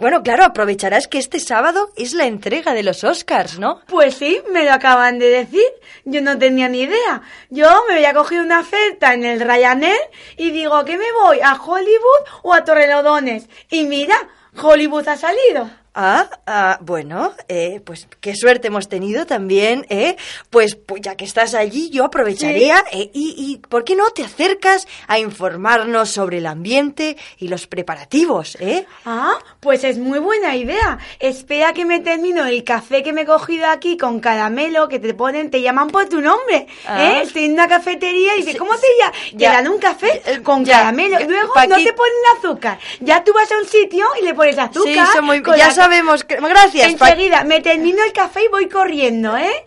Bueno, 0.01 0.22
claro, 0.22 0.44
aprovecharás 0.44 1.09
que 1.09 1.18
este 1.18 1.40
sábado 1.40 1.90
es 1.94 2.14
la 2.14 2.24
entrega 2.24 2.72
de 2.72 2.82
los 2.82 3.05
Oscars, 3.05 3.59
¿no? 3.59 3.82
Pues 3.86 4.14
sí, 4.14 4.40
me 4.51 4.64
lo 4.64 4.72
acaban 4.72 5.18
de 5.18 5.28
decir. 5.28 5.66
Yo 6.07 6.22
no 6.22 6.38
tenía 6.38 6.70
ni 6.70 6.80
idea. 6.80 7.20
Yo 7.51 7.68
me 7.86 7.96
había 7.96 8.14
cogido 8.14 8.42
una 8.42 8.61
oferta 8.61 9.12
en 9.12 9.24
el 9.24 9.40
Ryanair 9.40 10.01
y 10.38 10.53
digo 10.53 10.82
que 10.86 10.96
me 10.96 11.12
voy 11.22 11.40
a 11.44 11.53
Hollywood 11.53 12.24
o 12.42 12.55
a 12.55 12.64
Torrelodones. 12.64 13.46
Y 13.68 13.84
mira, 13.84 14.16
Hollywood 14.57 15.07
ha 15.07 15.18
salido. 15.18 15.70
Ah, 15.95 16.30
ah, 16.47 16.78
bueno, 16.82 17.32
eh, 17.49 17.80
pues 17.84 18.07
qué 18.20 18.36
suerte 18.36 18.68
hemos 18.68 18.88
tenido 18.88 19.26
también, 19.26 19.84
¿eh? 19.88 20.16
Pues, 20.49 20.76
pues 20.76 21.03
ya 21.03 21.16
que 21.16 21.24
estás 21.24 21.53
allí, 21.55 21.91
yo 21.91 22.05
aprovecharía 22.05 22.84
eh, 22.93 23.11
y, 23.12 23.34
y, 23.36 23.57
¿por 23.66 23.82
qué 23.82 23.97
no 23.97 24.09
te 24.11 24.22
acercas 24.22 24.86
a 25.09 25.18
informarnos 25.18 26.09
sobre 26.11 26.38
el 26.38 26.47
ambiente 26.47 27.16
y 27.38 27.49
los 27.49 27.66
preparativos, 27.66 28.57
eh? 28.61 28.86
Ah, 29.05 29.36
pues 29.59 29.82
es 29.82 29.99
muy 29.99 30.20
buena 30.20 30.55
idea. 30.55 30.99
Espera 31.18 31.72
que 31.72 31.84
me 31.84 31.99
termino 31.99 32.47
el 32.47 32.62
café 32.62 33.03
que 33.03 33.12
me 33.12 33.22
he 33.22 33.26
cogido 33.26 33.66
aquí 33.66 33.97
con 33.97 34.20
caramelo 34.20 34.88
que 34.88 35.01
te 35.01 35.12
ponen, 35.14 35.51
te 35.51 35.61
llaman 35.61 35.88
por 35.88 36.09
tu 36.09 36.20
nombre. 36.20 36.68
Ah. 36.86 37.03
¿eh? 37.03 37.22
Estoy 37.22 37.47
en 37.47 37.53
una 37.55 37.66
cafetería 37.66 38.36
y 38.36 38.43
dice, 38.45 38.57
¿cómo 38.57 38.72
te 38.76 38.86
llamas? 39.01 39.18
Te 39.32 39.36
ya. 39.38 39.53
dan 39.55 39.66
un 39.66 39.78
café 39.78 40.22
con 40.45 40.64
ya. 40.64 40.78
caramelo. 40.78 41.20
Y 41.20 41.24
luego 41.24 41.53
no 41.68 41.76
te 41.76 41.93
ponen 41.95 42.14
azúcar. 42.38 42.78
Ya 43.01 43.24
tú 43.24 43.32
vas 43.32 43.51
a 43.51 43.59
un 43.59 43.66
sitio 43.66 44.07
y 44.20 44.24
le 44.24 44.34
pones 44.34 44.57
azúcar. 44.57 45.09
Son 45.12 45.24
muy- 45.24 45.43
con 45.43 45.57
ya 45.57 45.79
sabemos 45.82 46.24
que- 46.24 46.36
gracias, 46.36 46.94
Pa- 46.94 47.10
Enseguida, 47.10 47.44
me 47.44 47.60
termino 47.60 48.04
el 48.04 48.12
café 48.12 48.44
y 48.44 48.48
voy 48.48 48.68
corriendo, 48.68 49.36
¿eh? 49.36 49.64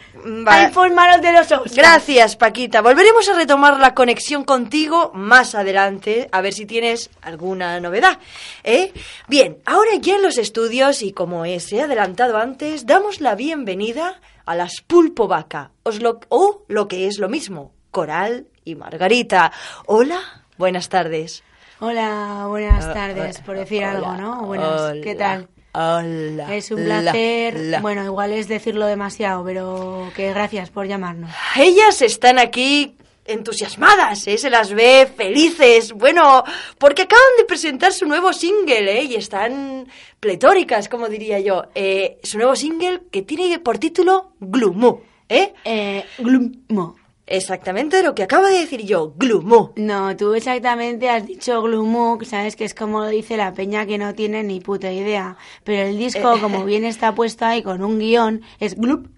va. 0.48 0.56
A 0.56 0.64
informaros 0.64 1.22
de 1.22 1.32
los 1.34 1.52
Oscars. 1.52 1.76
Gracias, 1.76 2.36
Paquita. 2.36 2.82
Volveremos 2.82 3.28
a 3.30 3.34
retomar 3.34 3.80
la 3.80 3.94
conexión 3.94 4.44
contigo 4.44 5.12
más 5.14 5.56
adelante, 5.56 6.30
a 6.32 6.42
ver 6.42 6.54
si 6.54 6.66
tienes 6.66 7.10
alguna 7.22 7.80
novedad. 7.80 8.20
¿eh? 8.64 8.94
Bien, 9.28 9.58
ahora 9.66 9.92
ya 10.00 10.16
en 10.16 10.22
los 10.22 10.38
estudios, 10.38 11.02
y 11.02 11.12
como 11.12 11.42
os 11.42 11.72
he 11.74 11.82
adelantado 11.82 12.38
antes, 12.38 12.86
damos 12.86 13.20
la 13.22 13.36
bienvenida 13.36 14.20
a 14.46 14.56
las 14.56 14.82
Pulpo 14.82 15.28
Vaca, 15.28 15.72
os 15.84 16.02
lo- 16.02 16.20
o 16.30 16.64
lo 16.68 16.88
que 16.88 17.08
es 17.08 17.18
lo 17.18 17.30
mismo, 17.30 17.72
Coral 17.92 18.48
y 18.66 18.76
Margarita. 18.76 19.52
Hola, 19.86 20.20
buenas 20.58 20.90
tardes. 20.90 21.44
Hola, 21.80 22.46
buenas 22.48 22.86
Ah, 22.86 22.94
tardes, 22.94 23.40
por 23.42 23.58
decir 23.58 23.80
hola, 23.84 23.92
algo, 23.92 24.14
¿no? 24.14 24.46
Buenas, 24.46 24.94
¿qué 25.04 25.12
hola, 25.12 25.20
tal? 25.20 25.50
Hola. 25.74 26.56
Es 26.56 26.70
un 26.70 26.88
la, 26.88 27.02
placer. 27.02 27.60
la. 27.60 27.82
Bueno, 27.82 28.04
igual 28.04 28.32
es 28.32 28.48
decirlo 28.48 28.86
demasiado, 28.86 29.44
pero 29.44 30.12
que 30.16 30.30
gracias 30.30 30.70
por 30.70 30.88
llamarnos. 30.88 31.32
Ellas 31.56 32.02
están 32.04 32.38
aquí 32.38 32.96
entusiasmadas, 33.26 34.28
¿eh? 34.28 34.38
se 34.38 34.50
las 34.50 34.74
ve 34.74 35.08
felices, 35.16 35.94
bueno, 35.94 36.44
porque 36.78 37.04
acaban 37.04 37.38
de 37.38 37.46
presentar 37.46 37.94
su 37.94 38.06
nuevo 38.06 38.34
single, 38.34 39.00
¿eh? 39.00 39.04
y 39.04 39.16
están 39.16 39.88
pletóricas, 40.20 40.90
como 40.90 41.08
diría 41.08 41.40
yo. 41.40 41.64
Eh, 41.74 42.20
su 42.22 42.38
nuevo 42.38 42.56
single 42.56 43.04
que 43.12 43.22
tiene 43.22 43.60
por 43.60 43.78
título 43.78 44.34
Glumu, 44.40 45.00
¿eh? 45.30 45.54
Eh, 45.64 46.06
Glumo. 46.20 46.98
Exactamente 47.26 48.04
lo 48.04 48.16
que 48.16 48.24
acabo 48.24 48.48
de 48.48 48.60
decir 48.60 48.82
yo, 48.82 49.14
Glumu. 49.16 49.70
No, 49.78 50.16
tú 50.18 50.34
exactamente 50.34 51.10
has 51.10 51.26
dicho 51.26 51.62
Glumuk, 51.62 52.26
sabes 52.26 52.58
que 52.58 52.66
es 52.66 52.74
como 52.74 53.00
lo 53.00 53.08
dice 53.08 53.38
la 53.38 53.54
peña 53.54 53.86
que 53.86 53.98
no 53.98 54.14
tiene 54.14 54.44
ni 54.44 54.60
puta 54.60 54.92
idea. 54.92 55.38
Pero 55.64 55.88
el 55.88 55.98
disco, 55.98 56.36
Eh, 56.36 56.42
como 56.42 56.66
bien 56.66 56.84
está 56.84 57.16
puesto 57.16 57.46
ahí 57.46 57.64
con 57.64 57.82
un 57.82 57.98
guion, 58.00 58.42
es 58.60 58.76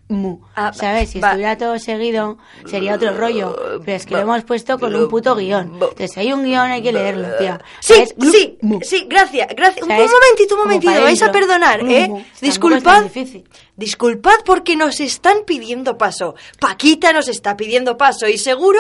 Glummu. 0.07 0.39
Ah, 0.55 0.71
¿Sabes? 0.73 1.09
Si 1.09 1.19
estuviera 1.19 1.57
todo 1.57 1.77
seguido, 1.79 2.37
sería 2.65 2.95
otro 2.95 3.15
rollo. 3.15 3.55
Pero 3.83 3.97
es 3.97 4.05
que 4.05 4.13
lo 4.13 4.21
hemos 4.21 4.43
puesto 4.43 4.79
con 4.79 4.95
un 4.95 5.09
puto 5.09 5.35
guion. 5.35 5.73
Entonces, 5.73 6.11
si 6.13 6.19
hay 6.19 6.33
un 6.33 6.43
guion, 6.43 6.69
hay 6.71 6.81
que 6.81 6.91
leerlo, 6.91 7.27
tío. 7.37 7.57
Sí, 7.79 7.95
sí, 8.19 8.57
sí, 8.81 9.05
gracias, 9.09 9.47
gracias. 9.55 9.83
Un, 9.83 9.89
momentito, 9.89 10.55
un 10.55 10.61
momentito, 10.61 11.01
vais 11.01 11.21
a 11.21 11.31
perdonar, 11.31 11.81
¿eh? 11.89 12.25
Disculpad, 12.39 13.05
disculpad 13.75 14.35
porque 14.45 14.75
nos 14.75 14.99
están 14.99 15.39
pidiendo 15.45 15.97
paso. 15.97 16.35
Paquita 16.59 17.11
nos 17.11 17.27
está 17.27 17.57
pidiendo 17.57 17.97
paso 17.97 18.27
y 18.27 18.37
seguro 18.37 18.79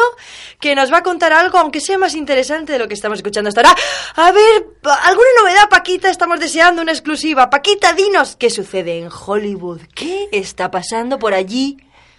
que 0.59 0.75
nos 0.75 0.91
va 0.91 0.99
a 0.99 1.03
contar 1.03 1.33
algo, 1.33 1.57
aunque 1.57 1.81
sea 1.81 1.97
más 1.97 2.15
interesante 2.15 2.73
de 2.73 2.79
lo 2.79 2.87
que 2.87 2.93
estamos 2.93 3.19
escuchando 3.19 3.49
hasta 3.49 3.61
ahora. 3.61 3.75
A 4.15 4.31
ver, 4.31 4.67
¿alguna 5.03 5.29
novedad, 5.41 5.69
Paquita? 5.69 6.09
Estamos 6.09 6.39
deseando 6.39 6.81
una 6.81 6.91
exclusiva. 6.91 7.49
Paquita, 7.49 7.93
dinos 7.93 8.35
qué 8.35 8.49
sucede 8.49 8.99
en 8.99 9.09
Hollywood. 9.09 9.81
¿Qué 9.93 10.29
está 10.31 10.71
pasando 10.71 11.14
por 11.19 11.33
allí? 11.33 11.77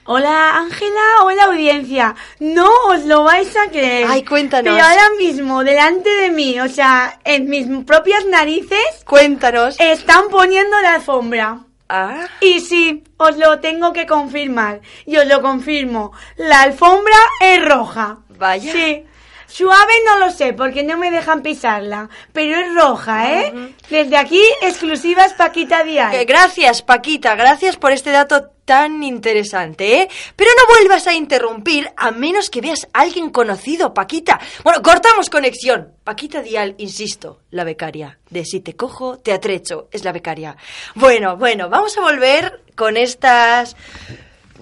Hola 0.09 0.57
Ángela, 0.59 1.01
hola 1.24 1.44
audiencia. 1.47 2.14
No 2.38 2.70
os 2.90 3.05
lo 3.07 3.24
vais 3.24 3.57
a 3.57 3.68
creer. 3.70 4.07
Ay, 4.09 4.22
cuéntanos. 4.24 4.72
Pero 4.72 4.86
ahora 4.86 5.11
mismo, 5.18 5.64
delante 5.64 6.09
de 6.09 6.30
mí, 6.30 6.61
o 6.61 6.68
sea, 6.68 7.18
en 7.24 7.49
mis 7.51 7.66
propias 7.84 8.24
narices, 8.26 9.03
Cuéntanos. 9.05 9.74
están 9.80 10.28
poniendo 10.30 10.80
la 10.80 10.94
alfombra. 10.94 11.59
Ah, 11.88 12.26
Y 12.40 12.61
sí, 12.61 13.03
os 13.16 13.36
lo 13.36 13.59
tengo 13.61 13.92
que 13.92 14.07
confirmar. 14.07 14.80
Y 15.07 15.16
os 15.16 15.26
lo 15.26 15.42
confirmo. 15.42 16.12
La 16.36 16.62
alfombra 16.62 17.16
es 17.40 17.64
roja. 17.64 18.18
Vaya. 18.28 18.72
Sí. 18.72 19.05
Suave 19.47 19.92
no 20.05 20.18
lo 20.18 20.30
sé, 20.30 20.53
porque 20.53 20.82
no 20.82 20.97
me 20.97 21.11
dejan 21.11 21.42
pisarla. 21.42 22.09
Pero 22.32 22.57
es 22.59 22.74
roja, 22.74 23.32
¿eh? 23.40 23.74
Desde 23.88 24.16
aquí, 24.16 24.42
exclusivas 24.62 25.32
Paquita 25.34 25.84
Díaz. 25.84 26.14
Eh, 26.14 26.24
gracias, 26.24 26.82
Paquita, 26.82 27.34
gracias 27.34 27.76
por 27.76 27.92
este 27.92 28.11
dato 28.11 28.51
tan 28.64 29.03
interesante, 29.05 30.03
¿eh? 30.03 30.09
Pero 30.34 30.51
no 30.59 30.74
vuelvas 30.74 31.07
a 31.07 31.14
interrumpir 31.14 31.88
a 31.97 32.11
menos 32.11 32.51
que 32.51 32.61
veas 32.61 32.88
a 32.92 33.01
alguien 33.01 33.30
conocido, 33.30 33.94
Paquita. 33.94 34.40
Bueno, 34.64 34.82
cortamos 34.82 35.30
conexión. 35.30 35.94
Paquita 36.03 36.42
Dial, 36.42 36.74
insisto, 36.78 37.40
la 37.51 37.64
becaria. 37.64 38.18
De 38.28 38.44
si 38.44 38.61
te 38.61 38.74
cojo, 38.74 39.18
te 39.18 39.32
atrecho, 39.32 39.88
es 39.92 40.05
la 40.05 40.12
becaria. 40.12 40.57
Bueno, 40.97 41.36
bueno, 41.36 41.68
vamos 41.68 41.97
a 41.97 42.01
volver 42.01 42.64
con 42.74 42.97
estas 42.97 43.76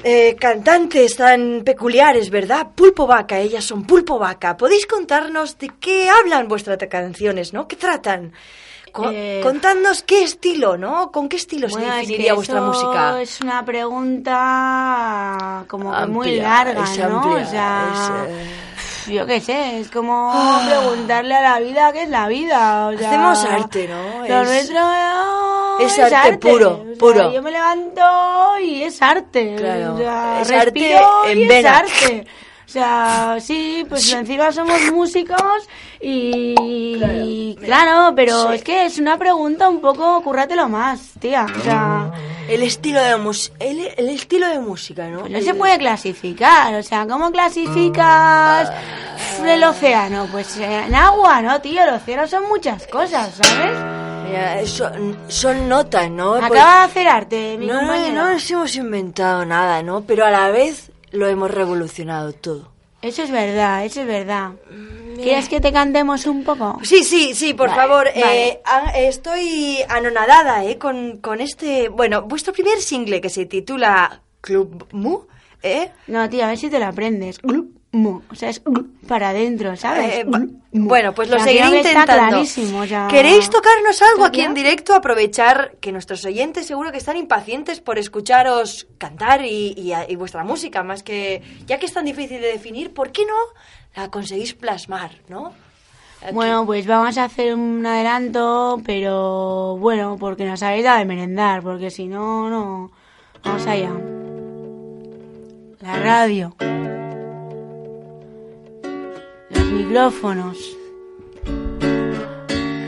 eh, 0.02 0.36
cantantes 0.38 1.16
tan 1.16 1.62
peculiares, 1.64 2.30
¿verdad? 2.30 2.68
Pulpo 2.74 3.06
Vaca, 3.06 3.38
ellas 3.38 3.64
son 3.64 3.84
Pulpo 3.84 4.18
Vaca. 4.18 4.56
¿Podéis 4.56 4.86
contarnos 4.86 5.58
de 5.58 5.70
qué 5.80 6.08
hablan 6.10 6.48
vuestras 6.48 6.78
canciones, 6.90 7.52
no? 7.52 7.66
¿Qué 7.68 7.76
tratan? 7.76 8.32
Co- 8.92 9.10
Eh, 9.12 9.40
contadnos 9.42 10.02
qué 10.02 10.22
estilo, 10.22 10.76
¿no? 10.76 11.10
¿Con 11.10 11.28
qué 11.28 11.36
estilo 11.36 11.68
se 11.68 11.76
Bueno, 11.78 11.92
es 11.94 12.00
definiría 12.02 12.30
que 12.30 12.36
vuestra 12.36 12.58
eso 12.58 12.66
música? 12.66 13.20
Es 13.20 13.40
una 13.40 13.64
pregunta 13.64 15.64
como 15.68 15.92
que 15.92 16.06
muy 16.06 16.26
Amplia, 16.28 16.42
larga, 16.42 16.84
es 16.84 16.98
¿no? 16.98 17.04
amplia, 17.20 17.44
o 17.44 17.50
sea, 17.50 18.26
es, 18.28 19.06
yo 19.12 19.26
qué 19.26 19.40
sé, 19.40 19.80
es 19.80 19.90
como 19.90 20.30
Ah. 20.32 20.62
preguntarle 20.66 21.34
a 21.34 21.42
la 21.42 21.58
vida 21.60 21.92
qué 21.92 22.02
es 22.04 22.08
la 22.08 22.28
vida. 22.28 22.86
o 22.88 22.96
sea, 22.96 23.08
Hacemos 23.08 23.44
arte, 23.44 23.88
¿no? 23.88 24.26
Lo 24.28 24.42
Es- 24.42 24.48
nuestro 24.48 24.78
es 25.80 25.98
arte 25.98 26.38
puro, 26.38 26.70
o 26.82 26.84
sea, 26.84 26.98
puro. 26.98 27.32
Yo 27.32 27.42
me 27.42 27.50
levanto 27.50 28.02
y 28.62 28.82
es 28.82 29.00
arte. 29.02 29.54
Claro, 29.56 29.94
o 29.94 29.98
sea, 29.98 30.40
es 30.42 30.50
arte 30.50 30.96
en 31.26 31.38
y 31.38 31.46
vena. 31.46 31.80
es 31.86 31.92
arte. 31.92 32.26
O 32.66 32.68
sea, 32.74 33.36
sí, 33.40 33.84
pues 33.88 34.10
encima 34.12 34.50
somos 34.50 34.80
músicos 34.92 35.68
y 36.00 37.54
claro, 37.62 38.12
pero 38.16 38.48
Sí. 38.48 38.54
es 38.56 38.62
que 38.64 38.86
es 38.86 38.98
una 38.98 39.16
pregunta 39.18 39.68
un 39.68 39.80
poco, 39.80 40.20
cúrratelo 40.22 40.68
más, 40.68 41.10
tía. 41.20 41.46
O 41.56 41.62
sea, 41.62 42.10
El 42.48 42.62
estilo 42.62 43.00
de 43.02 43.16
mus- 43.16 43.52
el, 43.58 43.88
el 43.96 44.08
estilo 44.10 44.46
de 44.48 44.58
música, 44.58 45.06
¿no? 45.08 45.26
no 45.28 45.40
se 45.40 45.54
puede 45.54 45.78
clasificar. 45.78 46.74
O 46.74 46.82
sea, 46.82 47.06
¿cómo 47.06 47.30
clasificas 47.32 48.70
el 49.46 49.64
océano? 49.64 50.26
Pues 50.30 50.56
en 50.58 50.94
agua, 50.94 51.40
¿no, 51.42 51.60
tío? 51.62 51.82
El 51.84 51.90
océano 51.94 52.26
son 52.28 52.46
muchas 52.48 52.86
cosas, 52.86 53.34
¿sabes? 53.40 54.03
Mira, 54.26 54.66
son, 54.66 55.16
son 55.28 55.68
notas, 55.68 56.10
¿no? 56.10 56.32
Pues- 56.32 56.44
Acaba 56.44 56.78
de 56.80 56.84
hacer 56.84 57.08
arte, 57.08 57.56
mi 57.58 57.66
no, 57.66 57.74
no, 57.74 57.80
compañero. 57.80 58.14
no 58.14 58.32
nos 58.32 58.50
hemos 58.50 58.74
inventado 58.76 59.44
nada, 59.44 59.82
¿no? 59.82 60.02
Pero 60.02 60.24
a 60.24 60.30
la 60.30 60.50
vez 60.50 60.90
lo 61.10 61.26
hemos 61.28 61.50
revolucionado 61.50 62.32
todo. 62.32 62.72
Eso 63.02 63.22
es 63.22 63.30
verdad, 63.30 63.84
eso 63.84 64.00
es 64.00 64.06
verdad. 64.06 64.52
¿Quieres 65.16 65.48
que 65.50 65.60
te 65.60 65.72
cantemos 65.72 66.24
un 66.26 66.42
poco? 66.42 66.80
Sí, 66.82 67.04
sí, 67.04 67.34
sí, 67.34 67.52
por 67.54 67.68
Vale, 67.68 67.80
favor. 67.82 68.04
vale. 68.16 68.48
eh, 68.48 68.60
ah, 68.64 68.92
estoy 68.96 69.78
anonadada, 69.88 70.64
¿eh? 70.64 70.78
Con, 70.78 71.18
con 71.18 71.40
este... 71.42 71.88
Bueno, 71.90 72.22
vuestro 72.22 72.52
primer 72.54 72.78
single 72.80 73.20
que 73.20 73.28
se 73.28 73.44
titula 73.46 74.22
Club 74.40 74.86
Mu, 74.92 75.20
¿eh? 75.62 75.90
No, 76.06 76.28
tío, 76.30 76.44
a 76.44 76.48
ver 76.48 76.58
si 76.58 76.70
te 76.70 76.78
lo 76.78 76.86
aprendes. 76.86 77.38
Glup, 77.42 77.76
mu. 77.94 78.20
O 78.30 78.34
sea, 78.34 78.50
es 78.50 78.60
para 79.08 79.30
adentro, 79.30 79.76
¿sabes? 79.76 80.18
Eh, 80.18 80.26
bueno, 80.72 81.14
pues 81.14 81.28
lo 81.30 81.36
sea, 81.36 81.44
seguiré 81.46 81.66
intentando. 81.78 82.40
Está 82.40 82.86
sea- 82.86 83.08
¿Queréis 83.08 83.48
tocarnos 83.50 84.02
algo 84.02 84.24
aquí 84.24 84.40
¿Está 84.40 84.48
en 84.50 84.54
directo? 84.54 84.94
Aprovechar 84.94 85.76
que 85.80 85.92
nuestros 85.92 86.24
oyentes 86.24 86.66
seguro 86.66 86.90
que 86.92 86.98
están 86.98 87.16
impacientes 87.16 87.80
por 87.80 87.98
escucharos 87.98 88.86
cantar 88.98 89.44
y, 89.44 89.74
y- 89.76 89.92
y 90.08 90.16
vuestra 90.16 90.44
música, 90.44 90.82
más 90.82 91.02
que... 91.02 91.42
Ya 91.66 91.78
que 91.78 91.86
es 91.86 91.92
tan 91.92 92.04
difícil 92.04 92.40
de 92.40 92.48
definir, 92.48 92.92
¿por 92.92 93.12
qué 93.12 93.22
no 93.24 93.34
la 93.94 94.10
conseguís 94.10 94.54
plasmar, 94.54 95.12
no? 95.28 95.52
Aquí. 96.22 96.32
Bueno, 96.34 96.64
pues 96.64 96.86
vamos 96.86 97.18
a 97.18 97.24
hacer 97.24 97.54
un 97.54 97.84
adelanto, 97.84 98.80
pero 98.84 99.76
bueno, 99.78 100.16
porque 100.18 100.44
nos 100.46 100.62
habéis 100.62 100.84
dado 100.84 100.98
de 100.98 101.04
merendar, 101.04 101.62
porque 101.62 101.90
si 101.90 102.06
no, 102.06 102.48
no. 102.48 102.90
Vamos 103.44 103.66
allá. 103.66 103.92
La 105.82 105.96
radio. 105.98 106.56
Micrófonos. 109.74 110.76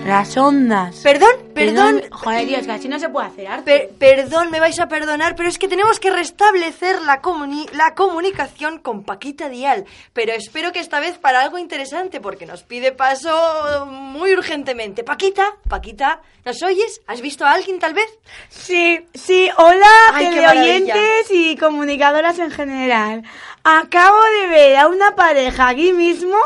Las 0.07 0.37
ondas. 0.37 1.01
Perdón, 1.03 1.31
perdón. 1.53 2.01
Joder, 2.13 2.47
Dios, 2.47 2.69
así 2.69 2.87
no 2.87 3.01
se 3.01 3.09
puede 3.09 3.27
hacer 3.27 3.49
arte. 3.49 3.91
Per- 3.99 4.25
perdón, 4.25 4.53
me 4.53 4.61
vais 4.61 4.79
a 4.79 4.87
perdonar, 4.87 5.35
pero 5.35 5.49
es 5.49 5.59
que 5.59 5.67
tenemos 5.67 5.99
que 5.99 6.11
restablecer 6.13 7.03
la, 7.03 7.21
comuni- 7.21 7.69
la 7.73 7.97
comunicación 7.97 8.79
con 8.79 9.03
Paquita 9.03 9.49
Dial. 9.49 9.85
Pero 10.13 10.33
espero 10.33 10.71
que 10.71 10.79
esta 10.79 11.01
vez 11.01 11.19
para 11.19 11.41
algo 11.41 11.59
interesante, 11.59 12.21
porque 12.21 12.47
nos 12.47 12.63
pide 12.63 12.93
paso 12.93 13.85
muy 13.87 14.33
urgentemente. 14.33 15.03
Paquita, 15.03 15.57
Paquita, 15.69 16.21
¿nos 16.45 16.63
oyes? 16.63 17.01
¿Has 17.09 17.21
visto 17.21 17.45
a 17.45 17.51
alguien 17.51 17.81
tal 17.81 17.95
vez? 17.95 18.07
Sí, 18.49 19.01
sí, 19.13 19.51
hola, 19.59 19.91
Ay, 20.13 20.27
teleoyentes 20.31 21.31
y 21.33 21.57
comunicadoras 21.57 22.39
en 22.39 22.53
general. 22.53 23.25
Acabo 23.65 24.19
de 24.41 24.47
ver 24.47 24.77
a 24.77 24.87
una 24.87 25.17
pareja 25.17 25.67
aquí 25.67 25.93
mismo 25.93 26.37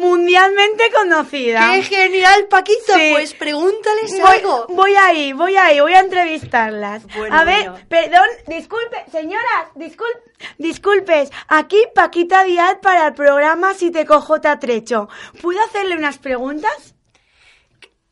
mundialmente 0.00 0.90
conocida. 0.92 1.70
¡Qué 1.74 1.82
genial, 1.82 2.46
Paquita! 2.48 2.94
Sí. 2.94 3.10
Pues 3.12 3.34
pregúntales 3.34 4.10
Voy, 4.20 4.30
algo. 4.38 4.66
voy 4.70 4.94
ahí, 4.96 5.32
voy 5.32 5.56
ahí, 5.56 5.78
voy 5.80 5.92
a 5.92 6.00
entrevistarlas. 6.00 7.06
Bueno, 7.16 7.36
a 7.38 7.44
ver, 7.44 7.70
bueno. 7.70 7.86
perdón, 7.88 8.28
disculpe, 8.46 9.04
señoras, 9.12 9.66
disculpe, 9.74 10.20
disculpes, 10.58 11.30
aquí 11.48 11.78
Paquita 11.94 12.42
Díaz 12.44 12.76
para 12.82 13.06
el 13.08 13.14
programa 13.14 13.74
Si 13.74 13.90
te 13.90 14.04
cojo 14.06 14.40
te 14.40 14.48
atrecho. 14.48 15.08
¿Puedo 15.40 15.60
hacerle 15.64 15.96
unas 15.96 16.18
preguntas? 16.18 16.94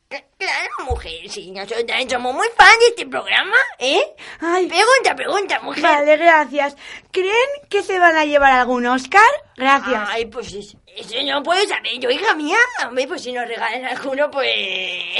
Claro, 0.08 0.70
mujer, 0.88 1.28
sí, 1.28 1.50
nosotros 1.50 1.84
somos 2.08 2.32
muy 2.34 2.46
fan 2.56 2.78
de 2.80 2.86
este 2.86 3.06
programa, 3.06 3.56
¿eh? 3.78 4.00
Ay, 4.40 4.66
Pregunta, 4.66 5.14
pregunta, 5.14 5.60
mujer. 5.60 5.82
vale, 5.82 6.16
gracias. 6.16 6.76
¿Creen 7.10 7.34
que 7.68 7.82
se 7.82 7.98
van 7.98 8.16
a 8.16 8.24
llevar 8.24 8.52
algún 8.52 8.86
Oscar? 8.86 9.20
Gracias. 9.56 10.08
Ay, 10.08 10.24
pues 10.26 10.54
es- 10.54 10.76
eso 11.00 11.14
no 11.24 11.42
puedo 11.42 11.60
saber 11.66 11.98
yo, 11.98 12.10
hija 12.10 12.34
mía. 12.34 12.56
Hombre, 12.86 13.06
pues 13.06 13.22
si 13.22 13.32
nos 13.32 13.46
regalan 13.46 13.84
alguno, 13.84 14.30
pues... 14.30 14.48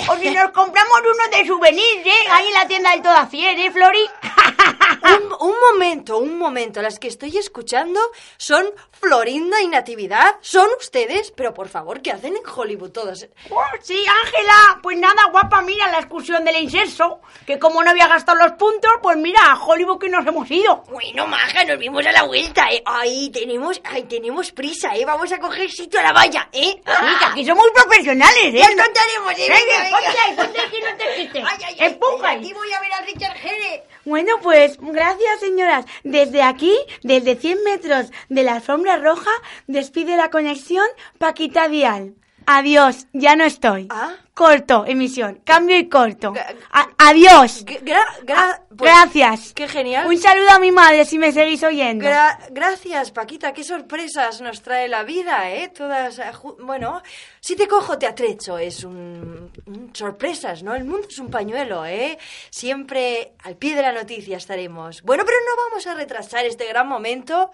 O 0.09 0.17
si 0.17 0.31
nos 0.31 0.51
compramos 0.51 1.01
uno 1.01 1.37
de 1.37 1.47
souvenirs, 1.47 2.07
¿eh? 2.07 2.29
Ahí 2.31 2.49
en 2.49 2.55
la 2.55 2.67
tienda 2.67 2.91
del 2.93 3.03
Toda 3.03 3.27
Fiel, 3.27 3.59
¿eh, 3.59 3.71
Flori? 3.71 4.05
un, 5.41 5.49
un 5.51 5.55
momento, 5.71 6.19
un 6.19 6.39
momento. 6.39 6.83
Las 6.83 6.99
que 6.99 7.09
estoy 7.09 7.37
escuchando 7.39 8.01
son 8.37 8.67
Florinda 8.93 9.61
y 9.63 9.69
Natividad. 9.69 10.37
Son 10.41 10.69
ustedes, 10.79 11.31
pero 11.31 11.55
por 11.55 11.69
favor, 11.69 12.03
¿qué 12.03 12.11
hacen 12.13 12.37
en 12.37 12.43
Hollywood 12.45 12.91
todas? 12.91 13.27
Oh, 13.51 13.63
sí, 13.81 14.05
Ángela. 14.25 14.81
Pues 14.83 14.99
nada, 14.99 15.29
guapa, 15.31 15.63
mira 15.63 15.91
la 15.91 15.99
excursión 15.99 16.45
del 16.45 16.57
incenso. 16.63 17.21
Que 17.47 17.59
como 17.59 17.83
no 17.83 17.91
había 17.91 18.09
gastado 18.09 18.39
los 18.39 18.53
puntos, 18.53 18.91
pues 19.03 19.17
mira, 19.17 19.41
a 19.53 19.65
Hollywood 19.65 19.99
que 19.99 20.09
nos 20.09 20.27
hemos 20.27 20.51
ido. 20.51 20.83
Bueno, 20.91 21.27
maja, 21.27 21.65
nos 21.65 21.79
vimos 21.79 22.05
a 22.07 22.13
la 22.13 22.25
vuelta, 22.25 22.69
¿eh? 22.71 22.83
Ay, 22.85 23.31
tenemos, 23.31 23.81
ay, 23.85 24.05
tenemos 24.05 24.51
prisa, 24.53 24.97
¿eh? 24.97 25.05
Vamos 25.05 25.31
a 25.33 25.39
coger 25.39 25.68
sitio 25.71 26.01
a 26.01 26.03
la 26.03 26.13
valla, 26.13 26.49
¿eh? 26.53 26.81
Sí, 26.85 27.07
que 27.19 27.25
aquí 27.25 27.45
somos 27.47 27.67
profesionales, 27.75 28.55
¿eh? 28.55 28.59
Ya 28.59 28.69
contaremos, 28.69 29.33
¿eh? 29.33 29.49
Venga, 29.49 29.83
Venga, 29.83 29.97
ponte 29.97 30.19
ahí, 30.19 30.37
ponte 30.37 30.61
aquí, 30.61 30.77
no 30.81 30.97
te 30.97 31.15
quites. 31.17 31.45
Ay, 31.47 31.59
ay, 31.67 31.77
ay, 31.79 31.87
Empuja 31.87 32.31
aquí 32.31 32.53
voy 32.53 32.73
a 32.73 32.81
ver 32.81 32.93
a 32.93 33.01
Richard 33.03 33.37
Gere. 33.37 33.85
Bueno, 34.05 34.33
pues 34.43 34.79
gracias, 34.81 35.41
señoras. 35.41 35.85
Desde 36.03 36.43
aquí, 36.43 36.75
desde 37.03 37.37
100 37.37 37.65
metros 37.65 38.07
de 38.29 38.43
la 38.43 38.55
alfombra 38.55 38.97
roja, 38.97 39.31
despide 39.67 40.17
la 40.17 40.31
conexión 40.31 40.87
Paquita 41.19 41.69
Dial. 41.69 42.15
Adiós, 42.51 43.07
ya 43.13 43.37
no 43.37 43.45
estoy. 43.45 43.89
Ah. 43.91 44.15
Corto, 44.33 44.85
emisión. 44.87 45.41
Cambio 45.45 45.77
y 45.77 45.89
corto. 45.89 46.33
A- 46.71 46.89
adiós. 46.97 47.65
Gra- 47.67 47.81
gra- 47.83 48.21
gra- 48.25 48.35
Ah, 48.39 48.61
pues, 48.75 48.91
gracias. 48.91 49.53
Qué 49.53 49.69
genial. 49.69 50.07
Un 50.07 50.17
saludo 50.17 50.51
a 50.53 50.59
mi 50.59 50.73
madre 50.73 51.05
si 51.05 51.19
me 51.19 51.31
seguís 51.33 51.63
oyendo. 51.63 52.07
Gra- 52.07 52.39
gracias, 52.51 53.11
Paquita. 53.11 53.53
Qué 53.53 53.65
sorpresas 53.65 54.41
nos 54.41 54.63
trae 54.63 54.89
la 54.89 55.03
vida, 55.03 55.51
¿eh? 55.51 55.69
Todas. 55.77 56.21
eh, 56.21 56.31
Bueno, 56.61 57.03
si 57.41 57.55
te 57.55 57.69
cojo, 57.69 57.99
te 57.99 58.07
atrecho. 58.07 58.57
Es 58.57 58.83
un, 58.83 59.51
un- 59.67 59.91
sorpresas, 59.93 60.63
¿no? 60.63 60.75
El 60.75 60.85
mundo 60.85 61.07
es 61.11 61.19
un 61.19 61.31
pañuelo, 61.31 61.85
¿eh? 61.85 62.17
Siempre 62.49 63.33
al 63.45 63.57
pie 63.57 63.75
de 63.75 63.83
la 63.83 63.93
noticia 63.93 64.39
estaremos. 64.39 65.03
Bueno, 65.03 65.25
pero 65.27 65.37
no 65.47 65.63
vamos 65.69 65.87
a 65.87 65.95
retrasar 65.95 66.47
este 66.47 66.67
gran 66.67 66.89
momento. 66.89 67.51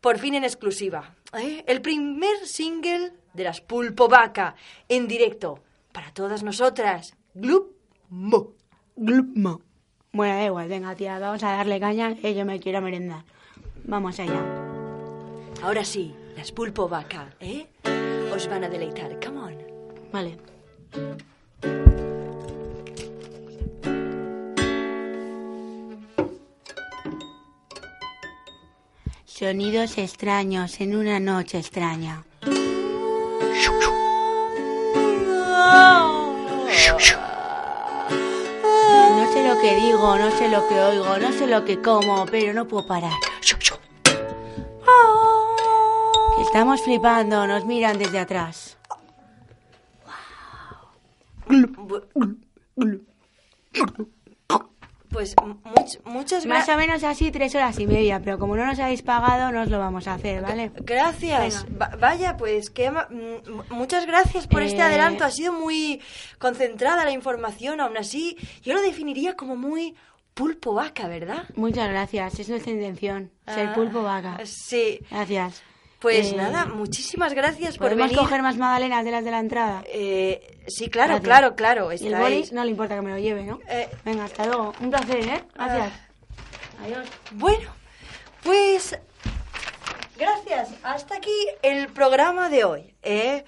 Por 0.00 0.18
fin 0.18 0.34
en 0.34 0.44
exclusiva. 0.44 1.14
¿eh? 1.32 1.64
El 1.66 1.80
primer 1.80 2.46
single 2.46 3.12
de 3.36 3.44
las 3.44 3.60
Pulpo 3.60 4.08
Vaca 4.08 4.56
en 4.88 5.06
directo 5.06 5.60
para 5.92 6.10
todas 6.12 6.42
nosotras. 6.42 7.14
Glup 7.34 7.76
Mo. 8.08 8.52
Glupmo. 8.96 9.60
Bueno, 10.12 10.34
da 10.34 10.44
igual, 10.44 10.68
venga, 10.68 10.94
tía, 10.94 11.18
vamos 11.18 11.42
a 11.42 11.52
darle 11.52 11.78
caña 11.78 12.14
que 12.16 12.34
yo 12.34 12.44
me 12.44 12.58
quiero 12.58 12.80
merendar. 12.80 13.24
Vamos 13.84 14.18
allá. 14.18 14.42
Ahora 15.62 15.84
sí, 15.84 16.14
las 16.36 16.52
Pulpo 16.52 16.88
Vaca, 16.88 17.34
¿eh? 17.40 17.66
Os 18.34 18.48
van 18.48 18.64
a 18.64 18.68
deleitar. 18.68 19.18
Come 19.24 19.38
on. 19.38 19.54
Vale. 20.12 20.38
Sonidos 29.24 29.98
extraños 29.98 30.80
en 30.80 30.96
una 30.96 31.20
noche 31.20 31.58
extraña. 31.58 32.25
No 39.16 39.32
sé 39.32 39.48
lo 39.48 39.60
que 39.60 39.74
digo, 39.76 40.18
no 40.18 40.30
sé 40.30 40.48
lo 40.48 40.68
que 40.68 40.80
oigo, 40.80 41.18
no 41.18 41.32
sé 41.32 41.46
lo 41.46 41.64
que 41.64 41.80
como, 41.80 42.26
pero 42.26 42.52
no 42.52 42.66
puedo 42.66 42.86
parar. 42.86 43.12
Estamos 46.40 46.82
flipando, 46.82 47.46
nos 47.46 47.64
miran 47.64 47.98
desde 47.98 48.18
atrás. 48.18 48.78
Pues 55.16 55.34
much- 55.64 55.98
muchas 56.04 56.44
Más 56.44 56.66
gracias. 56.66 56.76
o 56.76 56.78
menos 56.78 57.02
así 57.02 57.30
tres 57.30 57.54
horas 57.54 57.78
y 57.78 57.86
media, 57.86 58.20
pero 58.22 58.38
como 58.38 58.54
no 58.54 58.66
nos 58.66 58.78
habéis 58.78 59.00
pagado, 59.00 59.50
no 59.50 59.62
os 59.62 59.70
lo 59.70 59.78
vamos 59.78 60.06
a 60.08 60.12
hacer, 60.12 60.42
¿vale? 60.42 60.70
Gracias. 60.74 61.64
Va- 61.80 61.96
vaya, 61.98 62.36
pues 62.36 62.68
que 62.68 62.92
muchas 63.70 64.04
gracias 64.04 64.46
por 64.46 64.60
este 64.60 64.80
Eh, 64.80 64.82
adelanto. 64.82 65.24
Ha 65.24 65.30
sido 65.30 65.54
muy 65.54 66.02
concentrada 66.38 67.02
la 67.06 67.12
información. 67.12 67.80
Aún 67.80 67.96
así, 67.96 68.36
yo 68.62 68.74
lo 68.74 68.82
definiría 68.82 69.36
como 69.36 69.56
muy 69.56 69.94
pulpo 70.34 70.74
vaca, 70.74 71.08
¿verdad? 71.08 71.44
Muchas 71.54 71.88
gracias, 71.88 72.38
es 72.38 72.50
nuestra 72.50 72.72
intención, 72.72 73.30
ser 73.46 73.68
Ah, 73.68 73.74
pulpo 73.74 74.02
vaca. 74.02 74.38
Sí. 74.44 75.00
Gracias. 75.10 75.62
Pues 75.98 76.30
Eh, 76.32 76.36
nada, 76.36 76.66
muchísimas 76.66 77.32
gracias 77.32 77.78
por 77.78 77.86
¿Podemos 77.88 78.08
venir. 78.10 78.18
coger 78.18 78.42
más 78.42 78.58
magdalenas 78.58 79.02
de 79.02 79.10
las 79.12 79.24
de 79.24 79.30
la 79.30 79.38
entrada? 79.40 79.82
Eh, 79.86 80.55
sí, 80.66 80.88
claro, 80.88 81.14
Gracias. 81.20 81.24
claro, 81.24 81.56
claro. 81.56 81.92
Y 81.92 81.96
el 81.96 82.14
estáis- 82.14 82.20
boli 82.22 82.48
no 82.52 82.64
le 82.64 82.70
importa 82.70 82.94
que 82.96 83.02
me 83.02 83.10
lo 83.10 83.18
lleve, 83.18 83.44
¿no? 83.44 83.60
Eh, 83.68 83.88
Venga, 84.04 84.24
hasta 84.24 84.46
luego. 84.46 84.72
Un 84.80 84.90
placer, 84.90 85.18
¿eh? 85.28 85.44
Gracias. 85.54 85.92
Adiós. 86.82 87.08
Bueno, 87.32 87.70
pues 88.42 88.98
gracias. 90.18 90.68
Hasta 90.82 91.16
aquí 91.16 91.34
el 91.62 91.88
programa 91.88 92.48
de 92.48 92.64
hoy. 92.64 92.94
¿eh? 93.02 93.44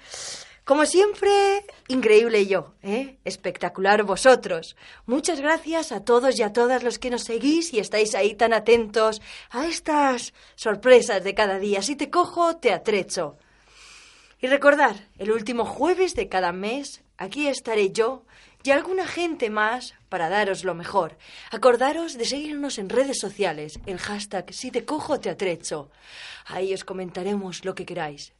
Como 0.63 0.85
siempre, 0.85 1.65
increíble 1.87 2.45
yo, 2.45 2.73
¿eh? 2.83 3.17
espectacular 3.25 4.03
vosotros. 4.03 4.75
Muchas 5.07 5.41
gracias 5.41 5.91
a 5.91 6.03
todos 6.03 6.37
y 6.37 6.43
a 6.43 6.53
todas 6.53 6.83
los 6.83 6.99
que 6.99 7.09
nos 7.09 7.23
seguís 7.23 7.73
y 7.73 7.79
estáis 7.79 8.13
ahí 8.13 8.35
tan 8.35 8.53
atentos 8.53 9.19
a 9.49 9.65
estas 9.65 10.33
sorpresas 10.55 11.23
de 11.23 11.33
cada 11.33 11.57
día. 11.57 11.81
Si 11.81 11.95
te 11.95 12.11
cojo, 12.11 12.57
te 12.57 12.71
atrecho. 12.71 13.37
Y 14.41 14.47
recordar, 14.47 14.95
el 15.17 15.31
último 15.31 15.65
jueves 15.65 16.13
de 16.15 16.29
cada 16.29 16.51
mes, 16.51 17.01
aquí 17.19 17.47
estaré 17.47 17.91
yo 17.91 18.25
y 18.63 18.71
alguna 18.71 19.07
gente 19.07 19.49
más 19.49 19.93
para 20.09 20.29
daros 20.29 20.63
lo 20.63 20.73
mejor. 20.73 21.17
Acordaros 21.51 22.17
de 22.17 22.25
seguirnos 22.25 22.77
en 22.77 22.89
redes 22.89 23.19
sociales, 23.19 23.79
el 23.85 23.99
hashtag 23.99 24.53
si 24.53 24.71
te 24.71 24.85
cojo 24.85 25.19
te 25.19 25.29
atrecho. 25.29 25.91
Ahí 26.45 26.73
os 26.73 26.83
comentaremos 26.83 27.63
lo 27.63 27.75
que 27.75 27.85
queráis. 27.85 28.33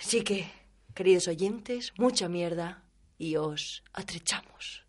Así 0.00 0.22
que, 0.22 0.50
queridos 0.94 1.28
oyentes, 1.28 1.92
mucha 1.98 2.28
mierda 2.28 2.82
y 3.18 3.36
os 3.36 3.82
atrechamos. 3.92 4.84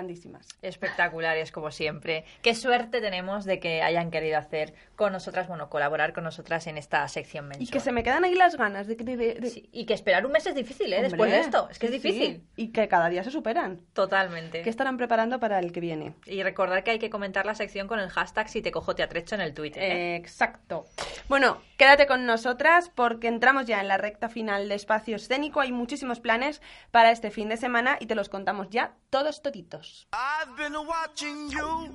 Grandísimas. 0.00 0.48
Espectaculares, 0.62 1.52
como 1.52 1.70
siempre. 1.70 2.24
Qué 2.42 2.54
suerte 2.54 3.00
tenemos 3.00 3.44
de 3.44 3.60
que 3.60 3.82
hayan 3.82 4.10
querido 4.10 4.38
hacer 4.38 4.74
con 4.96 5.12
nosotras, 5.12 5.46
bueno, 5.48 5.68
colaborar 5.68 6.12
con 6.12 6.24
nosotras 6.24 6.66
en 6.66 6.78
esta 6.78 7.06
sección 7.08 7.46
mensual. 7.48 7.68
Y 7.68 7.70
que 7.70 7.80
se 7.80 7.92
me 7.92 8.02
quedan 8.02 8.24
ahí 8.24 8.34
las 8.34 8.56
ganas 8.56 8.86
de... 8.86 8.96
de- 8.96 9.16
de- 9.16 9.68
y 9.72 9.84
que 9.86 9.94
esperar 9.94 10.24
un 10.26 10.32
mes 10.32 10.46
es 10.46 10.54
difícil, 10.54 10.92
¿eh? 10.92 10.96
Hombre, 10.96 11.08
Después 11.10 11.30
de 11.32 11.40
esto. 11.40 11.68
Es 11.70 11.78
que 11.78 11.86
es 11.86 11.92
difícil. 11.92 12.36
sí. 12.36 12.42
Y 12.56 12.68
que 12.72 12.88
cada 12.88 13.08
día 13.08 13.22
se 13.24 13.30
superan. 13.30 13.80
Totalmente. 13.92 14.62
¿Qué 14.62 14.70
estarán 14.70 14.96
preparando 14.96 15.38
para 15.40 15.58
el 15.58 15.72
que 15.72 15.80
viene? 15.80 16.14
Y 16.26 16.42
recordar 16.42 16.82
que 16.82 16.92
hay 16.92 16.98
que 16.98 17.10
comentar 17.10 17.46
la 17.46 17.54
sección 17.54 17.86
con 17.88 17.98
el 18.00 18.08
hashtag 18.08 18.48
si 18.48 18.62
te 18.62 18.70
cojo 18.70 18.94
te 18.94 19.02
atrecho 19.02 19.34
en 19.34 19.40
el 19.42 19.54
Twitter. 19.54 19.82
¿eh? 19.82 20.16
Exacto. 20.16 20.86
Bueno, 21.28 21.60
quédate 21.76 22.06
con 22.06 22.26
nosotras 22.26 22.90
porque 22.94 23.28
entramos 23.28 23.66
ya 23.66 23.80
en 23.80 23.88
la 23.88 23.96
recta 23.98 24.28
final 24.28 24.68
de 24.68 24.74
Espacio 24.74 25.16
Escénico. 25.16 25.60
Hay 25.60 25.72
muchísimos 25.72 26.20
planes 26.20 26.60
para 26.90 27.10
este 27.10 27.30
fin 27.30 27.48
de 27.48 27.56
semana 27.56 27.96
y 28.00 28.06
te 28.06 28.14
los 28.14 28.28
contamos 28.28 28.68
ya 28.70 28.92
todos 29.10 29.42
toditos. 29.42 29.89
I've 30.12 30.56
been 30.56 30.74
watching 30.86 31.50
you. 31.50 31.94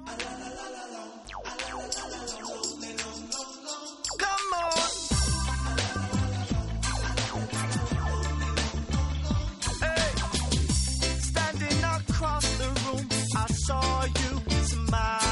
Come 4.19 4.53
on. 4.53 4.71
Hey, 9.81 10.11
standing 11.19 11.83
across 11.83 12.57
the 12.57 12.67
room, 12.85 13.07
I 13.35 13.47
saw 13.47 14.05
you 14.05 14.63
smile. 14.63 15.24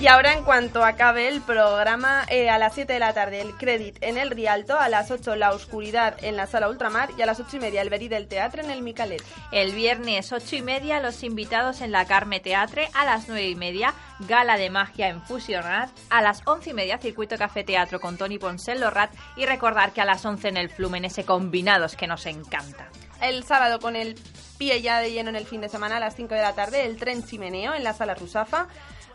Y 0.00 0.06
ahora, 0.06 0.34
en 0.34 0.44
cuanto 0.44 0.84
acabe 0.84 1.26
el 1.26 1.40
programa, 1.40 2.24
eh, 2.28 2.48
a 2.48 2.58
las 2.58 2.74
7 2.74 2.92
de 2.92 3.00
la 3.00 3.14
tarde 3.14 3.40
el 3.40 3.56
Credit 3.56 3.98
en 4.00 4.16
el 4.16 4.30
Rialto, 4.30 4.78
a 4.78 4.88
las 4.88 5.10
8 5.10 5.34
la 5.34 5.50
Oscuridad 5.50 6.14
en 6.22 6.36
la 6.36 6.46
Sala 6.46 6.68
Ultramar 6.68 7.10
y 7.18 7.22
a 7.22 7.26
las 7.26 7.40
8 7.40 7.56
y 7.56 7.58
media 7.58 7.82
el 7.82 7.90
Verí 7.90 8.06
del 8.06 8.28
Teatro 8.28 8.62
en 8.62 8.70
el 8.70 8.82
Micalet. 8.82 9.24
El 9.50 9.72
viernes 9.72 10.32
8 10.32 10.54
y 10.54 10.62
media, 10.62 11.00
los 11.00 11.24
invitados 11.24 11.80
en 11.80 11.90
la 11.90 12.04
Carme 12.04 12.38
Teatre. 12.38 12.88
A 12.94 13.04
las 13.06 13.26
9 13.26 13.48
y 13.48 13.56
media, 13.56 13.92
Gala 14.20 14.56
de 14.56 14.70
Magia 14.70 15.08
en 15.08 15.20
Fusionat. 15.20 15.90
A 16.10 16.22
las 16.22 16.42
11 16.44 16.70
y 16.70 16.74
media, 16.74 16.98
Circuito 16.98 17.36
Café 17.36 17.64
Teatro 17.64 17.98
con 17.98 18.16
Tony 18.16 18.38
Ponsel 18.38 18.80
Lorrat. 18.80 19.10
Y 19.34 19.46
recordar 19.46 19.92
que 19.92 20.00
a 20.00 20.04
las 20.04 20.24
11 20.24 20.46
en 20.46 20.58
el 20.58 20.70
Flumen, 20.70 21.06
ese 21.06 21.24
combinados 21.24 21.96
que 21.96 22.06
nos 22.06 22.24
encanta. 22.26 22.88
El 23.20 23.42
sábado 23.42 23.80
con 23.80 23.96
el 23.96 24.14
pie 24.58 24.80
ya 24.80 25.00
de 25.00 25.10
lleno 25.10 25.30
en 25.30 25.36
el 25.36 25.46
fin 25.46 25.60
de 25.60 25.68
semana 25.68 25.96
a 25.96 26.00
las 26.00 26.14
5 26.14 26.32
de 26.36 26.42
la 26.42 26.54
tarde, 26.54 26.84
el 26.86 26.98
tren 26.98 27.26
chimeneo 27.26 27.74
en 27.74 27.82
la 27.82 27.94
sala 27.94 28.14
Rusafa. 28.14 28.68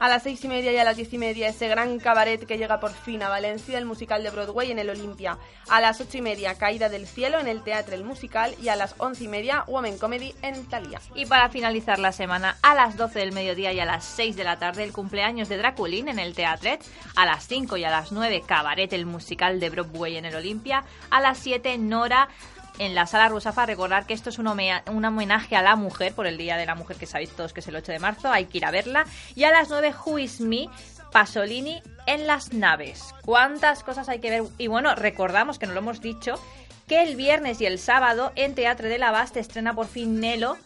A 0.03 0.09
las 0.09 0.23
6 0.23 0.43
y 0.43 0.47
media 0.49 0.73
y 0.73 0.77
a 0.77 0.83
las 0.83 0.97
10 0.97 1.13
y 1.13 1.17
media 1.17 1.47
ese 1.47 1.69
gran 1.69 1.97
cabaret 1.97 2.45
que 2.45 2.57
llega 2.57 2.81
por 2.81 2.91
fin 2.91 3.23
a 3.23 3.29
Valencia, 3.29 3.77
el 3.77 3.85
musical 3.85 4.21
de 4.21 4.31
Broadway 4.31 4.69
en 4.69 4.79
el 4.79 4.89
Olimpia. 4.89 5.37
A 5.69 5.79
las 5.79 6.01
8 6.01 6.17
y 6.17 6.21
media 6.21 6.55
Caída 6.55 6.89
del 6.89 7.07
Cielo 7.07 7.39
en 7.39 7.47
el 7.47 7.63
Teatro 7.63 7.95
El 7.95 8.03
Musical 8.03 8.53
y 8.61 8.67
a 8.67 8.75
las 8.75 8.95
11 8.97 9.23
y 9.23 9.27
media 9.29 9.63
Woman 9.65 9.97
Comedy 9.97 10.35
en 10.41 10.57
Italia. 10.57 10.99
Y 11.15 11.25
para 11.25 11.47
finalizar 11.47 11.99
la 11.99 12.11
semana, 12.11 12.57
a 12.61 12.75
las 12.75 12.97
12 12.97 13.17
del 13.17 13.31
mediodía 13.31 13.71
y 13.71 13.79
a 13.79 13.85
las 13.85 14.03
6 14.03 14.35
de 14.35 14.43
la 14.43 14.59
tarde, 14.59 14.83
el 14.83 14.91
cumpleaños 14.91 15.47
de 15.47 15.55
Draculín 15.55 16.09
en 16.09 16.19
el 16.19 16.35
Teatret. 16.35 16.83
A 17.15 17.25
las 17.25 17.47
5 17.47 17.77
y 17.77 17.85
a 17.85 17.89
las 17.89 18.11
9, 18.11 18.43
Cabaret, 18.45 18.91
el 18.91 19.05
musical 19.05 19.61
de 19.61 19.69
Broadway 19.69 20.17
en 20.17 20.25
el 20.25 20.35
Olimpia. 20.35 20.83
A 21.11 21.21
las 21.21 21.37
7, 21.37 21.77
Nora 21.77 22.27
en 22.79 22.95
la 22.95 23.05
sala 23.07 23.29
Rusafa. 23.29 23.65
Recordar 23.65 24.05
que 24.05 24.13
esto 24.13 24.29
es 24.29 24.39
un, 24.39 24.47
home- 24.47 24.81
un 24.91 25.03
homenaje 25.05 25.55
a 25.55 25.61
la 25.61 25.75
mujer 25.75 26.13
por 26.13 26.27
el 26.27 26.37
Día 26.37 26.57
de 26.57 26.65
la 26.65 26.75
Mujer 26.75 26.97
que 26.97 27.05
sabéis 27.05 27.29
todos 27.31 27.53
que 27.53 27.59
es 27.59 27.67
el 27.67 27.75
8 27.75 27.91
de 27.91 27.99
marzo. 27.99 28.31
Hay 28.31 28.45
que 28.45 28.57
ir 28.57 28.65
a 28.65 28.71
verla. 28.71 29.05
Y 29.35 29.43
a 29.43 29.51
las 29.51 29.69
9, 29.69 29.93
Who 30.05 30.19
is 30.19 30.39
Me, 30.41 30.67
Pasolini 31.11 31.81
en 32.07 32.25
las 32.27 32.53
naves. 32.53 33.13
¿Cuántas 33.23 33.83
cosas 33.83 34.09
hay 34.09 34.19
que 34.19 34.29
ver? 34.29 34.43
Y 34.57 34.67
bueno, 34.67 34.95
recordamos 34.95 35.59
que 35.59 35.67
no 35.67 35.73
lo 35.73 35.79
hemos 35.79 36.01
dicho 36.01 36.35
que 36.87 37.01
el 37.03 37.15
viernes 37.15 37.61
y 37.61 37.65
el 37.65 37.79
sábado 37.79 38.31
en 38.35 38.55
Teatro 38.55 38.89
de 38.89 38.97
la 38.97 39.11
Bast 39.11 39.37
estrena 39.37 39.73
por 39.73 39.87
fin 39.87 40.19
Nelo 40.19 40.57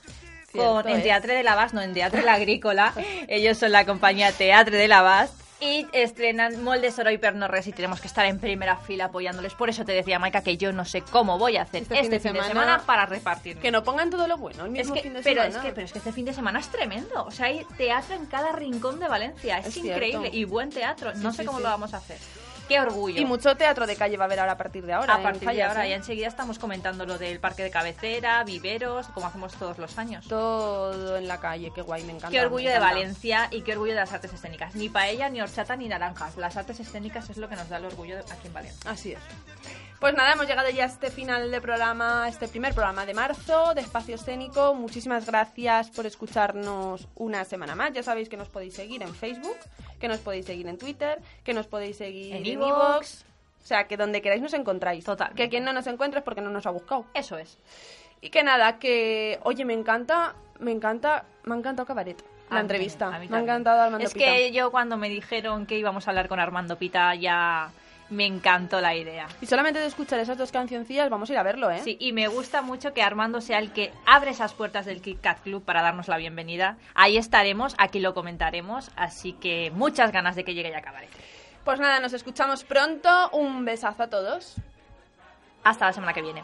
Cierto 0.52 0.82
con, 0.84 0.88
en. 0.90 1.04
Teatre 1.04 1.36
de 1.36 1.44
la 1.44 1.56
Bast, 1.56 1.74
no 1.76 1.82
en 1.82 1.94
Teatre 1.94 2.24
la 2.24 2.34
Agrícola. 2.34 2.94
Ellos 3.28 3.58
son 3.58 3.72
la 3.74 3.86
compañía 3.86 4.32
Teatre 4.32 4.78
de 4.78 4.88
la 4.88 5.02
Bast. 5.02 5.34
Y 5.60 5.88
estrenan 5.92 6.64
Moldes 6.64 7.00
Oro 7.00 7.10
y 7.10 7.18
Pernorres 7.18 7.66
y 7.66 7.72
tenemos 7.72 8.00
que 8.00 8.08
estar 8.08 8.26
en 8.28 8.40
primera 8.40 8.78
fila 8.78 9.06
apoyándoles. 9.06 9.56
Por 9.56 9.70
eso 9.70 9.86
te 9.86 9.92
decía, 9.92 10.20
Maika, 10.20 10.42
que 10.44 10.56
yo 10.56 10.72
no 10.72 10.86
sé 10.86 11.02
cómo 11.02 11.40
voy 11.40 11.58
a 11.58 11.64
hacer 11.64 11.82
este, 11.82 12.00
fin, 12.00 12.12
de, 12.12 12.20
semana, 12.44 12.84
para 12.86 13.08
repartir. 13.08 13.58
Que 13.58 13.72
no 13.72 13.84
pongan 13.84 14.12
todo 14.12 14.28
lo 14.28 14.38
bueno 14.38 14.66
el 14.66 14.72
Es 14.78 14.82
mismo 14.84 14.94
que, 14.94 15.02
fin 15.02 15.14
de 15.16 15.24
pero, 15.24 15.42
semana. 15.42 15.58
es 15.60 15.66
que, 15.66 15.74
pero 15.74 15.86
es 15.86 15.92
que 15.92 15.98
este 15.98 16.12
fin 16.12 16.26
de 16.26 16.34
semana 16.34 16.60
es 16.60 16.68
tremendo. 16.70 17.26
O 17.26 17.32
sea, 17.32 17.48
hay 17.48 17.66
teatro 17.76 18.16
en 18.16 18.28
cada 18.28 18.52
rincón 18.52 19.00
de 19.00 19.08
Valencia. 19.08 19.58
Es, 19.58 19.68
Es 19.68 19.78
increíble. 19.78 20.20
cierto. 20.30 20.38
Y 20.38 20.44
buen 20.44 20.70
teatro. 20.70 21.14
no 21.16 21.32
Sí, 21.32 21.38
sé 21.38 21.42
sí, 21.44 21.48
cómo 21.48 21.58
sí. 21.58 21.64
lo 21.64 21.70
vamos 21.72 21.94
a 21.96 21.98
hacer. 21.98 22.18
Qué 22.68 22.80
orgullo. 22.80 23.20
Y 23.20 23.26
mucho 23.26 23.56
teatro 23.56 23.88
de 23.88 23.96
calle 23.96 24.18
va 24.18 24.26
a 24.26 24.28
haber 24.28 24.40
ahora 24.40 24.54
a 24.54 24.58
partir 24.58 24.86
de 24.86 24.94
ahora. 24.94 25.16
A 25.16 25.22
partir 25.22 25.50
de 25.50 25.64
ahora, 25.64 25.86
¿eh? 25.86 25.92
ya 25.92 25.96
enseguida 25.96 26.28
estamos 26.28 26.60
comentando 26.60 27.06
lo 27.06 27.18
del 27.18 27.40
parque 27.40 27.64
de 27.64 27.72
cabecera, 27.72 28.44
viveros, 28.44 29.08
como 29.08 29.28
hacemos 29.28 29.54
todos 29.54 29.78
los 29.78 29.98
años. 29.98 30.28
Todo 30.28 31.18
en 31.18 31.28
la 31.28 31.40
calle, 31.40 31.72
qué 31.74 31.82
guay, 31.82 32.04
me 32.04 32.14
encanta. 32.14 32.30
Qué 32.30 32.42
orgullo 32.42 32.70
de. 32.70 32.80
Valencia 32.80 33.50
y 33.52 33.62
qué 33.62 33.74
orgullo 33.74 33.94
de 33.94 34.00
las 34.00 34.14
artes 34.14 34.32
escénicas. 34.34 34.76
Ni 34.76 34.90
paella, 34.90 35.30
ni 35.30 35.42
horchata, 35.42 35.76
ni 35.76 35.88
naranjas. 35.88 36.38
Las 36.38 36.56
artes 36.58 36.80
escénicas 36.80 37.30
es 37.30 37.38
lo 37.38 37.50
que 37.50 37.56
nos 37.56 37.70
da 37.70 37.78
el 37.78 37.86
orgullo 37.86 38.18
aquí 38.20 38.48
en 38.48 38.54
Valencia. 38.54 38.92
Así 38.92 39.12
es. 39.14 39.20
Pues 40.00 40.14
nada, 40.14 40.34
hemos 40.34 40.46
llegado 40.48 40.70
ya 40.70 40.84
a 40.84 40.88
este 40.88 41.10
final 41.10 41.50
de 41.50 41.60
programa, 41.60 42.28
este 42.30 42.48
primer 42.48 42.74
programa 42.76 43.06
de 43.08 43.16
marzo 43.16 43.74
de 43.74 43.82
Espacio 43.82 44.14
Escénico. 44.16 44.76
Muchísimas 44.76 45.26
gracias 45.26 45.90
por 45.90 46.06
escucharnos 46.06 47.08
una 47.16 47.44
semana 47.46 47.74
más. 47.74 47.94
Ya 47.94 48.04
sabéis 48.04 48.30
que 48.30 48.38
nos 48.38 48.48
podéis 48.48 48.76
seguir 48.76 49.02
en 49.02 49.14
Facebook, 49.16 49.58
que 50.00 50.08
nos 50.08 50.20
podéis 50.20 50.46
seguir 50.46 50.68
en 50.68 50.78
Twitter, 50.78 51.20
que 51.44 51.54
nos 51.56 51.66
podéis 51.66 51.98
seguir 51.98 52.36
En 52.36 52.46
iVoox. 52.46 52.68
iVoox. 52.70 53.24
O 53.64 53.66
sea, 53.68 53.88
que 53.88 53.98
donde 53.98 54.22
queráis 54.22 54.42
nos 54.42 54.54
encontráis. 54.54 55.04
Total. 55.04 55.34
Que 55.34 55.50
quien 55.50 55.64
no 55.66 55.74
nos 55.74 55.88
encuentre 55.88 56.20
es 56.20 56.24
porque 56.24 56.42
no 56.42 56.52
nos 56.52 56.68
ha 56.68 56.70
buscado. 56.70 57.06
Eso 57.16 57.38
es. 57.40 57.58
Y 58.22 58.30
que 58.30 58.44
nada, 58.44 58.78
que 58.78 59.40
oye, 59.44 59.66
me 59.66 59.74
encanta, 59.74 60.36
me 60.60 60.72
encanta, 60.72 61.26
me 61.44 61.56
ha 61.56 61.58
encantado 61.58 61.88
Cabaret, 61.88 62.24
la 62.52 62.58
A 62.58 62.62
entrevista. 62.62 63.18
mí 63.18 63.28
me 63.30 63.38
ha 63.38 63.40
encantado 63.42 63.82
Armando 63.82 64.06
Es 64.06 64.14
Pita. 64.14 64.26
que 64.28 64.52
yo 64.52 64.70
cuando 64.70 64.96
me 64.96 65.10
dijeron 65.10 65.66
que 65.66 65.78
íbamos 65.80 66.08
a 66.08 66.12
hablar 66.12 66.28
con 66.30 66.40
Armando 66.40 66.78
Pita 66.78 67.14
ya 67.16 67.72
Me 68.10 68.26
encantó 68.26 68.80
la 68.80 68.96
idea. 68.96 69.28
Y 69.42 69.46
solamente 69.48 69.80
de 69.80 69.86
escuchar 69.86 70.20
esas 70.20 70.38
dos 70.38 70.52
cancioncillas 70.52 71.10
vamos 71.10 71.30
a 71.30 71.34
ir 71.34 71.40
a 71.40 71.44
verlo, 71.44 71.70
¿eh? 71.70 71.82
Sí, 71.84 71.98
y 72.00 72.14
me 72.14 72.28
gusta 72.28 72.62
mucho 72.62 72.94
que 72.94 73.04
Armando 73.04 73.42
sea 73.42 73.60
el 73.60 73.74
que 73.74 73.92
abre 74.06 74.32
esas 74.32 74.54
puertas 74.54 74.86
del 74.86 75.02
Kit 75.02 75.20
Kat 75.20 75.42
Club 75.42 75.64
para 75.64 75.82
darnos 75.82 76.08
la 76.08 76.18
bienvenida. 76.18 76.78
Ahí 76.96 77.18
estaremos, 77.18 77.76
aquí 77.78 78.00
lo 78.00 78.14
comentaremos, 78.14 78.92
así 78.96 79.34
que 79.34 79.72
muchas 79.74 80.12
ganas 80.12 80.36
de 80.36 80.46
que 80.46 80.54
llegue 80.54 80.72
ya 80.72 80.82
Cabaret. 80.82 81.10
Pues 81.66 81.82
nada, 81.82 82.00
nos 82.00 82.14
escuchamos 82.14 82.64
pronto. 82.64 83.30
Un 83.34 83.66
besazo 83.66 84.04
a 84.04 84.08
todos. 84.08 84.56
Hasta 85.66 85.88
la 85.88 85.92
semana 85.92 86.14
que 86.14 86.22
viene. 86.22 86.44